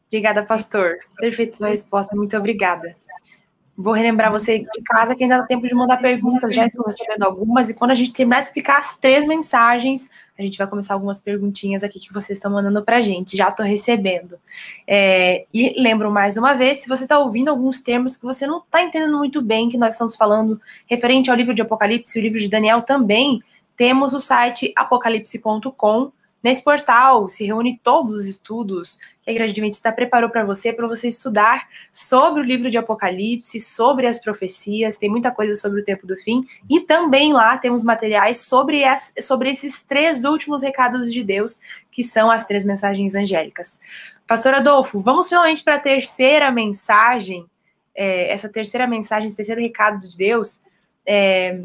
Obrigada, 0.06 0.42
pastor. 0.42 0.96
Perfeita 1.18 1.58
sua 1.58 1.68
resposta, 1.68 2.16
muito 2.16 2.34
obrigada. 2.34 2.96
Vou 3.76 3.92
relembrar 3.92 4.32
você 4.32 4.60
de 4.60 4.82
casa 4.86 5.14
que 5.14 5.24
ainda 5.24 5.40
dá 5.40 5.46
tempo 5.46 5.68
de 5.68 5.74
mandar 5.74 5.98
perguntas, 5.98 6.54
já 6.54 6.64
estou 6.64 6.86
recebendo 6.86 7.24
algumas, 7.24 7.68
e 7.68 7.74
quando 7.74 7.90
a 7.90 7.94
gente 7.94 8.14
terminar 8.14 8.40
de 8.40 8.46
explicar 8.46 8.78
as 8.78 8.96
três 8.96 9.26
mensagens, 9.26 10.08
a 10.38 10.42
gente 10.42 10.58
vai 10.58 10.66
começar 10.66 10.94
algumas 10.94 11.18
perguntinhas 11.18 11.84
aqui 11.84 12.00
que 12.00 12.12
vocês 12.12 12.36
estão 12.36 12.50
mandando 12.50 12.82
para 12.82 12.96
a 12.96 13.00
gente, 13.00 13.36
já 13.36 13.48
estou 13.48 13.64
recebendo. 13.64 14.38
É, 14.86 15.46
e 15.54 15.80
lembro 15.80 16.10
mais 16.10 16.36
uma 16.36 16.54
vez, 16.54 16.78
se 16.78 16.88
você 16.88 17.04
está 17.04 17.18
ouvindo 17.18 17.48
alguns 17.48 17.80
termos 17.80 18.16
que 18.16 18.24
você 18.24 18.46
não 18.46 18.58
está 18.58 18.82
entendendo 18.82 19.16
muito 19.16 19.40
bem, 19.40 19.68
que 19.68 19.78
nós 19.78 19.92
estamos 19.92 20.16
falando 20.16 20.60
referente 20.86 21.30
ao 21.30 21.36
livro 21.36 21.54
de 21.54 21.62
Apocalipse 21.62 22.18
e 22.18 22.20
o 22.20 22.24
livro 22.24 22.40
de 22.40 22.48
Daniel 22.48 22.82
também, 22.82 23.42
temos 23.76 24.12
o 24.12 24.20
site 24.20 24.72
apocalipse.com. 24.76 26.12
Nesse 26.42 26.62
portal 26.62 27.28
se 27.28 27.44
reúne 27.44 27.80
todos 27.82 28.12
os 28.12 28.26
estudos 28.26 28.98
que 29.24 29.30
a 29.30 29.32
Igreja 29.32 29.52
Adventista 29.52 29.90
preparou 29.90 30.28
para 30.28 30.44
você, 30.44 30.72
para 30.72 30.86
você 30.86 31.08
estudar 31.08 31.66
sobre 31.90 32.42
o 32.42 32.44
livro 32.44 32.70
de 32.70 32.76
Apocalipse, 32.76 33.58
sobre 33.58 34.06
as 34.06 34.20
profecias, 34.22 34.98
tem 34.98 35.08
muita 35.08 35.30
coisa 35.30 35.54
sobre 35.54 35.80
o 35.80 35.84
tempo 35.84 36.06
do 36.06 36.16
fim, 36.16 36.46
e 36.68 36.80
também 36.80 37.32
lá 37.32 37.56
temos 37.56 37.82
materiais 37.82 38.42
sobre, 38.42 38.84
as, 38.84 39.14
sobre 39.22 39.50
esses 39.50 39.82
três 39.82 40.24
últimos 40.24 40.62
recados 40.62 41.10
de 41.10 41.24
Deus, 41.24 41.60
que 41.90 42.04
são 42.04 42.30
as 42.30 42.44
três 42.44 42.64
mensagens 42.66 43.14
angélicas. 43.14 43.80
Pastor 44.26 44.54
Adolfo, 44.54 45.00
vamos 45.00 45.28
finalmente 45.28 45.64
para 45.64 45.76
a 45.76 45.80
terceira 45.80 46.50
mensagem, 46.50 47.46
é, 47.94 48.30
essa 48.30 48.50
terceira 48.50 48.86
mensagem, 48.86 49.26
esse 49.26 49.36
terceiro 49.36 49.60
recado 49.60 50.06
de 50.06 50.16
Deus. 50.18 50.64
É, 51.06 51.62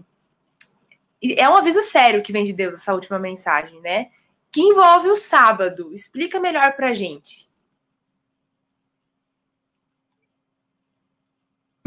é 1.21 1.49
um 1.49 1.57
aviso 1.57 1.81
sério 1.81 2.21
que 2.21 2.31
vem 2.31 2.45
de 2.45 2.53
Deus, 2.53 2.75
essa 2.75 2.93
última 2.93 3.19
mensagem, 3.19 3.81
né? 3.81 4.07
Que 4.51 4.61
envolve 4.61 5.09
o 5.09 5.17
sábado. 5.17 5.93
Explica 5.93 6.39
melhor 6.39 6.73
para 6.73 6.89
a 6.89 6.93
gente. 6.93 7.48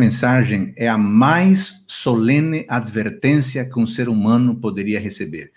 Mensagem 0.03 0.75
é 0.77 0.89
a 0.89 0.99
mais 0.99 1.85
solene 1.87 2.67
advertência 2.69 3.65
que 3.65 3.79
um 3.79 3.87
ser 3.87 4.09
humano 4.09 4.57
poderia 4.57 4.99
receber. 4.99 5.53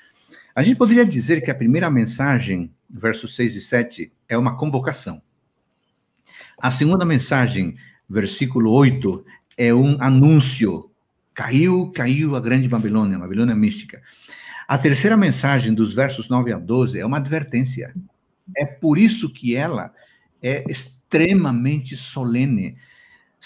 A 0.54 0.62
gente 0.62 0.78
poderia 0.78 1.04
dizer 1.04 1.42
que 1.42 1.50
a 1.50 1.56
primeira 1.56 1.90
mensagem, 1.90 2.72
versos 2.88 3.36
6 3.36 3.56
e 3.56 3.62
7, 3.62 4.12
é 4.30 4.38
uma 4.38 4.56
convocação. 4.56 5.20
A 6.60 6.70
segunda 6.70 7.04
mensagem, 7.04 7.76
versículo 8.08 8.70
8, 8.72 9.26
é 9.58 9.74
um 9.74 9.98
anúncio. 10.00 10.92
Caiu, 11.34 11.92
caiu 11.92 12.36
a 12.36 12.40
grande 12.40 12.70
Babilônia, 12.70 13.18
a 13.18 13.22
Babilônia 13.22 13.56
mística. 13.56 14.00
A 14.68 14.78
terceira 14.78 15.18
mensagem, 15.18 15.74
dos 15.74 15.96
versos 15.96 16.30
9 16.30 16.54
a 16.54 16.60
12, 16.60 17.00
é 17.00 17.06
uma 17.06 17.18
advertência. 17.18 17.96
É 18.56 18.64
por 18.64 19.00
isso 19.00 19.34
que 19.34 19.56
ela 19.56 19.92
é 20.40 20.64
extremamente 20.70 21.98
solene. 21.98 22.78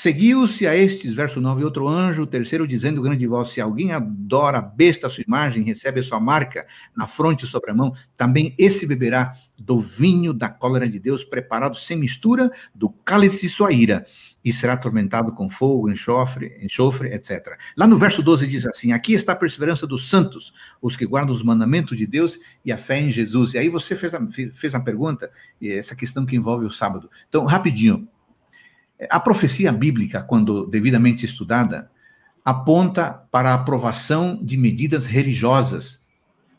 Seguiu-se 0.02 0.66
a 0.66 0.74
estes, 0.74 1.14
verso 1.14 1.42
9, 1.42 1.62
outro 1.66 1.86
anjo, 1.86 2.26
terceiro, 2.26 2.66
dizendo 2.66 3.02
grande 3.02 3.28
voz: 3.28 3.50
Se 3.50 3.60
alguém 3.60 3.92
adora 3.92 4.60
a 4.60 4.62
besta 4.62 5.08
a 5.08 5.10
sua 5.10 5.26
imagem, 5.28 5.62
recebe 5.62 6.00
a 6.00 6.04
sua 6.04 6.22
marca 6.22 6.66
na 6.96 7.06
fronte 7.06 7.44
e 7.44 7.48
sobre 7.50 7.72
a 7.72 7.74
mão, 7.74 7.94
também 8.16 8.56
esse 8.58 8.88
beberá 8.88 9.34
do 9.58 9.78
vinho 9.78 10.34
da 10.34 10.48
cólera 10.48 10.88
de 10.88 11.00
Deus, 11.00 11.26
preparado 11.26 11.76
sem 11.76 11.98
mistura, 11.98 12.50
do 12.74 12.90
cálice 12.90 13.42
de 13.42 13.50
sua 13.50 13.74
ira, 13.74 14.06
e 14.42 14.54
será 14.54 14.72
atormentado 14.72 15.34
com 15.34 15.50
fogo, 15.50 15.90
enxofre, 15.90 16.58
enxofre, 16.62 17.14
etc. 17.14 17.58
Lá 17.76 17.86
no 17.86 17.98
verso 17.98 18.24
12 18.24 18.48
diz 18.48 18.66
assim: 18.68 18.94
Aqui 18.94 19.12
está 19.12 19.34
a 19.34 19.36
perseverança 19.36 19.86
dos 19.86 20.08
santos, 20.08 20.54
os 20.82 20.96
que 20.96 21.06
guardam 21.06 21.36
os 21.36 21.44
mandamentos 21.44 21.98
de 21.98 22.08
Deus 22.08 22.40
e 22.64 22.72
a 22.72 22.78
fé 22.78 23.02
em 23.02 23.12
Jesus. 23.12 23.54
E 23.54 23.58
aí 23.58 23.68
você 23.68 23.98
fez 23.98 24.14
a, 24.14 24.26
fez 24.54 24.74
a 24.74 24.80
pergunta, 24.80 25.30
essa 25.62 25.94
questão 25.94 26.26
que 26.26 26.38
envolve 26.38 26.66
o 26.66 26.72
sábado. 26.72 27.10
Então, 27.28 27.44
rapidinho 27.44 28.08
a 29.10 29.20
profecia 29.20 29.72
bíblica, 29.72 30.22
quando 30.22 30.66
devidamente 30.66 31.26
estudada, 31.26 31.90
aponta 32.44 33.26
para 33.32 33.52
a 33.52 33.54
aprovação 33.54 34.40
de 34.42 34.58
medidas 34.58 35.06
religiosas, 35.06 36.08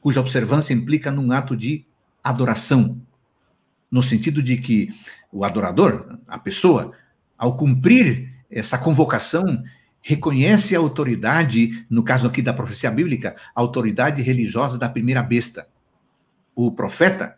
cuja 0.00 0.20
observância 0.20 0.72
implica 0.72 1.10
num 1.10 1.32
ato 1.32 1.56
de 1.56 1.84
adoração, 2.22 3.00
no 3.90 4.02
sentido 4.02 4.42
de 4.42 4.56
que 4.56 4.90
o 5.32 5.44
adorador, 5.44 6.18
a 6.28 6.38
pessoa, 6.38 6.92
ao 7.36 7.56
cumprir 7.56 8.32
essa 8.50 8.78
convocação, 8.78 9.62
reconhece 10.00 10.74
a 10.74 10.78
autoridade, 10.78 11.84
no 11.90 12.02
caso 12.02 12.26
aqui 12.26 12.40
da 12.40 12.52
profecia 12.52 12.90
bíblica, 12.90 13.36
a 13.54 13.60
autoridade 13.60 14.22
religiosa 14.22 14.78
da 14.78 14.88
primeira 14.88 15.22
besta, 15.22 15.68
o 16.54 16.72
profeta 16.72 17.36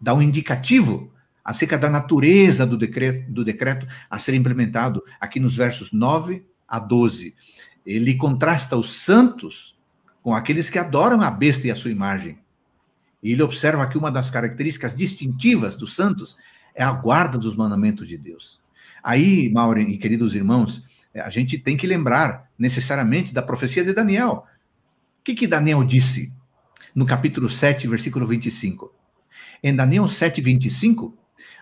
dá 0.00 0.14
um 0.14 0.22
indicativo 0.22 1.13
acerca 1.44 1.76
da 1.76 1.90
natureza 1.90 2.66
do 2.66 2.78
decreto, 2.78 3.30
do 3.30 3.44
decreto 3.44 3.86
a 4.08 4.18
ser 4.18 4.34
implementado, 4.34 5.04
aqui 5.20 5.38
nos 5.38 5.56
versos 5.56 5.92
9 5.92 6.44
a 6.66 6.78
12. 6.78 7.34
Ele 7.84 8.14
contrasta 8.14 8.76
os 8.76 9.02
santos 9.02 9.76
com 10.22 10.34
aqueles 10.34 10.70
que 10.70 10.78
adoram 10.78 11.20
a 11.20 11.30
besta 11.30 11.66
e 11.66 11.70
a 11.70 11.76
sua 11.76 11.90
imagem. 11.90 12.38
E 13.22 13.32
ele 13.32 13.42
observa 13.42 13.86
que 13.86 13.98
uma 13.98 14.10
das 14.10 14.30
características 14.30 14.94
distintivas 14.94 15.76
dos 15.76 15.94
santos 15.94 16.34
é 16.74 16.82
a 16.82 16.92
guarda 16.92 17.36
dos 17.36 17.54
mandamentos 17.54 18.08
de 18.08 18.16
Deus. 18.16 18.60
Aí, 19.02 19.50
Maureen 19.52 19.90
e 19.90 19.98
queridos 19.98 20.34
irmãos, 20.34 20.82
a 21.14 21.28
gente 21.28 21.58
tem 21.58 21.76
que 21.76 21.86
lembrar 21.86 22.50
necessariamente 22.58 23.34
da 23.34 23.42
profecia 23.42 23.84
de 23.84 23.92
Daniel. 23.92 24.46
O 25.20 25.24
que, 25.24 25.34
que 25.34 25.46
Daniel 25.46 25.84
disse 25.84 26.32
no 26.94 27.04
capítulo 27.04 27.50
7, 27.50 27.86
versículo 27.86 28.26
25? 28.26 28.92
Em 29.62 29.74
Daniel 29.74 30.08
7, 30.08 30.40
25, 30.40 31.16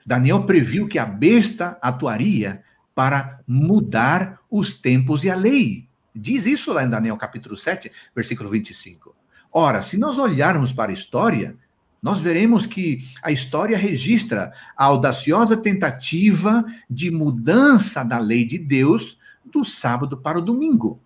Daniel 0.05 0.45
previu 0.45 0.87
que 0.89 0.99
a 0.99 1.07
besta 1.07 1.79
atuaria 1.81 2.63
para 2.95 3.41
mudar 3.47 4.41
os 4.51 4.75
tempos 4.75 5.25
e 5.25 5.31
a 5.31 5.35
lei. 5.35 5.89
Diz 6.15 6.47
isso 6.47 6.73
lá 6.73 6.85
em 6.85 6.91
Daniel 6.91 7.17
capítulo 7.17 7.57
7, 7.57 7.91
versículo 8.15 8.51
25. 8.51 9.15
Ora, 9.51 9.83
se 9.83 9.99
nós 9.99 10.19
olharmos 10.19 10.73
para 10.73 10.91
a 10.91 10.95
história, 10.95 11.57
nós 12.03 12.19
veremos 12.19 12.67
que 12.67 12.99
a 13.23 13.31
história 13.31 13.77
registra 13.77 14.53
a 14.77 14.85
audaciosa 14.85 15.57
tentativa 15.57 16.65
de 16.89 17.11
mudança 17.11 18.03
da 18.03 18.19
lei 18.19 18.45
de 18.45 18.59
Deus 18.59 19.19
do 19.45 19.65
sábado 19.65 20.17
para 20.17 20.39
o 20.39 20.43
domingo. 20.43 21.01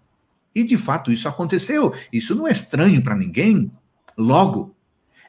E 0.54 0.64
de 0.64 0.76
fato 0.76 1.12
isso 1.12 1.28
aconteceu. 1.28 1.92
Isso 2.12 2.34
não 2.34 2.48
é 2.48 2.52
estranho 2.52 3.02
para 3.02 3.14
ninguém. 3.14 3.70
Logo, 4.16 4.75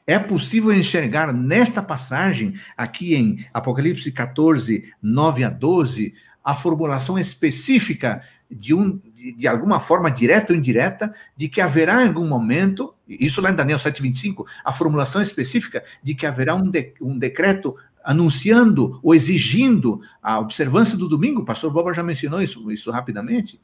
é 0.08 0.18
possível 0.18 0.72
enxergar 0.72 1.34
nesta 1.34 1.82
passagem, 1.82 2.54
aqui 2.74 3.14
em 3.14 3.46
Apocalipse 3.52 4.10
14, 4.10 4.90
9 5.02 5.44
a 5.44 5.50
12, 5.50 6.14
a 6.42 6.54
formulação 6.54 7.18
específica 7.18 8.22
de, 8.50 8.72
um, 8.72 8.98
de, 9.36 9.46
alguma 9.46 9.78
forma 9.78 10.10
direta 10.10 10.54
ou 10.54 10.58
indireta, 10.58 11.14
de 11.36 11.46
que 11.46 11.60
haverá 11.60 12.02
em 12.02 12.08
algum 12.08 12.26
momento, 12.26 12.94
isso 13.06 13.42
lá 13.42 13.50
em 13.50 13.54
Daniel 13.54 13.78
7,25, 13.78 14.46
a 14.64 14.72
formulação 14.72 15.20
específica 15.20 15.84
de 16.02 16.14
que 16.14 16.24
haverá 16.24 16.54
um, 16.54 16.70
de, 16.70 16.94
um 17.02 17.18
decreto 17.18 17.76
anunciando 18.02 18.98
ou 19.02 19.14
exigindo 19.14 20.00
a 20.22 20.38
observância 20.38 20.96
do 20.96 21.06
domingo. 21.06 21.42
O 21.42 21.44
pastor 21.44 21.70
Boba 21.70 21.92
já 21.92 22.02
mencionou 22.02 22.40
isso, 22.40 22.72
isso 22.72 22.90
rapidamente. 22.90 23.60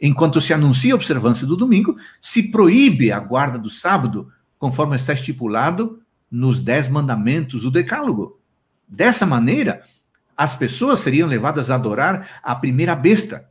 Enquanto 0.00 0.40
se 0.40 0.54
anuncia 0.54 0.94
a 0.94 0.96
observância 0.96 1.46
do 1.46 1.54
domingo, 1.54 1.98
se 2.18 2.50
proíbe 2.50 3.12
a 3.12 3.20
guarda 3.20 3.58
do 3.58 3.68
sábado 3.68 4.32
conforme 4.58 4.96
está 4.96 5.12
estipulado 5.12 6.00
nos 6.30 6.60
dez 6.60 6.88
mandamentos 6.88 7.62
do 7.62 7.70
Decálogo. 7.70 8.40
Dessa 8.88 9.26
maneira, 9.26 9.82
as 10.36 10.54
pessoas 10.54 11.00
seriam 11.00 11.28
levadas 11.28 11.70
a 11.70 11.74
adorar 11.74 12.40
a 12.42 12.54
primeira 12.54 12.94
besta. 12.94 13.48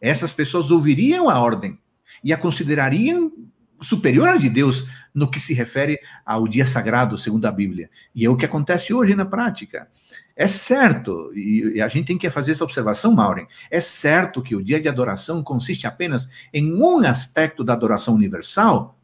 Essas 0.00 0.32
pessoas 0.32 0.70
ouviriam 0.70 1.28
a 1.28 1.38
ordem 1.38 1.78
e 2.22 2.32
a 2.32 2.36
considerariam 2.36 3.32
superior 3.80 4.28
à 4.28 4.36
de 4.36 4.48
Deus 4.48 4.88
no 5.14 5.30
que 5.30 5.38
se 5.38 5.54
refere 5.54 6.00
ao 6.26 6.48
dia 6.48 6.66
sagrado, 6.66 7.16
segundo 7.16 7.46
a 7.46 7.52
Bíblia. 7.52 7.88
E 8.14 8.24
é 8.24 8.28
o 8.28 8.36
que 8.36 8.44
acontece 8.44 8.92
hoje 8.92 9.14
na 9.14 9.24
prática. 9.24 9.88
É 10.34 10.48
certo, 10.48 11.32
e 11.32 11.80
a 11.80 11.86
gente 11.86 12.06
tem 12.06 12.18
que 12.18 12.28
fazer 12.28 12.52
essa 12.52 12.64
observação, 12.64 13.12
Maureen, 13.14 13.46
é 13.70 13.80
certo 13.80 14.42
que 14.42 14.56
o 14.56 14.62
dia 14.62 14.80
de 14.80 14.88
adoração 14.88 15.44
consiste 15.44 15.86
apenas 15.86 16.28
em 16.52 16.72
um 16.74 16.98
aspecto 17.06 17.62
da 17.62 17.72
adoração 17.72 18.14
universal, 18.14 18.98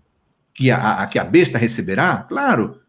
que 0.54 0.70
a, 0.70 1.02
a, 1.02 1.06
que 1.06 1.18
a 1.18 1.24
besta 1.24 1.58
receberá? 1.58 2.18
Claro. 2.28 2.80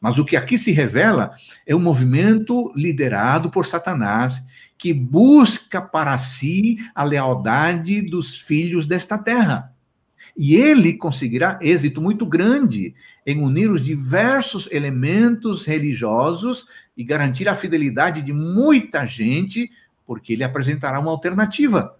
Mas 0.00 0.18
o 0.18 0.24
que 0.24 0.36
aqui 0.36 0.58
se 0.58 0.70
revela 0.70 1.32
é 1.66 1.74
um 1.74 1.80
movimento 1.80 2.72
liderado 2.76 3.50
por 3.50 3.66
Satanás 3.66 4.44
que 4.76 4.92
busca 4.92 5.80
para 5.80 6.18
si 6.18 6.76
a 6.94 7.04
lealdade 7.04 8.02
dos 8.02 8.38
filhos 8.38 8.86
desta 8.86 9.16
terra. 9.16 9.72
E 10.36 10.56
ele 10.56 10.94
conseguirá 10.94 11.58
êxito 11.62 12.02
muito 12.02 12.26
grande 12.26 12.94
em 13.24 13.40
unir 13.40 13.70
os 13.70 13.84
diversos 13.84 14.68
elementos 14.70 15.64
religiosos 15.64 16.66
e 16.96 17.04
garantir 17.04 17.48
a 17.48 17.54
fidelidade 17.54 18.20
de 18.20 18.32
muita 18.32 19.06
gente, 19.06 19.70
porque 20.06 20.32
ele 20.32 20.44
apresentará 20.44 20.98
uma 21.00 21.10
alternativa. 21.10 21.96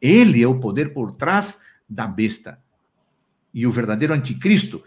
Ele 0.00 0.42
é 0.42 0.46
o 0.46 0.58
poder 0.58 0.94
por 0.94 1.12
trás 1.12 1.60
da 1.88 2.06
besta 2.06 2.58
e 3.56 3.66
o 3.66 3.70
verdadeiro 3.70 4.12
anticristo, 4.12 4.84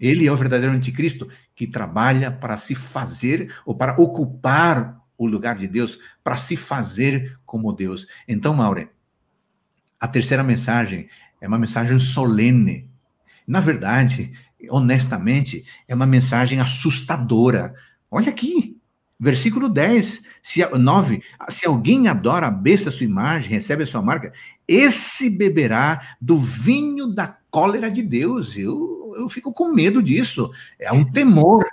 ele 0.00 0.26
é 0.26 0.32
o 0.32 0.36
verdadeiro 0.36 0.74
anticristo 0.74 1.28
que 1.54 1.68
trabalha 1.68 2.32
para 2.32 2.56
se 2.56 2.74
fazer 2.74 3.54
ou 3.64 3.76
para 3.76 3.94
ocupar 3.96 5.00
o 5.16 5.24
lugar 5.24 5.56
de 5.56 5.68
Deus, 5.68 6.00
para 6.24 6.36
se 6.36 6.56
fazer 6.56 7.38
como 7.46 7.72
Deus. 7.72 8.08
Então, 8.26 8.52
Maure, 8.52 8.88
a 10.00 10.08
terceira 10.08 10.42
mensagem 10.42 11.08
é 11.40 11.46
uma 11.46 11.60
mensagem 11.60 11.96
solene. 12.00 12.90
Na 13.46 13.60
verdade, 13.60 14.32
honestamente, 14.68 15.64
é 15.86 15.94
uma 15.94 16.06
mensagem 16.06 16.58
assustadora. 16.58 17.72
Olha 18.10 18.30
aqui, 18.30 18.78
Versículo 19.20 19.68
10, 19.68 20.22
se, 20.40 20.64
9. 20.64 21.22
Se 21.48 21.66
alguém 21.66 22.06
adora 22.06 22.46
a 22.46 22.50
besta, 22.52 22.88
a 22.88 22.92
sua 22.92 23.04
imagem, 23.04 23.50
recebe 23.50 23.82
a 23.82 23.86
sua 23.86 24.00
marca, 24.00 24.32
esse 24.68 25.30
beberá 25.30 26.16
do 26.20 26.38
vinho 26.38 27.06
da 27.06 27.38
cólera 27.50 27.90
de 27.90 28.02
Deus. 28.02 28.54
Eu, 28.54 29.14
eu 29.16 29.28
fico 29.28 29.52
com 29.52 29.72
medo 29.72 30.02
disso. 30.02 30.50
É 30.78 30.92
um 30.92 31.04
temor. 31.04 31.64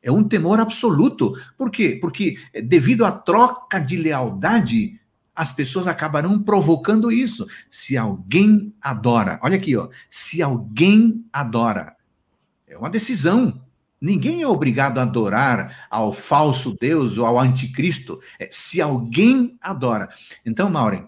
É 0.00 0.10
um 0.10 0.24
temor 0.24 0.60
absoluto. 0.60 1.34
Por 1.58 1.70
quê? 1.70 1.98
Porque 2.00 2.36
devido 2.64 3.04
à 3.04 3.12
troca 3.12 3.78
de 3.78 3.96
lealdade, 3.96 5.00
as 5.34 5.50
pessoas 5.50 5.86
acabarão 5.86 6.42
provocando 6.42 7.10
isso. 7.10 7.46
Se 7.70 7.96
alguém 7.96 8.72
adora, 8.80 9.38
olha 9.42 9.56
aqui, 9.56 9.76
ó. 9.76 9.88
Se 10.08 10.42
alguém 10.42 11.24
adora, 11.32 11.96
é 12.66 12.76
uma 12.76 12.90
decisão. 12.90 13.60
Ninguém 14.00 14.42
é 14.42 14.46
obrigado 14.48 14.98
a 14.98 15.02
adorar 15.02 15.86
ao 15.88 16.12
falso 16.12 16.76
Deus 16.80 17.16
ou 17.16 17.24
ao 17.24 17.38
anticristo, 17.38 18.20
é, 18.36 18.48
se 18.50 18.80
alguém 18.80 19.56
adora. 19.60 20.08
Então, 20.44 20.68
Maureen, 20.68 21.06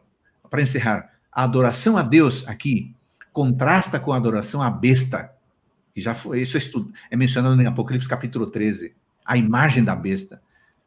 para 0.54 0.62
encerrar, 0.62 1.10
a 1.32 1.42
adoração 1.42 1.96
a 1.96 2.02
Deus 2.02 2.46
aqui 2.46 2.94
contrasta 3.32 3.98
com 3.98 4.12
a 4.12 4.16
adoração 4.16 4.62
à 4.62 4.70
besta, 4.70 5.32
que 5.92 6.00
já 6.00 6.14
foi, 6.14 6.42
isso 6.42 6.56
é, 6.56 6.60
é 7.10 7.16
mencionado 7.16 7.60
em 7.60 7.66
Apocalipse 7.66 8.08
capítulo 8.08 8.46
13, 8.46 8.94
a 9.26 9.36
imagem 9.36 9.82
da 9.82 9.96
besta. 9.96 10.40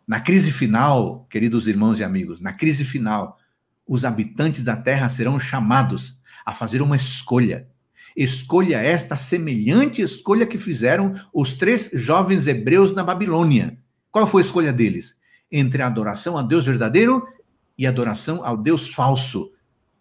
Na 0.07 0.22
crise 0.22 0.53
final, 0.53 1.28
queridos 1.30 1.68
irmãos 1.68 1.99
e 1.99 2.03
amigos, 2.05 2.39
na 2.39 2.53
crise 2.53 2.86
final, 2.86 3.38
os 3.86 4.05
habitantes 4.05 4.63
da 4.63 4.78
terra 4.78 5.09
serão 5.09 5.38
chamados 5.38 6.18
a 6.45 6.53
fazer 6.53 6.82
uma 6.82 6.95
escolha 6.95 7.68
escolha 8.15 8.78
esta 8.78 9.18
semelhante 9.18 10.01
escolha 10.01 10.45
que 10.45 10.57
fizeram 10.57 11.13
os 11.34 11.55
três 11.55 11.91
jovens 11.93 12.47
hebreus 12.47 12.93
na 12.93 13.03
Babilônia. 13.03 13.78
Qual 14.09 14.26
foi 14.26 14.43
a 14.43 14.45
escolha 14.45 14.72
deles? 14.72 15.18
Entre 15.51 15.82
a 15.82 15.88
adoração 15.88 16.38
a 16.38 16.41
Deus 16.41 16.65
verdadeiro 16.65 17.28
e 17.78 17.86
a 17.86 17.89
adoração 17.89 18.45
ao 18.45 18.55
Deus 18.55 18.93
falso. 18.93 19.57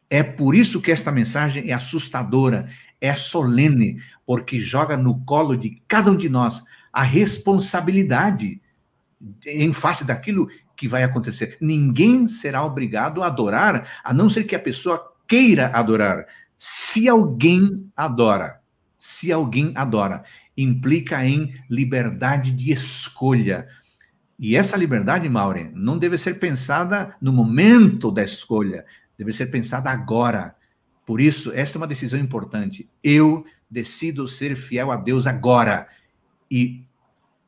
É 0.08 0.22
por 0.22 0.54
isso 0.54 0.80
que 0.80 0.92
esta 0.92 1.10
mensagem 1.10 1.70
é 1.70 1.72
assustadora, 1.72 2.68
é 3.00 3.14
solene, 3.14 4.00
porque 4.24 4.60
joga 4.60 4.96
no 4.96 5.20
colo 5.24 5.56
de 5.56 5.82
cada 5.86 6.10
um 6.10 6.16
de 6.16 6.28
nós 6.28 6.62
a 6.92 7.02
responsabilidade 7.02 8.60
em 9.44 9.72
face 9.72 10.04
daquilo 10.04 10.48
que 10.76 10.86
vai 10.86 11.02
acontecer. 11.02 11.56
Ninguém 11.60 12.28
será 12.28 12.64
obrigado 12.64 13.22
a 13.22 13.26
adorar, 13.26 14.00
a 14.04 14.12
não 14.12 14.28
ser 14.28 14.44
que 14.44 14.54
a 14.54 14.60
pessoa 14.60 15.12
queira 15.26 15.68
adorar. 15.68 16.26
Se 16.58 17.08
alguém 17.08 17.90
adora, 17.96 18.60
se 18.98 19.32
alguém 19.32 19.72
adora, 19.74 20.24
implica 20.56 21.24
em 21.24 21.54
liberdade 21.68 22.50
de 22.52 22.72
escolha. 22.72 23.68
E 24.38 24.56
essa 24.56 24.76
liberdade, 24.76 25.28
Maureen, 25.28 25.72
não 25.74 25.98
deve 25.98 26.18
ser 26.18 26.34
pensada 26.38 27.14
no 27.20 27.32
momento 27.32 28.10
da 28.10 28.22
escolha, 28.22 28.84
deve 29.18 29.32
ser 29.32 29.46
pensada 29.46 29.90
agora. 29.90 30.56
Por 31.04 31.20
isso, 31.20 31.52
esta 31.52 31.78
é 31.78 31.80
uma 31.80 31.86
decisão 31.86 32.18
importante. 32.18 32.88
Eu 33.02 33.46
decido 33.70 34.26
ser 34.26 34.56
fiel 34.56 34.90
a 34.90 34.96
Deus 34.96 35.26
agora. 35.26 35.88
E 36.50 36.84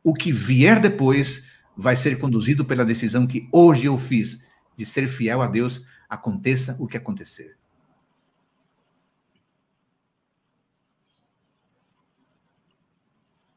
o 0.03 0.15
que 0.15 0.33
vier 0.33 0.81
depois 0.81 1.51
vai 1.77 1.97
ser 1.97 2.19
conduzido 2.19 2.65
pela 2.65 2.85
decisão 2.85 3.27
que 3.27 3.49
hoje 3.53 3.87
eu 3.87 3.97
fiz 3.97 4.45
de 4.77 4.85
ser 4.85 5.07
fiel 5.07 5.43
a 5.43 5.47
Deus, 5.47 5.85
aconteça 6.09 6.77
o 6.81 6.87
que 6.87 6.97
acontecer. 6.97 7.57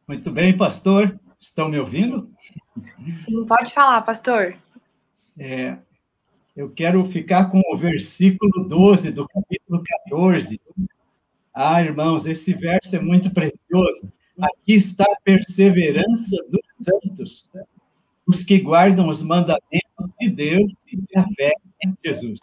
Muito 0.07 0.29
bem, 0.31 0.55
pastor. 0.57 1.19
Estão 1.39 1.69
me 1.69 1.79
ouvindo? 1.79 2.31
Sim, 3.23 3.45
pode 3.45 3.73
falar, 3.73 4.01
pastor. 4.01 4.55
É, 5.37 5.77
eu 6.55 6.69
quero 6.69 7.03
ficar 7.05 7.49
com 7.49 7.61
o 7.71 7.77
versículo 7.77 8.67
12 8.67 9.11
do 9.11 9.27
capítulo 9.27 9.81
14. 10.09 10.59
Ah, 11.53 11.81
irmãos, 11.81 12.25
esse 12.25 12.53
verso 12.53 12.95
é 12.95 12.99
muito 12.99 13.31
precioso. 13.31 14.11
aqui 14.39 14.73
está 14.73 15.03
a 15.03 15.21
perseverança 15.23 16.37
dos 16.49 16.61
santos, 16.79 17.49
os 18.25 18.43
que 18.43 18.59
guardam 18.59 19.07
os 19.07 19.21
mandamentos 19.21 20.11
de 20.19 20.29
Deus 20.29 20.73
e 20.87 21.17
a 21.17 21.23
fé 21.35 21.51
em 21.83 21.93
Jesus. 22.03 22.39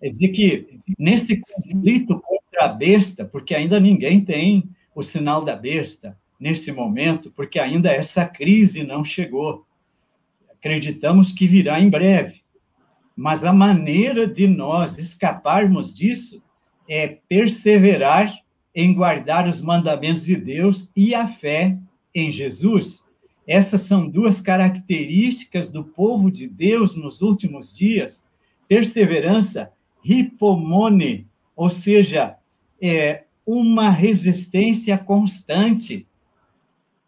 Quer 0.00 0.08
dizer 0.08 0.28
que, 0.28 0.80
nesse 0.98 1.40
conflito 1.40 2.20
contra 2.20 2.64
a 2.64 2.68
besta, 2.68 3.24
porque 3.24 3.54
ainda 3.54 3.78
ninguém 3.78 4.24
tem 4.24 4.68
o 4.94 5.02
sinal 5.02 5.44
da 5.44 5.54
besta 5.54 6.18
nesse 6.38 6.72
momento, 6.72 7.30
porque 7.30 7.58
ainda 7.58 7.90
essa 7.90 8.26
crise 8.26 8.82
não 8.82 9.04
chegou. 9.04 9.64
Acreditamos 10.50 11.32
que 11.32 11.46
virá 11.46 11.80
em 11.80 11.88
breve. 11.88 12.41
Mas 13.22 13.44
a 13.44 13.52
maneira 13.52 14.26
de 14.26 14.48
nós 14.48 14.98
escaparmos 14.98 15.94
disso 15.94 16.42
é 16.88 17.06
perseverar 17.28 18.36
em 18.74 18.92
guardar 18.92 19.48
os 19.48 19.60
mandamentos 19.60 20.24
de 20.24 20.34
Deus 20.34 20.90
e 20.96 21.14
a 21.14 21.28
fé 21.28 21.78
em 22.12 22.32
Jesus. 22.32 23.06
Essas 23.46 23.82
são 23.82 24.08
duas 24.08 24.40
características 24.40 25.68
do 25.68 25.84
povo 25.84 26.32
de 26.32 26.48
Deus 26.48 26.96
nos 26.96 27.22
últimos 27.22 27.72
dias: 27.72 28.26
perseverança, 28.66 29.70
hipomone, 30.04 31.28
ou 31.54 31.70
seja, 31.70 32.34
é 32.80 33.22
uma 33.46 33.88
resistência 33.88 34.98
constante. 34.98 36.08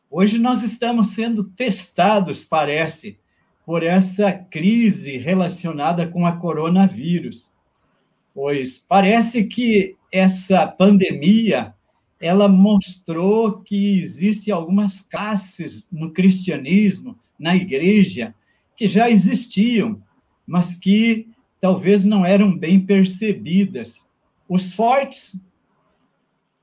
Hoje 0.08 0.38
nós 0.38 0.62
estamos 0.62 1.08
sendo 1.08 1.42
testados, 1.42 2.44
parece, 2.44 3.18
por 3.64 3.82
essa 3.82 4.32
crise 4.32 5.16
relacionada 5.16 6.06
com 6.06 6.26
a 6.26 6.32
coronavírus. 6.32 7.50
Pois 8.34 8.78
parece 8.78 9.44
que 9.44 9.96
essa 10.12 10.66
pandemia 10.66 11.74
ela 12.20 12.48
mostrou 12.48 13.60
que 13.60 14.00
existe 14.00 14.50
algumas 14.50 15.00
classes 15.00 15.88
no 15.92 16.10
cristianismo, 16.10 17.18
na 17.38 17.54
igreja, 17.54 18.34
que 18.76 18.88
já 18.88 19.10
existiam, 19.10 20.02
mas 20.46 20.74
que 20.76 21.28
talvez 21.60 22.04
não 22.04 22.24
eram 22.24 22.56
bem 22.56 22.80
percebidas. 22.80 24.08
Os 24.48 24.72
fortes, 24.72 25.38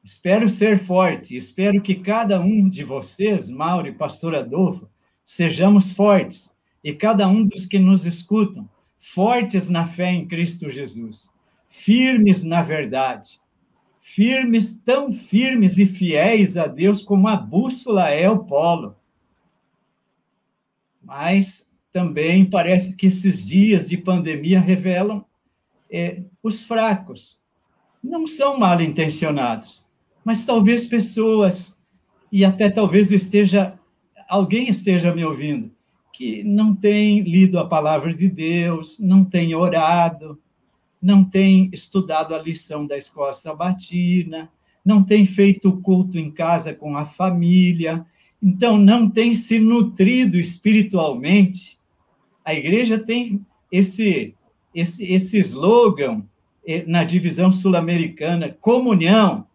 espero 0.03 0.49
ser 0.49 0.79
forte, 0.79 1.35
espero 1.35 1.81
que 1.81 1.95
cada 1.95 2.39
um 2.39 2.67
de 2.67 2.83
vocês, 2.83 3.49
Mauro 3.49 3.87
e 3.87 3.93
Pastor 3.93 4.35
Adolfo, 4.35 4.89
sejamos 5.23 5.91
fortes, 5.91 6.50
e 6.83 6.93
cada 6.93 7.27
um 7.27 7.43
dos 7.43 7.65
que 7.65 7.79
nos 7.79 8.05
escutam, 8.05 8.69
fortes 8.97 9.69
na 9.69 9.87
fé 9.87 10.11
em 10.11 10.27
Cristo 10.27 10.69
Jesus, 10.69 11.31
firmes 11.67 12.43
na 12.43 12.61
verdade, 12.61 13.39
firmes, 13.99 14.77
tão 14.77 15.13
firmes 15.13 15.77
e 15.77 15.85
fiéis 15.85 16.57
a 16.57 16.67
Deus 16.67 17.03
como 17.03 17.27
a 17.27 17.35
bússola 17.35 18.09
é 18.09 18.29
o 18.29 18.43
polo. 18.43 18.95
Mas 21.03 21.67
também 21.91 22.45
parece 22.45 22.95
que 22.95 23.07
esses 23.07 23.45
dias 23.45 23.89
de 23.89 23.97
pandemia 23.97 24.59
revelam 24.59 25.25
é, 25.89 26.23
os 26.41 26.63
fracos. 26.63 27.39
Não 28.03 28.25
são 28.25 28.57
mal 28.57 28.81
intencionados, 28.81 29.85
mas 30.25 30.45
talvez 30.45 30.87
pessoas, 30.87 31.77
e 32.31 32.43
até 32.43 32.69
talvez 32.69 33.11
esteja, 33.11 33.77
alguém 34.27 34.69
esteja 34.69 35.13
me 35.13 35.23
ouvindo, 35.23 35.71
que 36.11 36.43
não 36.43 36.75
tem 36.75 37.21
lido 37.21 37.57
a 37.59 37.65
palavra 37.65 38.13
de 38.13 38.29
Deus, 38.29 38.99
não 38.99 39.23
tem 39.23 39.55
orado, 39.55 40.39
não 41.01 41.23
tem 41.23 41.69
estudado 41.73 42.35
a 42.35 42.41
lição 42.41 42.85
da 42.85 42.97
escola 42.97 43.33
sabatina, 43.33 44.49
não 44.83 45.03
tem 45.03 45.25
feito 45.25 45.69
o 45.69 45.81
culto 45.81 46.17
em 46.19 46.29
casa 46.29 46.73
com 46.73 46.97
a 46.97 47.05
família, 47.05 48.05
então 48.41 48.77
não 48.77 49.09
tem 49.09 49.33
se 49.33 49.59
nutrido 49.59 50.37
espiritualmente. 50.37 51.79
A 52.43 52.53
igreja 52.53 52.99
tem 52.99 53.45
esse 53.71 54.35
esse 54.73 55.05
esse 55.05 55.37
slogan 55.39 56.23
eh, 56.65 56.83
na 56.87 57.03
divisão 57.03 57.51
sul-americana, 57.51 58.55
comunhão, 58.59 59.45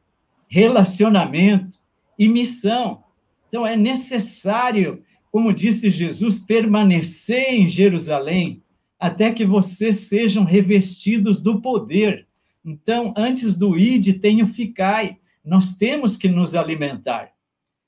relacionamento 0.49 1.79
e 2.19 2.29
missão. 2.29 3.03
Então 3.49 3.67
é 3.67 3.77
necessário 3.77 5.03
como 5.31 5.53
disse 5.53 5.91
Jesus, 5.91 6.39
permanecer 6.39 7.55
em 7.55 7.69
Jerusalém 7.69 8.63
até 8.99 9.33
que 9.33 9.45
vocês 9.45 10.01
sejam 10.01 10.45
revestidos 10.45 11.43
do 11.43 11.61
poder. 11.61 12.27
Então, 12.65 13.13
antes 13.17 13.57
do 13.57 13.79
ide, 13.79 14.15
tenho 14.15 14.47
ficai. 14.47 15.19
Nós 15.45 15.77
temos 15.77 16.17
que 16.17 16.29
nos 16.29 16.55
alimentar 16.55 17.31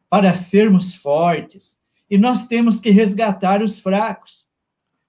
para 0.08 0.34
sermos 0.34 0.94
fortes 0.94 1.78
e 2.10 2.16
nós 2.16 2.46
temos 2.46 2.80
que 2.80 2.90
resgatar 2.90 3.62
os 3.62 3.78
fracos. 3.78 4.46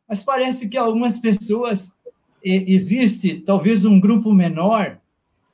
Mas 0.08 0.24
parece 0.24 0.68
que 0.70 0.78
algumas 0.78 1.20
pessoas 1.20 1.98
existe 2.44 3.36
talvez 3.42 3.86
um 3.86 4.00
grupo 4.00 4.34
menor, 4.34 5.00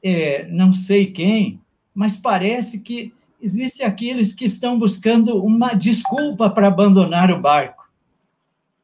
é, 0.03 0.47
não 0.47 0.71
sei 0.71 1.07
quem, 1.07 1.59
mas 1.93 2.15
parece 2.15 2.81
que 2.81 3.13
existem 3.45 3.85
aqueles 3.85 4.33
que 4.33 4.45
estão 4.45 4.75
buscando 4.75 5.37
uma 5.43 5.75
desculpa 5.75 6.49
para 6.49 6.67
abandonar 6.67 7.31
o 7.31 7.39
barco. 7.39 7.85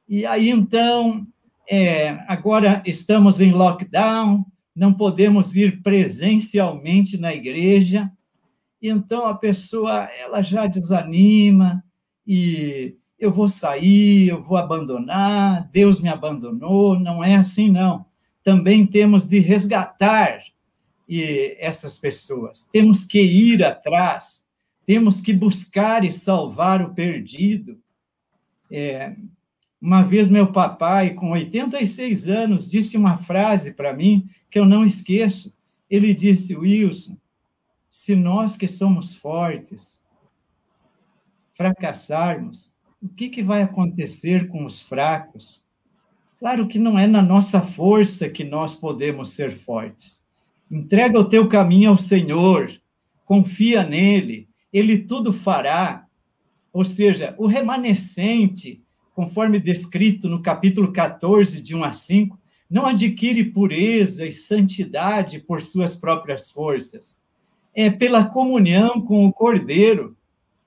E 0.08 0.24
aí, 0.24 0.52
então, 0.52 1.26
é, 1.68 2.24
agora 2.28 2.84
estamos 2.86 3.42
em 3.42 3.52
lockdown, 3.52 4.46
não 4.76 4.94
podemos 4.94 5.56
ir 5.56 5.82
presencialmente 5.82 7.18
na 7.18 7.34
igreja, 7.34 8.12
então 8.80 9.26
a 9.26 9.34
pessoa 9.34 10.08
ela 10.20 10.44
já 10.44 10.68
desanima 10.68 11.84
e 12.26 12.96
eu 13.18 13.32
vou 13.32 13.48
sair, 13.48 14.28
eu 14.28 14.44
vou 14.44 14.58
abandonar, 14.58 15.68
Deus 15.72 16.00
me 16.00 16.10
abandonou, 16.10 17.00
não 17.00 17.24
é 17.24 17.36
assim 17.36 17.72
não. 17.72 18.06
Também 18.44 18.86
temos 18.86 19.28
de 19.28 19.40
resgatar 19.40 20.40
e 21.12 21.58
essas 21.60 21.98
pessoas. 21.98 22.64
Temos 22.72 23.06
que 23.06 23.22
ir 23.22 23.64
atrás, 23.66 24.41
temos 24.86 25.22
que 25.22 25.34
buscar 25.34 26.04
e 26.04 26.12
salvar 26.12 26.82
o 26.82 26.94
perdido. 26.94 27.80
É, 28.70 29.16
uma 29.82 30.04
vez 30.04 30.30
meu 30.30 30.52
papai, 30.52 31.14
com 31.14 31.32
86 31.32 32.28
anos, 32.28 32.70
disse 32.70 32.98
uma 32.98 33.18
frase 33.18 33.74
para 33.74 33.94
mim 33.94 34.30
que 34.50 34.60
eu 34.60 34.66
não 34.66 34.86
esqueço. 34.86 35.56
Ele 35.90 36.14
disse: 36.14 36.56
Wilson, 36.56 37.18
se 37.90 38.16
nós 38.16 38.56
que 38.56 38.68
somos 38.68 39.16
fortes 39.16 40.02
fracassarmos, 41.54 42.72
o 43.02 43.08
que, 43.08 43.30
que 43.30 43.44
vai 43.44 43.62
acontecer 43.62 44.48
com 44.48 44.66
os 44.66 44.82
fracos? 44.82 45.64
Claro 46.40 46.68
que 46.68 46.80
não 46.80 46.98
é 46.98 47.06
na 47.06 47.22
nossa 47.22 47.62
força 47.62 48.28
que 48.30 48.44
nós 48.44 48.74
podemos 48.74 49.32
ser 49.34 49.52
fortes 49.60 50.22
Entrega 50.72 51.20
o 51.20 51.28
teu 51.28 51.50
caminho 51.50 51.90
ao 51.90 51.98
Senhor, 51.98 52.72
confia 53.26 53.84
nele, 53.84 54.48
ele 54.72 55.00
tudo 55.00 55.34
fará. 55.34 56.06
Ou 56.72 56.84
seja, 56.84 57.36
o 57.38 57.48
remanescente, 57.48 58.82
conforme 59.14 59.60
descrito 59.60 60.30
no 60.30 60.42
capítulo 60.42 60.92
14, 60.92 61.62
de 61.62 61.76
1 61.76 61.84
a 61.84 61.94
5, 61.94 62.40
não 62.70 62.86
adquire 62.86 63.44
pureza 63.44 64.26
e 64.26 64.32
santidade 64.32 65.40
por 65.40 65.62
suas 65.62 65.98
próprias 65.98 66.50
forças. 66.50 67.20
É 67.74 67.90
pela 67.90 68.26
comunhão 68.26 69.02
com 69.02 69.26
o 69.26 69.34
Cordeiro, 69.34 70.16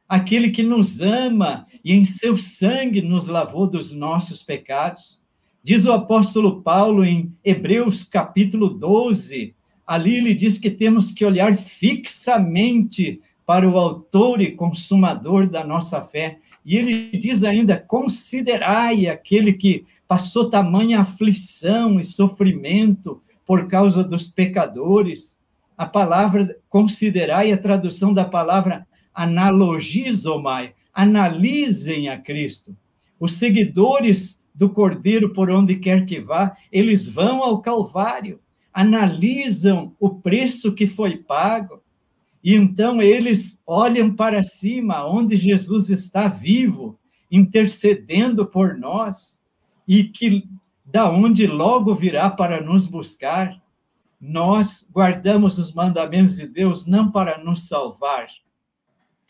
aquele 0.06 0.50
que 0.50 0.62
nos 0.62 1.00
ama 1.00 1.66
e 1.82 1.94
em 1.94 2.04
seu 2.04 2.36
sangue 2.36 3.00
nos 3.00 3.26
lavou 3.26 3.66
dos 3.66 3.90
nossos 3.90 4.42
pecados. 4.42 5.20
Diz 5.62 5.86
o 5.86 5.92
apóstolo 5.92 6.60
Paulo 6.60 7.04
em 7.04 7.32
Hebreus 7.42 8.04
capítulo 8.04 8.68
12, 8.68 9.54
Ali 9.86 10.16
ele 10.16 10.34
diz 10.34 10.58
que 10.58 10.70
temos 10.70 11.12
que 11.12 11.24
olhar 11.24 11.56
fixamente 11.56 13.20
para 13.46 13.68
o 13.68 13.78
autor 13.78 14.40
e 14.40 14.52
consumador 14.52 15.46
da 15.46 15.64
nossa 15.64 16.00
fé. 16.00 16.38
E 16.64 16.76
ele 16.76 17.10
diz 17.16 17.44
ainda: 17.44 17.76
considerai 17.76 19.06
aquele 19.06 19.52
que 19.52 19.84
passou 20.08 20.50
tamanha 20.50 21.00
aflição 21.00 22.00
e 22.00 22.04
sofrimento 22.04 23.22
por 23.46 23.68
causa 23.68 24.02
dos 24.02 24.26
pecadores. 24.26 25.40
A 25.76 25.86
palavra 25.86 26.56
considerai 26.68 27.52
a 27.52 27.58
tradução 27.58 28.14
da 28.14 28.24
palavra 28.24 28.86
analogizomai, 29.12 30.72
analisem 30.92 32.08
a 32.08 32.18
Cristo. 32.18 32.76
Os 33.18 33.34
seguidores 33.34 34.42
do 34.54 34.70
Cordeiro, 34.70 35.32
por 35.32 35.50
onde 35.50 35.76
quer 35.76 36.06
que 36.06 36.20
vá, 36.20 36.56
eles 36.70 37.08
vão 37.08 37.42
ao 37.42 37.60
Calvário 37.60 38.38
analisam 38.74 39.94
o 40.00 40.10
preço 40.10 40.74
que 40.74 40.88
foi 40.88 41.16
pago, 41.16 41.80
e 42.44 42.54
então 42.54 43.00
eles 43.00 43.62
olham 43.66 44.14
para 44.14 44.42
cima, 44.42 45.06
onde 45.06 45.34
Jesus 45.34 45.88
está 45.88 46.28
vivo, 46.28 47.00
intercedendo 47.30 48.44
por 48.44 48.76
nós, 48.76 49.40
e 49.88 50.04
que 50.04 50.46
da 50.84 51.10
onde 51.10 51.46
logo 51.46 51.94
virá 51.94 52.28
para 52.28 52.62
nos 52.62 52.86
buscar. 52.86 53.58
Nós 54.20 54.86
guardamos 54.92 55.58
os 55.58 55.72
mandamentos 55.72 56.36
de 56.36 56.46
Deus 56.46 56.86
não 56.86 57.10
para 57.10 57.42
nos 57.42 57.66
salvar, 57.66 58.28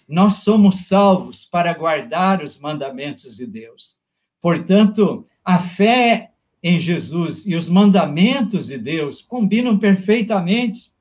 nós 0.08 0.34
somos 0.34 0.86
salvos 0.86 1.46
para 1.46 1.72
guardar 1.72 2.42
os 2.42 2.58
mandamentos 2.58 3.36
de 3.36 3.46
Deus. 3.46 3.98
Portanto, 4.40 5.26
a 5.44 5.58
fé 5.58 6.32
em 6.62 6.78
Jesus 6.78 7.46
e 7.46 7.54
os 7.54 7.68
mandamentos 7.68 8.66
de 8.66 8.78
Deus 8.78 9.22
combinam 9.22 9.78
perfeitamente. 9.78 10.92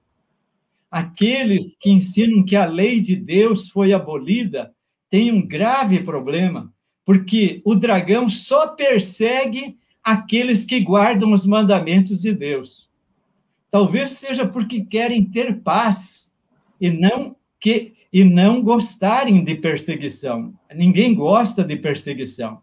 Aqueles 0.94 1.76
que 1.76 1.90
ensinam 1.90 2.46
que 2.46 2.56
a 2.56 2.66
lei 2.66 3.02
de 3.02 3.16
Deus 3.16 3.68
foi 3.68 3.94
abolida 3.94 4.72
têm 5.10 5.32
um 5.32 5.42
grave 5.42 6.04
problema, 6.04 6.72
porque 7.04 7.64
o 7.66 7.74
dragão 7.74 8.30
só 8.30 8.68
persegue 8.68 9.76
aqueles 10.04 10.64
que 10.64 10.80
guardam 10.80 11.32
os 11.32 11.48
mandamentos 11.48 12.22
de 12.22 12.32
Deus. 12.32 12.92
Talvez 13.72 14.12
seja 14.12 14.48
porque 14.48 14.86
querem 14.86 15.26
ter 15.26 15.62
paz 15.62 16.32
e 16.80 16.92
não 16.92 17.36
que 17.60 17.96
e 18.14 18.24
não 18.24 18.62
gostarem 18.62 19.44
de 19.44 19.56
perseguição. 19.56 20.54
Ninguém 20.76 21.16
gosta 21.16 21.64
de 21.64 21.76
perseguição. 21.76 22.62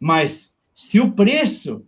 Mas 0.00 0.56
se 0.74 1.00
o 1.00 1.12
preço 1.12 1.84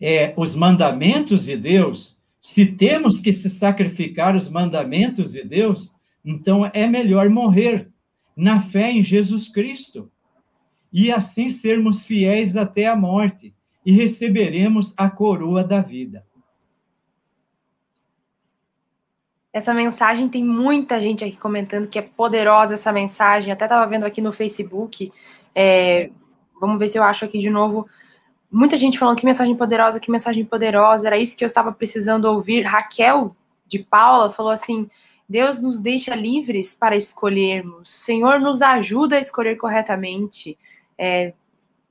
é 0.00 0.32
os 0.36 0.54
mandamentos 0.54 1.46
de 1.46 1.56
Deus, 1.56 2.15
se 2.46 2.64
temos 2.64 3.18
que 3.18 3.32
se 3.32 3.50
sacrificar 3.50 4.36
os 4.36 4.48
mandamentos 4.48 5.32
de 5.32 5.42
Deus, 5.42 5.92
então 6.24 6.64
é 6.72 6.86
melhor 6.86 7.28
morrer 7.28 7.90
na 8.36 8.60
fé 8.60 8.88
em 8.88 9.02
Jesus 9.02 9.48
Cristo 9.48 10.08
e 10.92 11.10
assim 11.10 11.50
sermos 11.50 12.06
fiéis 12.06 12.56
até 12.56 12.86
a 12.86 12.94
morte 12.94 13.52
e 13.84 13.90
receberemos 13.90 14.94
a 14.96 15.10
coroa 15.10 15.64
da 15.64 15.80
vida. 15.80 16.24
Essa 19.52 19.74
mensagem 19.74 20.28
tem 20.28 20.44
muita 20.44 21.00
gente 21.00 21.24
aqui 21.24 21.36
comentando 21.36 21.88
que 21.88 21.98
é 21.98 22.02
poderosa 22.02 22.74
essa 22.74 22.92
mensagem. 22.92 23.52
Até 23.52 23.64
estava 23.64 23.84
vendo 23.90 24.06
aqui 24.06 24.20
no 24.20 24.30
Facebook. 24.30 25.12
É, 25.52 26.10
vamos 26.60 26.78
ver 26.78 26.86
se 26.86 26.96
eu 26.96 27.02
acho 27.02 27.24
aqui 27.24 27.40
de 27.40 27.50
novo. 27.50 27.88
Muita 28.50 28.76
gente 28.76 28.98
falando 28.98 29.18
que 29.18 29.26
mensagem 29.26 29.54
poderosa, 29.56 30.00
que 30.00 30.10
mensagem 30.10 30.44
poderosa. 30.44 31.06
Era 31.06 31.18
isso 31.18 31.36
que 31.36 31.44
eu 31.44 31.46
estava 31.46 31.72
precisando 31.72 32.26
ouvir. 32.26 32.62
Raquel 32.62 33.34
de 33.66 33.80
Paula 33.80 34.30
falou 34.30 34.52
assim: 34.52 34.88
Deus 35.28 35.60
nos 35.60 35.80
deixa 35.80 36.14
livres 36.14 36.74
para 36.74 36.96
escolhermos. 36.96 37.90
Senhor 37.90 38.40
nos 38.40 38.62
ajuda 38.62 39.16
a 39.16 39.20
escolher 39.20 39.56
corretamente. 39.56 40.58
É, 40.96 41.32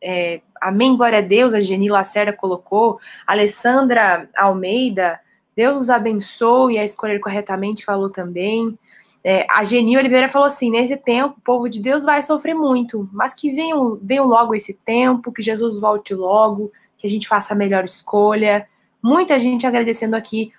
é, 0.02 0.42
amém, 0.62 0.96
glória 0.96 1.20
a 1.20 1.22
Deus. 1.22 1.54
A 1.54 1.60
Geni 1.60 1.90
Lacerda 1.90 2.34
colocou. 2.34 3.00
Alessandra 3.28 4.30
Almeida 4.36 5.20
Deus 5.56 5.76
nos 5.76 5.90
abençoe 5.90 6.78
a 6.78 6.84
escolher 6.84 7.20
corretamente, 7.20 7.86
falou 7.86 8.12
também. 8.12 8.78
É, 9.28 9.48
a 9.50 9.64
Geni 9.64 9.98
Oliveira 9.98 10.30
falou 10.30 10.46
assim: 10.46 10.70
nesse 10.70 10.96
tempo, 10.96 11.34
o 11.40 11.42
povo 11.42 11.68
de 11.68 11.82
Deus 11.82 12.04
vai 12.04 12.22
sofrer 12.22 12.54
muito, 12.54 13.10
mas 13.12 13.34
que 13.34 13.52
venha, 13.52 13.76
venha 14.00 14.22
logo 14.22 14.54
esse 14.54 14.72
tempo, 14.72 15.32
que 15.32 15.42
Jesus 15.42 15.80
volte 15.80 16.14
logo, 16.14 16.72
que 16.96 17.08
a 17.08 17.10
gente 17.10 17.28
faça 17.28 17.56
a 17.56 17.58
melhor 17.58 17.84
escolha. 17.86 18.68
Muita 19.02 19.40
gente 19.40 19.66
agradecendo 19.66 20.16
aqui 20.16 20.54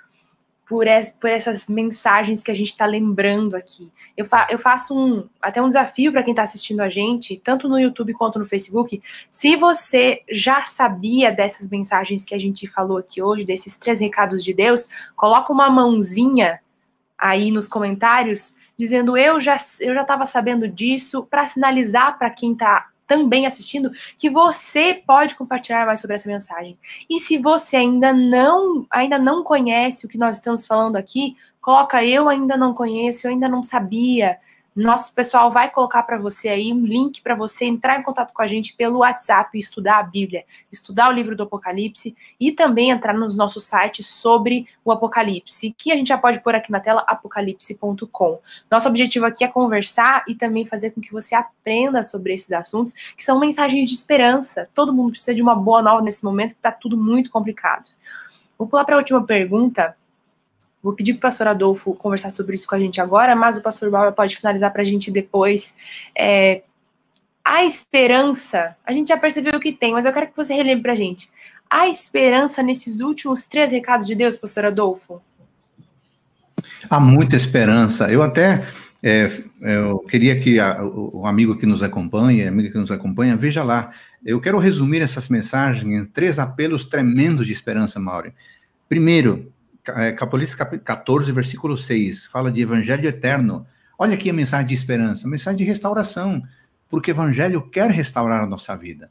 por, 0.69 0.89
es, 0.89 1.13
por 1.13 1.31
essas 1.31 1.69
mensagens 1.69 2.43
que 2.43 2.51
a 2.51 2.55
gente 2.55 2.71
está 2.71 2.87
lembrando 2.87 3.55
aqui. 3.55 3.89
Eu, 4.17 4.25
fa, 4.25 4.49
eu 4.51 4.59
faço 4.59 4.99
um, 4.99 5.29
até 5.41 5.63
um 5.63 5.69
desafio 5.69 6.11
para 6.11 6.25
quem 6.25 6.33
está 6.33 6.43
assistindo 6.43 6.81
a 6.81 6.89
gente, 6.89 7.37
tanto 7.37 7.69
no 7.69 7.79
YouTube 7.79 8.15
quanto 8.15 8.41
no 8.41 8.45
Facebook. 8.45 9.01
Se 9.31 9.55
você 9.55 10.23
já 10.29 10.63
sabia 10.63 11.31
dessas 11.31 11.71
mensagens 11.71 12.25
que 12.25 12.35
a 12.35 12.39
gente 12.39 12.67
falou 12.67 12.99
aqui 12.99 13.23
hoje, 13.23 13.45
desses 13.45 13.77
três 13.79 14.01
recados 14.01 14.43
de 14.43 14.53
Deus, 14.53 14.89
coloca 15.15 15.53
uma 15.53 15.71
mãozinha 15.71 16.59
aí 17.17 17.53
nos 17.53 17.69
comentários 17.69 18.56
dizendo 18.79 19.17
eu 19.17 19.41
já 19.41 19.57
eu 19.81 19.95
já 19.95 20.03
estava 20.03 20.27
sabendo 20.27 20.69
disso 20.69 21.27
para 21.31 21.47
sinalizar 21.47 22.19
para 22.19 22.31
quem 22.31 22.53
está 22.53 22.89
também 23.07 23.47
assistindo, 23.47 23.93
que 24.19 24.29
você 24.29 24.95
pode 25.07 25.35
compartilhar 25.37 25.87
mais 25.87 26.01
sobre 26.01 26.17
essa 26.17 26.29
mensagem. 26.29 26.77
E 27.09 27.21
se 27.21 27.39
você 27.39 27.77
ainda 27.77 28.13
não, 28.13 28.85
ainda 28.91 29.19
não 29.19 29.45
conhece 29.45 30.05
o 30.05 30.09
que 30.09 30.19
nós 30.19 30.37
estamos 30.37 30.67
falando 30.67 30.97
aqui, 30.97 31.37
coloca 31.61 32.05
eu 32.05 32.29
ainda 32.29 32.57
não 32.57 32.75
conheço, 32.75 33.27
eu 33.27 33.31
ainda 33.31 33.49
não 33.49 33.63
sabia, 33.63 34.39
nosso 34.77 35.15
pessoal 35.15 35.51
vai 35.51 35.71
colocar 35.71 36.03
para 36.03 36.19
você 36.19 36.51
aí 36.51 36.71
um 36.71 36.85
link 36.85 37.23
para 37.23 37.35
você 37.35 37.65
entrar 37.65 37.99
em 37.99 38.03
contato 38.03 38.35
com 38.35 38.43
a 38.43 38.47
gente 38.47 38.77
pelo 38.77 38.99
WhatsApp 38.99 39.57
e 39.57 39.61
estudar 39.61 39.99
a 39.99 40.03
Bíblia, 40.03 40.45
estudar 40.71 41.09
o 41.09 41.13
livro 41.13 41.35
do 41.35 41.45
Apocalipse 41.45 42.15
e 42.39 42.53
também 42.53 42.91
entrar 42.91 43.15
nos 43.15 43.39
nossos 43.39 43.67
sites 43.67 44.07
sobre 44.07 44.69
o 44.85 44.93
Apocalipse, 44.93 45.75
que 45.79 45.91
a 45.91 45.97
gente 45.97 46.09
já 46.09 46.19
pode 46.19 46.41
pôr 46.41 46.55
aqui 46.55 46.71
na 46.71 46.79
tela 46.79 47.03
apocalipse.com. 47.07 48.39
Nosso 48.71 48.87
objetivo 48.87 49.25
aqui 49.25 49.45
é 49.45 49.49
conversar 49.49 50.25
e 50.29 50.35
também 50.35 50.67
fazer 50.67 50.91
com 50.91 51.01
que 51.01 51.11
você 51.11 51.35
aprenda 51.35 52.03
sobre 52.03 52.35
esses 52.35 52.53
assuntos, 52.53 52.93
que 53.17 53.25
são 53.25 53.41
mensagens 53.41 53.89
de 53.89 53.95
esperança. 53.95 54.69
Todo 54.75 54.93
mundo 54.93 55.13
precisa 55.13 55.35
de 55.35 55.41
uma 55.41 55.55
boa 55.55 55.81
nova 55.81 56.03
nesse 56.03 56.23
momento 56.23 56.51
que 56.51 56.59
está 56.59 56.71
tudo 56.71 56.99
muito 56.99 57.31
complicado. 57.31 57.89
Vou 58.59 58.69
pular 58.69 58.85
para 58.85 58.97
a 58.97 58.99
última 58.99 59.25
pergunta 59.25 59.97
Vou 60.87 60.95
pedir 60.95 61.15
para 61.15 61.19
o 61.19 61.23
pastor 61.23 61.49
Adolfo 61.49 61.97
conversar 61.97 62.31
sobre 62.31 62.55
isso 62.55 62.65
com 62.65 62.77
a 62.77 62.79
gente 62.79 63.01
agora, 63.01 63.35
mas 63.35 63.57
o 63.57 63.61
pastor 63.61 63.91
Bauer 63.91 64.13
pode 64.13 64.37
finalizar 64.37 64.73
para 64.73 64.83
a 64.83 64.85
gente 64.85 65.11
depois. 65.11 65.77
É, 66.17 66.63
a 67.45 67.65
esperança, 67.65 68.77
a 68.87 68.93
gente 68.93 69.09
já 69.09 69.17
percebeu 69.17 69.59
que 69.59 69.73
tem, 69.73 69.93
mas 69.93 70.07
eu 70.07 70.13
quero 70.13 70.29
que 70.29 70.37
você 70.37 70.55
relembre 70.55 70.85
para 70.85 70.93
a 70.93 70.97
gente. 70.97 71.29
A 71.69 71.89
esperança 71.89 72.63
nesses 72.63 73.01
últimos 73.01 73.49
três 73.49 73.73
recados 73.73 74.07
de 74.07 74.15
Deus, 74.15 74.37
pastor 74.37 74.67
Adolfo? 74.67 75.21
Há 76.89 77.01
muita 77.01 77.35
esperança. 77.35 78.09
Eu 78.09 78.23
até 78.23 78.65
é, 79.03 79.29
eu 79.61 79.99
queria 79.99 80.39
que 80.39 80.61
a, 80.61 80.85
o, 80.85 81.27
amigo 81.27 81.57
que 81.57 81.67
nos 81.67 81.83
acompanha, 81.83 82.47
a 82.47 82.49
amiga 82.49 82.71
que 82.71 82.79
nos 82.79 82.93
acompanha, 82.93 83.35
veja 83.35 83.65
lá. 83.65 83.91
Eu 84.25 84.41
quero 84.41 84.61
resumir 84.61 85.03
essas 85.03 85.29
mensagens 85.29 85.85
em 85.85 86.07
três 86.07 86.39
apelos 86.39 86.85
tremendos 86.85 87.45
de 87.45 87.53
esperança, 87.53 87.99
Mauro. 87.99 88.33
Primeiro, 88.89 89.53
é, 89.89 90.09
Apocalipse 90.11 90.57
14, 90.57 91.31
versículo 91.33 91.77
6, 91.77 92.27
fala 92.27 92.51
de 92.51 92.61
evangelho 92.61 93.09
eterno. 93.09 93.67
Olha 93.99 94.15
aqui 94.15 94.31
a 94.31 94.35
mensagem 94.35 94.67
de 94.67 94.75
esperança, 94.75 95.29
mensagem 95.29 95.59
de 95.59 95.65
restauração, 95.65 96.43
porque 96.89 97.11
o 97.11 97.13
evangelho 97.13 97.69
quer 97.71 97.91
restaurar 97.91 98.43
a 98.43 98.47
nossa 98.47 98.77
vida. 98.77 99.11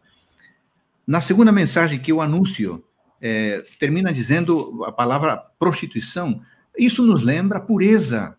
Na 1.06 1.22
segunda 1.22 1.52
mensagem 1.52 2.00
que 2.00 2.12
eu 2.12 2.22
anúncio, 2.22 2.84
é, 3.22 3.64
termina 3.80 4.14
dizendo 4.14 4.84
a 4.86 4.92
palavra 4.92 5.38
prostituição. 5.58 6.42
Isso 6.78 7.04
nos 7.04 7.24
lembra 7.24 7.60
pureza. 7.60 8.38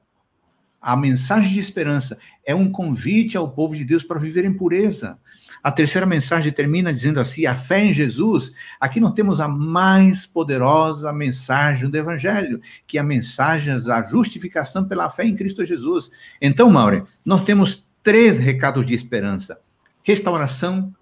A 0.81 0.97
mensagem 0.97 1.53
de 1.53 1.59
esperança 1.59 2.19
é 2.45 2.55
um 2.55 2.71
convite 2.71 3.37
ao 3.37 3.51
povo 3.51 3.75
de 3.75 3.85
Deus 3.85 4.05
para 4.05 4.21
viver 4.21 4.45
em 4.45 4.53
pureza. 4.53 5.19
A 5.63 5.73
terceira 5.73 6.07
mensagem 6.07 6.53
termina 6.53 6.93
dizendo 6.93 7.21
assim: 7.21 7.47
a 7.47 7.55
fé 7.55 7.85
em 7.85 7.93
Jesus. 7.93 8.53
Aqui 8.81 9.01
nós 9.01 9.15
temos 9.15 9.41
a 9.41 9.49
mais 9.49 10.27
poderosa 10.27 11.13
mensagem 11.13 11.89
do 11.89 11.97
Evangelho, 11.97 12.61
que 12.87 12.99
é 12.99 13.01
a 13.01 13.05
mensagem 13.05 13.77
da 13.79 14.03
justificação 14.03 14.85
pela 14.85 15.11
fé 15.11 15.25
em 15.25 15.35
Cristo 15.35 15.65
Jesus. 15.65 16.11
Então, 16.41 16.71
Maure, 16.71 17.05
nós 17.25 17.45
temos 17.45 17.87
três 18.03 18.39
recados 18.39 18.87
de 18.87 18.95
esperança: 18.95 19.61
restauração, 20.03 20.95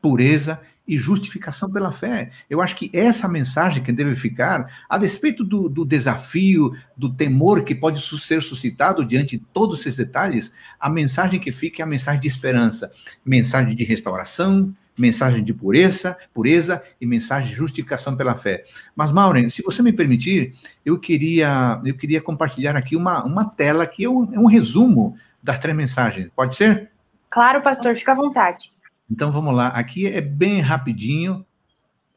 pureza 0.00 0.60
e 0.92 0.98
justificação 0.98 1.70
pela 1.70 1.90
fé. 1.90 2.28
Eu 2.50 2.60
acho 2.60 2.76
que 2.76 2.90
essa 2.92 3.26
mensagem 3.26 3.82
que 3.82 3.90
deve 3.90 4.14
ficar, 4.14 4.84
a 4.86 4.98
despeito 4.98 5.42
do, 5.42 5.66
do, 5.66 5.86
desafio, 5.86 6.76
do 6.94 7.08
temor 7.08 7.64
que 7.64 7.74
pode 7.74 7.98
ser 8.02 8.42
suscitado 8.42 9.06
diante 9.06 9.38
de 9.38 9.44
todos 9.54 9.80
esses 9.80 9.96
detalhes, 9.96 10.52
a 10.78 10.90
mensagem 10.90 11.40
que 11.40 11.50
fica 11.50 11.82
é 11.82 11.84
a 11.84 11.86
mensagem 11.86 12.20
de 12.20 12.28
esperança, 12.28 12.92
mensagem 13.24 13.74
de 13.74 13.84
restauração, 13.84 14.74
mensagem 14.98 15.42
de 15.42 15.54
pureza, 15.54 16.14
pureza 16.34 16.84
e 17.00 17.06
mensagem 17.06 17.48
de 17.48 17.54
justificação 17.54 18.14
pela 18.14 18.34
fé. 18.34 18.62
Mas, 18.94 19.10
Maureen, 19.10 19.48
se 19.48 19.62
você 19.62 19.82
me 19.82 19.94
permitir, 19.94 20.52
eu 20.84 20.98
queria, 20.98 21.80
eu 21.86 21.96
queria 21.96 22.20
compartilhar 22.20 22.76
aqui 22.76 22.94
uma, 22.94 23.24
uma 23.24 23.46
tela 23.46 23.86
que 23.86 24.04
é 24.04 24.10
um, 24.10 24.28
é 24.34 24.38
um 24.38 24.46
resumo 24.46 25.16
das 25.42 25.58
três 25.58 25.74
mensagens. 25.74 26.28
Pode 26.36 26.54
ser? 26.54 26.90
Claro, 27.30 27.62
pastor, 27.62 27.96
fica 27.96 28.12
à 28.12 28.14
vontade. 28.14 28.70
Então 29.10 29.30
vamos 29.30 29.54
lá, 29.54 29.68
aqui 29.68 30.06
é 30.06 30.20
bem 30.20 30.60
rapidinho. 30.60 31.44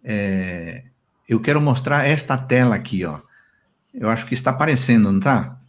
É, 0.03 0.83
eu 1.27 1.39
quero 1.39 1.59
mostrar 1.59 2.05
esta 2.05 2.37
tela 2.37 2.75
aqui, 2.75 3.03
ó. 3.05 3.19
Eu 3.93 4.09
acho 4.09 4.25
que 4.25 4.33
está 4.33 4.51
aparecendo, 4.51 5.11
não 5.11 5.19
está? 5.19 5.59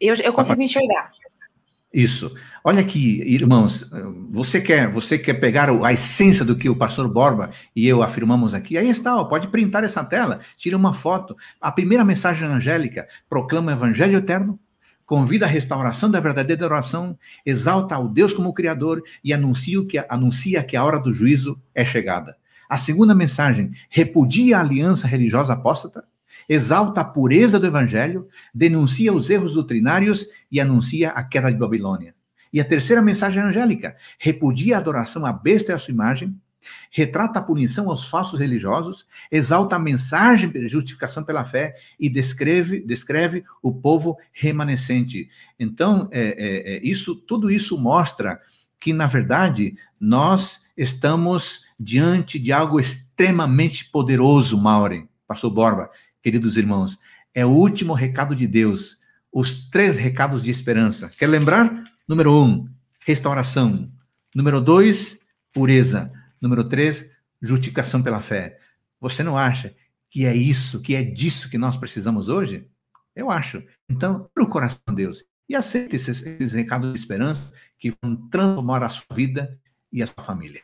Eu, 0.00 0.14
eu 0.16 0.32
consigo 0.32 0.62
enxergar. 0.62 1.12
Isso. 1.92 2.34
Olha 2.64 2.80
aqui, 2.80 3.20
irmãos, 3.22 3.90
você 4.30 4.60
quer, 4.60 4.88
você 4.88 5.18
quer 5.18 5.34
pegar 5.34 5.68
a 5.68 5.92
essência 5.92 6.44
do 6.44 6.56
que 6.56 6.70
o 6.70 6.76
pastor 6.76 7.06
Borba 7.06 7.50
e 7.76 7.86
eu 7.86 8.02
afirmamos 8.02 8.54
aqui? 8.54 8.78
Aí 8.78 8.88
está, 8.88 9.14
ó, 9.16 9.24
pode 9.24 9.48
printar 9.48 9.84
essa 9.84 10.02
tela, 10.02 10.40
tira 10.56 10.76
uma 10.76 10.94
foto. 10.94 11.36
A 11.60 11.70
primeira 11.70 12.04
mensagem 12.04 12.48
angélica 12.48 13.06
proclama 13.28 13.70
o 13.70 13.74
evangelho 13.74 14.16
eterno, 14.16 14.58
convida 15.06 15.46
a 15.46 15.48
restauração 15.48 16.10
da 16.10 16.20
verdadeira 16.20 16.64
oração, 16.64 17.18
exalta 17.44 17.94
ao 17.94 18.08
Deus 18.08 18.32
como 18.32 18.52
Criador 18.54 19.02
e 19.22 19.32
anuncia 19.32 19.84
que, 19.84 19.98
anuncia 20.08 20.62
que 20.62 20.76
a 20.76 20.84
hora 20.84 20.98
do 20.98 21.12
juízo 21.12 21.60
é 21.74 21.84
chegada. 21.84 22.36
A 22.68 22.78
segunda 22.78 23.14
mensagem 23.14 23.72
repudia 23.90 24.58
a 24.58 24.60
aliança 24.60 25.06
religiosa 25.06 25.52
apóstata, 25.52 26.04
exalta 26.48 27.02
a 27.02 27.04
pureza 27.04 27.60
do 27.60 27.66
evangelho, 27.66 28.28
denuncia 28.54 29.12
os 29.12 29.28
erros 29.28 29.54
doutrinários 29.54 30.26
e 30.50 30.60
anuncia 30.60 31.10
a 31.10 31.22
queda 31.22 31.52
de 31.52 31.58
Babilônia. 31.58 32.14
E 32.52 32.60
a 32.60 32.64
terceira 32.64 33.00
mensagem 33.00 33.42
angélica 33.42 33.96
repudia 34.18 34.76
a 34.76 34.78
adoração 34.78 35.24
à 35.24 35.32
besta 35.32 35.72
e 35.72 35.74
à 35.74 35.78
sua 35.78 35.92
imagem, 35.92 36.34
retrata 36.90 37.38
a 37.38 37.42
punição 37.42 37.90
aos 37.90 38.08
falsos 38.08 38.38
religiosos, 38.38 39.06
exalta 39.30 39.76
a 39.76 39.78
mensagem 39.78 40.50
de 40.50 40.66
justificação 40.68 41.24
pela 41.24 41.44
fé 41.44 41.74
e 41.98 42.08
descreve, 42.08 42.80
descreve 42.80 43.44
o 43.62 43.72
povo 43.72 44.16
remanescente. 44.32 45.28
Então, 45.58 46.08
é, 46.10 46.20
é, 46.20 46.74
é, 46.74 46.80
isso, 46.82 47.16
tudo 47.16 47.50
isso 47.50 47.78
mostra 47.78 48.40
que, 48.78 48.92
na 48.92 49.06
verdade, 49.06 49.76
nós 50.00 50.62
estamos 50.76 51.64
diante 51.78 52.38
de 52.38 52.52
algo 52.52 52.80
extremamente 52.80 53.84
poderoso, 53.90 54.60
Maureen, 54.60 55.08
pastor 55.26 55.50
Borba, 55.50 55.90
queridos 56.22 56.56
irmãos. 56.56 56.98
É 57.34 57.46
o 57.46 57.50
último 57.50 57.94
recado 57.94 58.34
de 58.34 58.46
Deus, 58.46 58.98
os 59.32 59.68
três 59.70 59.96
recados 59.96 60.42
de 60.42 60.50
esperança. 60.50 61.10
Quer 61.16 61.28
lembrar? 61.28 61.84
Número 62.06 62.34
um, 62.34 62.68
restauração. 63.06 63.90
Número 64.34 64.60
dois, 64.60 65.20
pureza. 65.52 66.12
Número 66.42 66.68
três, 66.68 67.08
justificação 67.40 68.02
pela 68.02 68.20
fé. 68.20 68.58
Você 69.00 69.22
não 69.22 69.38
acha 69.38 69.72
que 70.10 70.26
é 70.26 70.34
isso, 70.34 70.82
que 70.82 70.96
é 70.96 71.02
disso 71.04 71.48
que 71.48 71.56
nós 71.56 71.76
precisamos 71.76 72.28
hoje? 72.28 72.68
Eu 73.14 73.30
acho. 73.30 73.62
Então, 73.88 74.28
para 74.34 74.42
o 74.42 74.48
coração 74.48 74.80
de 74.88 74.96
Deus 74.96 75.24
e 75.48 75.54
aceite 75.54 75.94
esses, 75.94 76.26
esses 76.26 76.52
recados 76.52 76.92
de 76.92 76.98
esperança 76.98 77.52
que 77.78 77.94
vão 78.02 78.16
transformar 78.28 78.82
a 78.82 78.88
sua 78.88 79.04
vida 79.14 79.56
e 79.92 80.02
a 80.02 80.06
sua 80.06 80.24
família. 80.24 80.62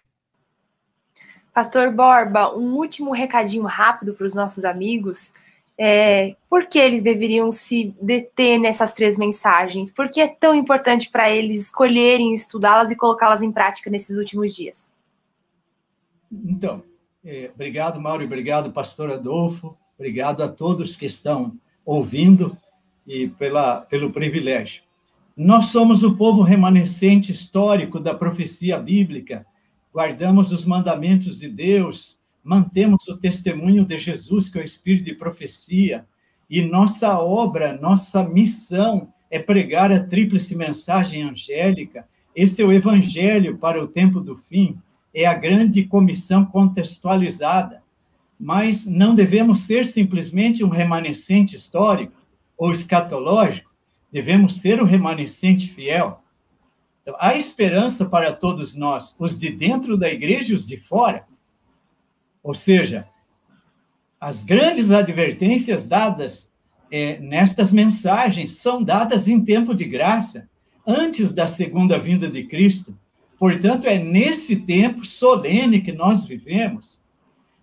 Pastor 1.55 1.93
Borba, 1.93 2.57
um 2.57 2.75
último 2.75 3.13
recadinho 3.13 3.65
rápido 3.65 4.15
para 4.15 4.27
os 4.27 4.35
nossos 4.35 4.65
amigos. 4.65 5.33
É, 5.77 6.35
por 6.51 6.67
que 6.67 6.79
eles 6.79 7.03
deveriam 7.03 7.53
se 7.53 7.95
deter 8.03 8.59
nessas 8.59 8.93
três 8.95 9.17
mensagens? 9.17 9.93
Por 9.93 10.09
que 10.09 10.21
é 10.21 10.27
tão 10.27 10.55
importante 10.55 11.09
para 11.09 11.31
eles 11.31 11.65
escolherem 11.65 12.35
estudá-las 12.35 12.91
e 12.91 12.97
colocá-las 12.97 13.43
em 13.43 13.53
prática 13.53 13.91
nesses 13.91 14.19
últimos 14.19 14.55
dias? 14.55 14.88
Então, 16.31 16.83
é, 17.25 17.51
obrigado, 17.55 18.01
Mauro, 18.01 18.25
obrigado, 18.25 18.73
pastor 18.73 19.11
Adolfo, 19.11 19.77
obrigado 19.99 20.43
a 20.43 20.49
todos 20.49 20.97
que 20.97 21.07
estão 21.07 21.57
ouvindo 21.85 22.57
e 23.07 23.29
pela, 23.29 23.81
pelo 23.83 24.13
privilégio. 24.13 24.83
Nós 25.37 25.67
somos 25.67 26.03
o 26.03 26.17
povo 26.17 26.43
remanescente 26.43 27.33
histórico 27.33 27.99
da 27.99 28.15
profecia 28.15 28.79
bíblica, 28.79 29.47
guardamos 29.93 30.53
os 30.53 30.65
mandamentos 30.65 31.41
de 31.41 31.49
Deus, 31.49 32.19
mantemos 32.43 33.09
o 33.09 33.17
testemunho 33.17 33.85
de 33.85 33.99
Jesus, 33.99 34.49
que 34.49 34.59
é 34.59 34.63
o 34.63 34.65
espírito 34.65 35.05
de 35.05 35.15
profecia, 35.15 36.07
e 36.49 36.63
nossa 36.63 37.19
obra, 37.19 37.79
nossa 37.79 38.23
missão 38.23 39.09
é 39.31 39.39
pregar 39.39 39.93
a 39.93 40.01
tríplice 40.01 40.57
mensagem 40.57 41.23
angélica. 41.23 42.09
Esse 42.35 42.63
é 42.63 42.65
o 42.65 42.73
evangelho 42.73 43.59
para 43.59 43.83
o 43.83 43.87
tempo 43.87 44.21
do 44.21 44.37
fim 44.37 44.79
é 45.15 45.27
a 45.27 45.35
grande 45.35 45.85
comissão 45.85 46.45
contextualizada, 46.45 47.83
mas 48.39 48.87
não 48.87 49.15
devemos 49.15 49.61
ser 49.61 49.87
simplesmente 49.87 50.63
um 50.63 50.69
remanescente 50.69 51.57
histórico 51.57 52.13
ou 52.57 52.73
escatológico, 52.73 53.71
devemos 54.13 54.57
ser 54.57 54.83
um 54.83 54.87
remanescente 54.87 55.69
fiel. 55.69 56.23
Então, 57.03 57.17
há 57.19 57.35
esperança 57.37 58.07
para 58.07 58.33
todos 58.33 58.77
nós, 58.77 59.17
os 59.19 59.39
de 59.39 59.51
dentro 59.51 59.97
da 59.97 60.11
igreja 60.11 60.53
e 60.53 60.57
os 60.57 60.67
de 60.67 60.77
fora. 60.77 61.27
Ou 62.43 62.55
seja, 62.55 63.09
as 64.21 64.45
grandes 64.45 64.91
advertências 64.91 65.87
dadas 65.87 66.53
é, 66.91 67.19
nestas 67.19 67.73
mensagens 67.73 68.59
são 68.59 68.83
dadas 68.83 69.29
em 69.29 69.45
tempo 69.45 69.75
de 69.75 69.85
graça, 69.85 70.49
antes 70.87 71.35
da 71.35 71.47
segunda 71.47 71.99
vinda 71.99 72.29
de 72.29 72.45
Cristo. 72.45 72.99
Portanto, 73.39 73.87
é 73.87 73.99
nesse 73.99 74.57
tempo 74.57 75.05
solene 75.05 75.81
que 75.81 75.93
nós 75.93 76.27
vivemos. 76.27 77.01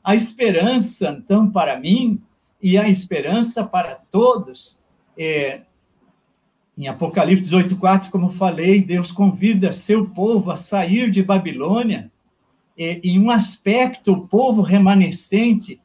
A 0.03 0.15
esperança, 0.15 1.17
então, 1.19 1.49
para 1.49 1.80
mim, 1.80 2.21
e 2.61 2.78
a 2.78 2.88
esperança 2.88 3.63
para 3.63 3.95
todos. 3.95 4.80
É, 5.17 5.61
em 6.78 6.88
Apocalipse 6.88 7.53
18,4, 7.53 8.09
como 8.09 8.30
falei, 8.30 8.82
Deus 8.82 9.11
convida 9.11 9.73
seu 9.73 10.09
povo 10.09 10.51
a 10.51 10.57
sair 10.57 11.11
de 11.11 11.21
Babilônia. 11.21 12.11
É, 12.78 12.99
em 13.03 13.19
um 13.19 13.30
aspecto, 13.30 14.13
o 14.13 14.28
povo 14.28 14.61
remanescente, 14.61 15.80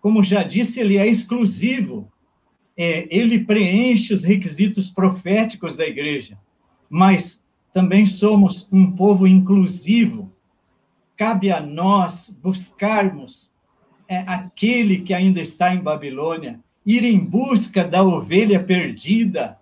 como 0.00 0.22
já 0.22 0.42
disse, 0.42 0.80
ele 0.80 0.96
é 0.96 1.06
exclusivo. 1.06 2.10
É, 2.76 3.06
ele 3.14 3.40
preenche 3.40 4.14
os 4.14 4.24
requisitos 4.24 4.88
proféticos 4.88 5.76
da 5.76 5.86
igreja. 5.86 6.38
Mas 6.88 7.44
também 7.72 8.06
somos 8.06 8.68
um 8.72 8.90
povo 8.92 9.26
inclusivo. 9.26 10.32
Cabe 11.16 11.52
a 11.52 11.60
nós 11.60 12.36
buscarmos 12.42 13.54
é, 14.08 14.18
aquele 14.18 15.02
que 15.02 15.14
ainda 15.14 15.40
está 15.40 15.74
em 15.74 15.80
Babilônia, 15.80 16.58
ir 16.84 17.04
em 17.04 17.18
busca 17.18 17.84
da 17.84 18.02
ovelha 18.02 18.62
perdida. 18.62 19.58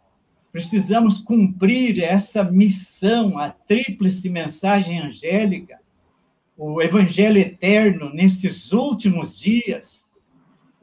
Precisamos 0.51 1.21
cumprir 1.21 2.03
essa 2.03 2.43
missão, 2.43 3.39
a 3.39 3.51
tríplice 3.51 4.31
mensagem 4.31 5.01
angélica, 5.01 5.79
o 6.57 6.81
evangelho 6.81 7.39
eterno 7.39 8.13
nesses 8.13 8.73
últimos 8.73 9.39
dias, 9.39 10.09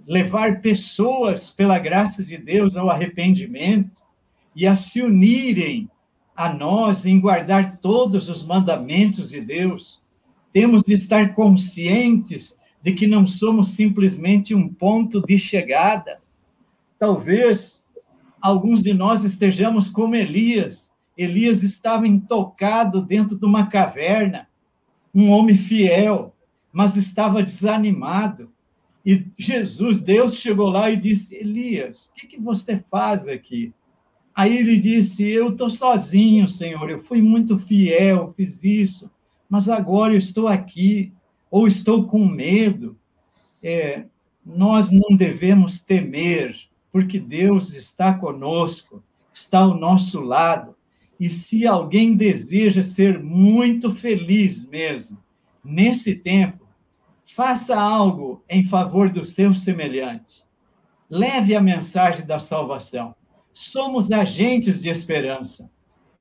levar 0.08 0.62
pessoas, 0.62 1.50
pela 1.50 1.80
graça 1.80 2.24
de 2.24 2.38
Deus, 2.38 2.78
ao 2.78 2.90
arrependimento 2.90 3.90
e 4.56 4.68
a 4.68 4.76
se 4.76 5.02
unirem 5.02 5.90
a 6.36 6.54
nós 6.54 7.06
em 7.06 7.20
guardar 7.20 7.78
todos 7.78 8.28
os 8.28 8.44
mandamentos 8.44 9.30
de 9.30 9.40
Deus. 9.40 10.02
Temos 10.52 10.84
de 10.84 10.94
estar 10.94 11.34
conscientes 11.34 12.60
de 12.84 12.94
que 12.94 13.08
não 13.08 13.26
somos 13.26 13.70
simplesmente 13.70 14.54
um 14.54 14.68
ponto 14.68 15.22
de 15.26 15.38
chegada. 15.38 16.20
Talvez 17.00 17.84
alguns 18.42 18.84
de 18.84 18.94
nós 18.94 19.24
estejamos 19.24 19.90
como 19.90 20.16
Elias. 20.16 20.94
Elias 21.18 21.64
estava 21.64 22.08
intocado 22.08 23.02
dentro 23.02 23.38
de 23.38 23.46
uma 23.46 23.68
caverna, 23.68 24.48
um 25.14 25.32
homem 25.32 25.56
fiel, 25.56 26.36
mas 26.72 26.98
estava 26.98 27.42
desanimado. 27.42 28.52
E 29.06 29.26
Jesus, 29.38 30.02
Deus, 30.02 30.36
chegou 30.36 30.68
lá 30.70 30.92
e 30.92 30.98
disse: 30.98 31.36
Elias, 31.36 32.06
o 32.08 32.14
que, 32.14 32.28
que 32.28 32.40
você 32.40 32.78
faz 32.78 33.28
aqui? 33.28 33.74
Aí 34.36 34.58
ele 34.58 34.78
disse: 34.78 35.26
Eu 35.26 35.50
estou 35.50 35.70
sozinho, 35.70 36.50
Senhor, 36.50 36.90
eu 36.90 37.00
fui 37.00 37.22
muito 37.22 37.58
fiel, 37.58 38.34
fiz 38.36 38.64
isso, 38.66 39.10
mas 39.50 39.70
agora 39.70 40.14
eu 40.14 40.18
estou 40.18 40.50
aqui, 40.50 41.14
ou 41.50 41.66
estou 41.66 42.06
com 42.06 42.26
medo. 42.26 42.98
É, 43.64 44.06
nós 44.46 44.92
não 44.92 45.16
devemos 45.16 45.80
temer, 45.80 46.56
porque 46.92 47.18
Deus 47.18 47.74
está 47.74 48.14
conosco, 48.14 49.02
está 49.34 49.60
ao 49.60 49.74
nosso 49.74 50.20
lado. 50.20 50.76
E 51.18 51.30
se 51.30 51.66
alguém 51.66 52.14
deseja 52.14 52.84
ser 52.84 53.24
muito 53.24 53.90
feliz 53.96 54.68
mesmo, 54.68 55.18
nesse 55.64 56.14
tempo, 56.14 56.68
faça 57.24 57.80
algo 57.80 58.44
em 58.50 58.66
favor 58.66 59.10
do 59.10 59.24
seu 59.24 59.54
semelhante. 59.54 60.44
Leve 61.10 61.56
a 61.56 61.62
mensagem 61.62 62.26
da 62.26 62.38
salvação 62.38 63.16
somos 63.56 64.12
agentes 64.12 64.82
de 64.82 64.90
esperança. 64.90 65.72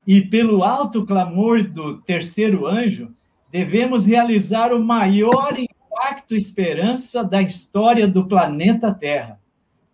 E 0.07 0.21
pelo 0.21 0.63
alto 0.63 1.05
clamor 1.05 1.63
do 1.63 2.01
terceiro 2.01 2.65
anjo, 2.65 3.11
devemos 3.51 4.05
realizar 4.05 4.73
o 4.73 4.83
maior 4.83 5.57
impacto 5.59 6.35
esperança 6.35 7.23
da 7.23 7.41
história 7.41 8.07
do 8.07 8.25
planeta 8.25 8.93
Terra. 8.93 9.39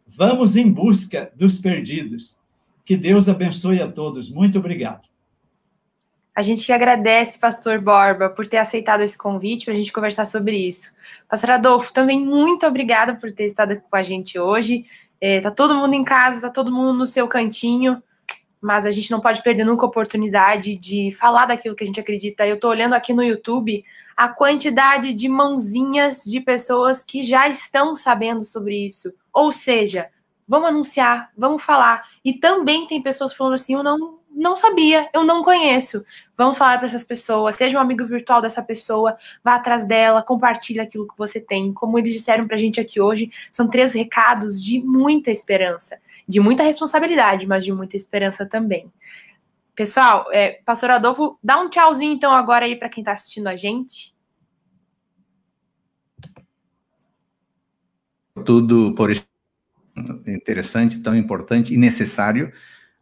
Vamos 0.05 0.55
em 0.55 0.71
busca 0.71 1.31
dos 1.35 1.59
perdidos. 1.59 2.39
Que 2.85 2.95
Deus 2.95 3.27
abençoe 3.27 3.81
a 3.81 3.91
todos. 3.91 4.29
Muito 4.29 4.59
obrigado. 4.59 5.09
A 6.35 6.41
gente 6.41 6.65
que 6.65 6.71
agradece, 6.71 7.39
Pastor 7.39 7.79
Borba, 7.79 8.29
por 8.29 8.47
ter 8.47 8.57
aceitado 8.57 9.01
esse 9.01 9.17
convite 9.17 9.65
para 9.65 9.73
a 9.73 9.77
gente 9.77 9.91
conversar 9.91 10.25
sobre 10.25 10.57
isso. 10.57 10.93
Pastor 11.27 11.51
Adolfo, 11.51 11.91
também 11.91 12.23
muito 12.23 12.65
obrigada 12.65 13.15
por 13.15 13.31
ter 13.31 13.45
estado 13.45 13.73
aqui 13.73 13.83
com 13.89 13.95
a 13.95 14.03
gente 14.03 14.39
hoje. 14.39 14.85
É, 15.21 15.39
tá 15.39 15.51
todo 15.51 15.75
mundo 15.75 15.93
em 15.93 16.03
casa, 16.03 16.41
tá 16.41 16.49
todo 16.49 16.71
mundo 16.71 16.93
no 16.97 17.05
seu 17.05 17.27
cantinho, 17.27 18.01
mas 18.59 18.87
a 18.87 18.91
gente 18.91 19.11
não 19.11 19.21
pode 19.21 19.43
perder 19.43 19.63
nunca 19.63 19.85
a 19.85 19.89
oportunidade 19.89 20.75
de 20.75 21.11
falar 21.11 21.45
daquilo 21.45 21.75
que 21.75 21.83
a 21.83 21.87
gente 21.87 21.99
acredita. 21.99 22.45
Eu 22.45 22.59
tô 22.59 22.67
olhando 22.67 22.93
aqui 22.93 23.13
no 23.13 23.23
YouTube 23.23 23.83
a 24.17 24.29
quantidade 24.29 25.13
de 25.13 25.29
mãozinhas 25.29 26.23
de 26.23 26.39
pessoas 26.39 27.05
que 27.05 27.23
já 27.23 27.47
estão 27.47 27.95
sabendo 27.95 28.43
sobre 28.43 28.85
isso. 28.85 29.13
Ou 29.31 29.51
seja, 29.51 30.09
vamos 30.47 30.69
anunciar, 30.69 31.31
vamos 31.37 31.63
falar. 31.63 32.09
E 32.23 32.33
também 32.33 32.87
tem 32.87 33.01
pessoas 33.01 33.33
falando 33.33 33.53
assim: 33.53 33.75
eu 33.75 33.83
não, 33.83 34.19
não 34.33 34.55
sabia, 34.55 35.09
eu 35.13 35.23
não 35.23 35.43
conheço. 35.43 36.03
Vamos 36.37 36.57
falar 36.57 36.77
para 36.77 36.87
essas 36.87 37.03
pessoas, 37.03 37.55
seja 37.55 37.77
um 37.77 37.81
amigo 37.81 38.05
virtual 38.05 38.41
dessa 38.41 38.63
pessoa, 38.63 39.17
vá 39.43 39.55
atrás 39.55 39.85
dela, 39.85 40.23
compartilhe 40.23 40.79
aquilo 40.79 41.07
que 41.07 41.17
você 41.17 41.39
tem. 41.39 41.71
Como 41.73 41.99
eles 41.99 42.13
disseram 42.13 42.47
para 42.47 42.55
a 42.55 42.59
gente 42.59 42.79
aqui 42.79 42.99
hoje, 42.99 43.31
são 43.51 43.67
três 43.67 43.93
recados 43.93 44.63
de 44.63 44.81
muita 44.81 45.29
esperança, 45.29 45.99
de 46.27 46.39
muita 46.39 46.63
responsabilidade, 46.63 47.45
mas 47.45 47.63
de 47.63 47.71
muita 47.71 47.95
esperança 47.95 48.45
também. 48.45 48.91
Pessoal, 49.75 50.27
é, 50.31 50.61
Pastor 50.65 50.91
Adolfo, 50.91 51.37
dá 51.43 51.59
um 51.59 51.69
tchauzinho 51.69 52.13
então 52.13 52.31
agora 52.31 52.65
aí 52.65 52.75
para 52.75 52.89
quem 52.89 53.01
está 53.01 53.13
assistindo 53.13 53.47
a 53.47 53.55
gente. 53.55 54.13
Tudo 58.45 58.95
por 58.95 59.11
interessante, 60.27 60.99
tão 61.01 61.15
importante 61.15 61.73
e 61.73 61.77
necessário. 61.77 62.51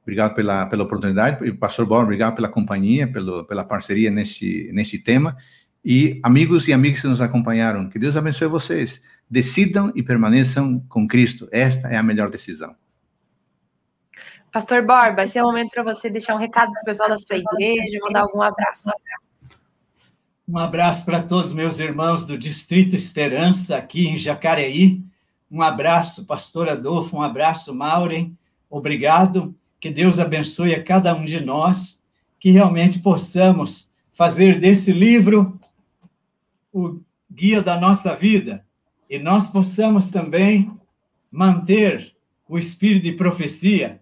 Obrigado 0.10 0.34
pela, 0.34 0.66
pela 0.66 0.84
oportunidade. 0.84 1.46
E, 1.46 1.54
Pastor 1.54 1.86
Borba, 1.86 2.06
obrigado 2.06 2.34
pela 2.34 2.50
companhia, 2.50 3.08
pelo, 3.08 3.44
pela 3.44 3.64
parceria 3.64 4.10
neste, 4.10 4.68
neste 4.74 4.98
tema. 4.98 5.38
E 5.86 6.20
amigos 6.24 6.68
e 6.68 6.74
amigas 6.74 7.02
que 7.02 7.08
nos 7.08 7.22
acompanharam, 7.22 7.88
que 7.88 8.00
Deus 8.00 8.18
abençoe 8.18 8.48
vocês. 8.48 9.04
Decidam 9.30 9.92
e 9.96 10.02
permaneçam 10.02 10.80
com 10.90 11.08
Cristo. 11.08 11.48
Esta 11.52 11.90
é 11.90 11.96
a 11.96 12.02
melhor 12.02 12.32
decisão. 12.32 12.76
Pastor 14.52 14.82
Borba, 14.84 15.24
esse 15.26 15.38
é 15.38 15.44
o 15.44 15.46
momento 15.46 15.70
para 15.70 15.84
você 15.84 16.10
deixar 16.10 16.34
um 16.34 16.40
recado 16.40 16.72
para 16.72 16.82
o 16.82 16.86
pessoal 16.86 17.10
da 17.10 17.18
sua 17.20 17.38
igreja, 17.38 18.00
mandar 18.02 18.22
algum 18.22 18.42
abraço. 18.42 18.90
Um 20.48 20.58
abraço 20.58 21.06
para 21.06 21.22
todos 21.22 21.54
meus 21.54 21.78
irmãos 21.78 22.26
do 22.26 22.36
Distrito 22.36 22.96
Esperança, 22.96 23.78
aqui 23.78 24.08
em 24.08 24.18
Jacareí. 24.18 25.04
Um 25.52 25.62
abraço, 25.62 26.26
pastor 26.26 26.68
Adolfo, 26.68 27.16
um 27.16 27.22
abraço, 27.22 27.76
Maureen. 27.76 28.36
Obrigado. 28.68 29.56
Que 29.80 29.90
Deus 29.90 30.20
abençoe 30.20 30.76
a 30.76 30.84
cada 30.84 31.16
um 31.16 31.24
de 31.24 31.40
nós, 31.40 32.04
que 32.40 32.52
realmente 32.52 33.00
possamos 33.00 33.94
fazer 34.14 34.60
desse 34.60 34.92
livro 34.92 35.60
o 36.74 37.00
guia 37.32 37.62
da 37.62 37.80
nossa 37.80 38.16
vida 38.16 38.66
e 39.10 39.18
nós 39.18 39.50
possamos 39.50 40.10
também 40.10 40.72
manter 41.32 42.14
o 42.48 42.58
espírito 42.58 43.04
de 43.04 43.14
profecia, 43.14 44.02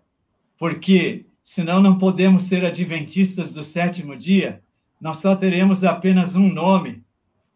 porque 0.58 1.26
senão 1.44 1.82
não 1.82 1.98
podemos 1.98 2.44
ser 2.44 2.66
adventistas 2.66 3.54
do 3.54 3.64
sétimo 3.64 4.16
dia, 4.16 4.62
nós 5.00 5.18
só 5.18 5.36
teremos 5.36 5.84
apenas 5.84 6.36
um 6.36 6.52
nome 6.52 7.04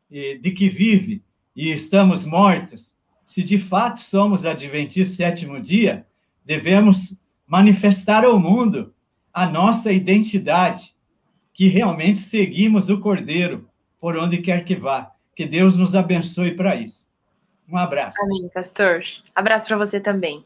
de 0.09 0.51
que 0.51 0.69
vive 0.69 1.24
e 1.55 1.69
estamos 1.69 2.26
mortos. 2.26 2.95
Se 3.26 3.43
de 3.43 3.57
fato 3.57 3.99
somos 4.01 4.45
adventistas 4.45 5.15
do 5.15 5.17
sétimo 5.17 5.59
dia, 5.59 6.05
devemos 6.45 7.19
manifestar 7.51 8.23
ao 8.23 8.39
mundo 8.39 8.93
a 9.33 9.45
nossa 9.45 9.91
identidade, 9.91 10.95
que 11.53 11.67
realmente 11.67 12.19
seguimos 12.19 12.89
o 12.89 12.97
Cordeiro 13.01 13.67
por 13.99 14.15
onde 14.15 14.37
quer 14.37 14.63
que 14.63 14.73
vá. 14.73 15.11
Que 15.35 15.45
Deus 15.45 15.75
nos 15.75 15.93
abençoe 15.93 16.55
para 16.55 16.77
isso. 16.77 17.11
Um 17.67 17.75
abraço. 17.75 18.17
Amém, 18.23 18.49
pastor. 18.53 19.03
Abraço 19.35 19.65
para 19.65 19.77
você 19.77 19.99
também. 19.99 20.45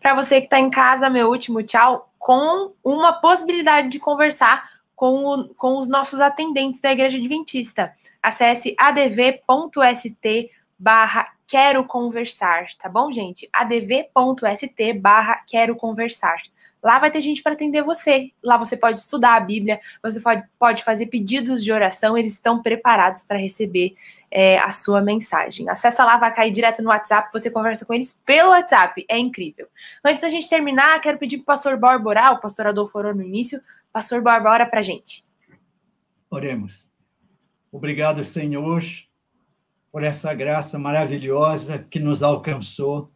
Para 0.00 0.14
você 0.14 0.38
que 0.38 0.46
está 0.46 0.60
em 0.60 0.70
casa, 0.70 1.10
meu 1.10 1.28
último 1.28 1.60
tchau, 1.64 2.08
com 2.20 2.72
uma 2.84 3.14
possibilidade 3.14 3.88
de 3.88 3.98
conversar 3.98 4.70
com, 4.94 5.24
o, 5.24 5.48
com 5.54 5.76
os 5.76 5.88
nossos 5.88 6.20
atendentes 6.20 6.80
da 6.80 6.92
Igreja 6.92 7.18
Adventista. 7.18 7.92
Acesse 8.22 8.76
adv.st 8.78 10.50
barra 10.78 11.32
quero 11.48 11.82
conversar, 11.84 12.66
tá 12.78 12.90
bom, 12.90 13.10
gente? 13.10 13.48
adv.st 13.50 14.92
barra 14.92 15.42
quero 15.46 15.74
conversar. 15.74 16.36
Lá 16.82 16.98
vai 16.98 17.10
ter 17.10 17.20
gente 17.20 17.42
para 17.42 17.54
atender 17.54 17.82
você. 17.82 18.30
Lá 18.44 18.56
você 18.56 18.76
pode 18.76 18.98
estudar 18.98 19.34
a 19.34 19.40
Bíblia, 19.40 19.80
você 20.00 20.20
pode, 20.58 20.84
fazer 20.84 21.06
pedidos 21.06 21.64
de 21.64 21.72
oração, 21.72 22.16
eles 22.16 22.34
estão 22.34 22.62
preparados 22.62 23.22
para 23.22 23.38
receber 23.38 23.96
é, 24.30 24.58
a 24.58 24.70
sua 24.70 25.00
mensagem. 25.00 25.68
Acessa 25.68 26.04
lá, 26.04 26.18
vai 26.18 26.32
cair 26.32 26.52
direto 26.52 26.82
no 26.82 26.90
WhatsApp, 26.90 27.32
você 27.32 27.50
conversa 27.50 27.84
com 27.84 27.94
eles 27.94 28.22
pelo 28.24 28.50
WhatsApp, 28.50 29.04
é 29.08 29.18
incrível. 29.18 29.66
Antes 30.04 30.20
da 30.20 30.28
gente 30.28 30.48
terminar, 30.48 31.00
quero 31.00 31.18
pedir 31.18 31.38
para 31.38 31.42
o 31.42 31.46
pastor 31.46 31.76
Borba 31.78 32.10
orar, 32.10 32.34
o 32.34 32.40
pastor 32.40 32.66
Adolfo 32.68 32.96
orou 32.98 33.14
no 33.14 33.22
início. 33.22 33.60
Pastor 33.90 34.20
Borba, 34.20 34.50
ora 34.50 34.66
para 34.66 34.82
gente. 34.82 35.24
Oremos. 36.30 36.88
Obrigado, 37.72 38.22
Senhor, 38.22 38.84
por 39.90 40.02
essa 40.02 40.32
graça 40.34 40.78
maravilhosa 40.78 41.84
que 41.90 41.98
nos 41.98 42.22
alcançou, 42.22 43.10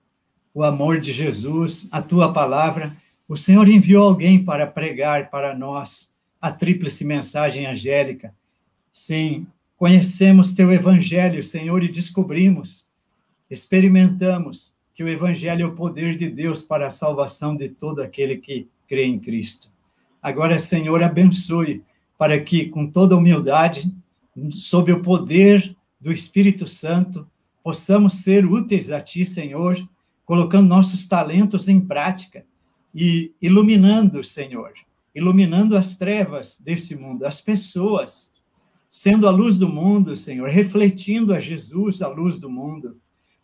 o 0.54 0.62
amor 0.62 1.00
de 1.00 1.12
Jesus, 1.12 1.88
a 1.90 2.02
tua 2.02 2.32
palavra. 2.32 2.94
O 3.28 3.36
Senhor 3.36 3.68
enviou 3.68 4.04
alguém 4.04 4.44
para 4.44 4.66
pregar 4.66 5.30
para 5.30 5.56
nós 5.56 6.14
a 6.40 6.50
tríplice 6.50 7.04
mensagem 7.04 7.66
angélica. 7.66 8.34
Sim, 8.92 9.46
conhecemos 9.76 10.52
teu 10.52 10.72
evangelho, 10.72 11.42
Senhor, 11.42 11.82
e 11.82 11.88
descobrimos, 11.88 12.86
experimentamos 13.50 14.74
que 14.94 15.02
o 15.02 15.08
evangelho 15.08 15.62
é 15.62 15.66
o 15.66 15.74
poder 15.74 16.16
de 16.16 16.28
Deus 16.28 16.64
para 16.64 16.86
a 16.86 16.90
salvação 16.90 17.56
de 17.56 17.68
todo 17.68 18.02
aquele 18.02 18.36
que 18.36 18.68
crê 18.86 19.04
em 19.06 19.18
Cristo. 19.18 19.70
Agora, 20.22 20.58
Senhor, 20.58 21.02
abençoe 21.02 21.82
para 22.18 22.38
que, 22.38 22.66
com 22.66 22.86
toda 22.86 23.16
humildade, 23.16 23.92
sob 24.50 24.92
o 24.92 25.00
poder 25.00 25.74
do 26.02 26.10
Espírito 26.10 26.66
Santo, 26.66 27.30
possamos 27.62 28.14
ser 28.14 28.44
úteis 28.44 28.90
a 28.90 29.00
Ti, 29.00 29.24
Senhor, 29.24 29.78
colocando 30.24 30.66
nossos 30.66 31.06
talentos 31.06 31.68
em 31.68 31.80
prática 31.80 32.44
e 32.92 33.32
iluminando, 33.40 34.24
Senhor, 34.24 34.72
iluminando 35.14 35.76
as 35.76 35.96
trevas 35.96 36.60
desse 36.60 36.96
mundo, 36.96 37.24
as 37.24 37.40
pessoas, 37.40 38.34
sendo 38.90 39.28
a 39.28 39.30
luz 39.30 39.58
do 39.58 39.68
mundo, 39.68 40.16
Senhor, 40.16 40.48
refletindo 40.48 41.32
a 41.32 41.38
Jesus, 41.38 42.02
a 42.02 42.08
luz 42.08 42.40
do 42.40 42.50
mundo, 42.50 42.96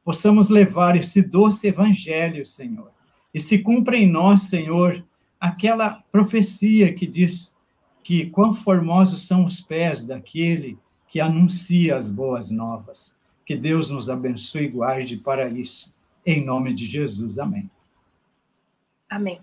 possamos 0.04 0.48
levar 0.48 0.96
esse 0.96 1.22
doce 1.22 1.68
evangelho, 1.68 2.44
Senhor, 2.44 2.90
e 3.32 3.38
se 3.38 3.60
cumpra 3.60 3.96
em 3.96 4.10
nós, 4.10 4.42
Senhor, 4.42 5.04
aquela 5.38 6.02
profecia 6.10 6.92
que 6.92 7.06
diz 7.06 7.56
que 8.02 8.26
quão 8.26 8.52
formosos 8.52 9.28
são 9.28 9.44
os 9.44 9.60
pés 9.60 10.04
daquele 10.04 10.76
que 11.08 11.20
anuncia 11.20 11.96
as 11.96 12.08
boas 12.08 12.50
novas. 12.50 13.16
Que 13.44 13.56
Deus 13.56 13.90
nos 13.90 14.10
abençoe 14.10 14.64
e 14.64 14.68
guarde 14.68 15.16
para 15.16 15.48
isso. 15.48 15.92
Em 16.24 16.44
nome 16.44 16.74
de 16.74 16.84
Jesus. 16.84 17.38
Amém. 17.38 17.70
Amém. 19.08 19.40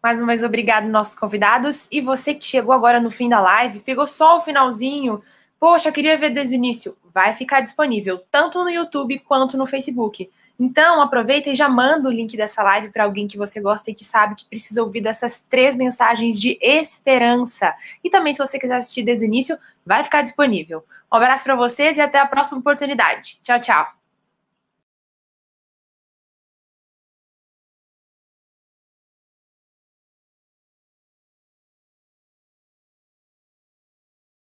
Mais 0.00 0.18
uma 0.18 0.28
vez, 0.28 0.44
obrigado, 0.44 0.86
nossos 0.86 1.18
convidados. 1.18 1.88
E 1.90 2.00
você 2.00 2.34
que 2.34 2.44
chegou 2.44 2.72
agora 2.72 3.00
no 3.00 3.10
fim 3.10 3.28
da 3.28 3.40
live, 3.40 3.80
pegou 3.80 4.06
só 4.06 4.36
o 4.36 4.40
finalzinho. 4.40 5.22
Poxa, 5.58 5.90
queria 5.90 6.16
ver 6.16 6.30
desde 6.30 6.54
o 6.54 6.56
início. 6.58 6.96
Vai 7.12 7.34
ficar 7.34 7.62
disponível 7.62 8.22
tanto 8.30 8.62
no 8.62 8.70
YouTube 8.70 9.18
quanto 9.20 9.56
no 9.56 9.66
Facebook. 9.66 10.30
Então, 10.60 11.02
aproveita 11.02 11.50
e 11.50 11.54
já 11.54 11.68
manda 11.68 12.08
o 12.08 12.12
link 12.12 12.36
dessa 12.36 12.62
live 12.62 12.92
para 12.92 13.04
alguém 13.04 13.26
que 13.26 13.36
você 13.36 13.60
gosta 13.60 13.90
e 13.90 13.94
que 13.94 14.04
sabe 14.04 14.36
que 14.36 14.44
precisa 14.44 14.82
ouvir 14.82 15.00
dessas 15.00 15.42
três 15.42 15.74
mensagens 15.74 16.40
de 16.40 16.56
esperança. 16.60 17.74
E 18.04 18.10
também, 18.10 18.32
se 18.32 18.38
você 18.38 18.58
quiser 18.58 18.76
assistir 18.76 19.02
desde 19.02 19.24
o 19.24 19.26
início, 19.26 19.58
vai 19.84 20.02
ficar 20.02 20.22
disponível. 20.22 20.84
Um 21.12 21.16
abraço 21.16 21.44
para 21.44 21.56
vocês 21.56 21.96
e 21.96 22.00
até 22.00 22.18
a 22.18 22.26
próxima 22.26 22.60
oportunidade. 22.60 23.36
Tchau, 23.42 23.60
tchau. 23.60 24.03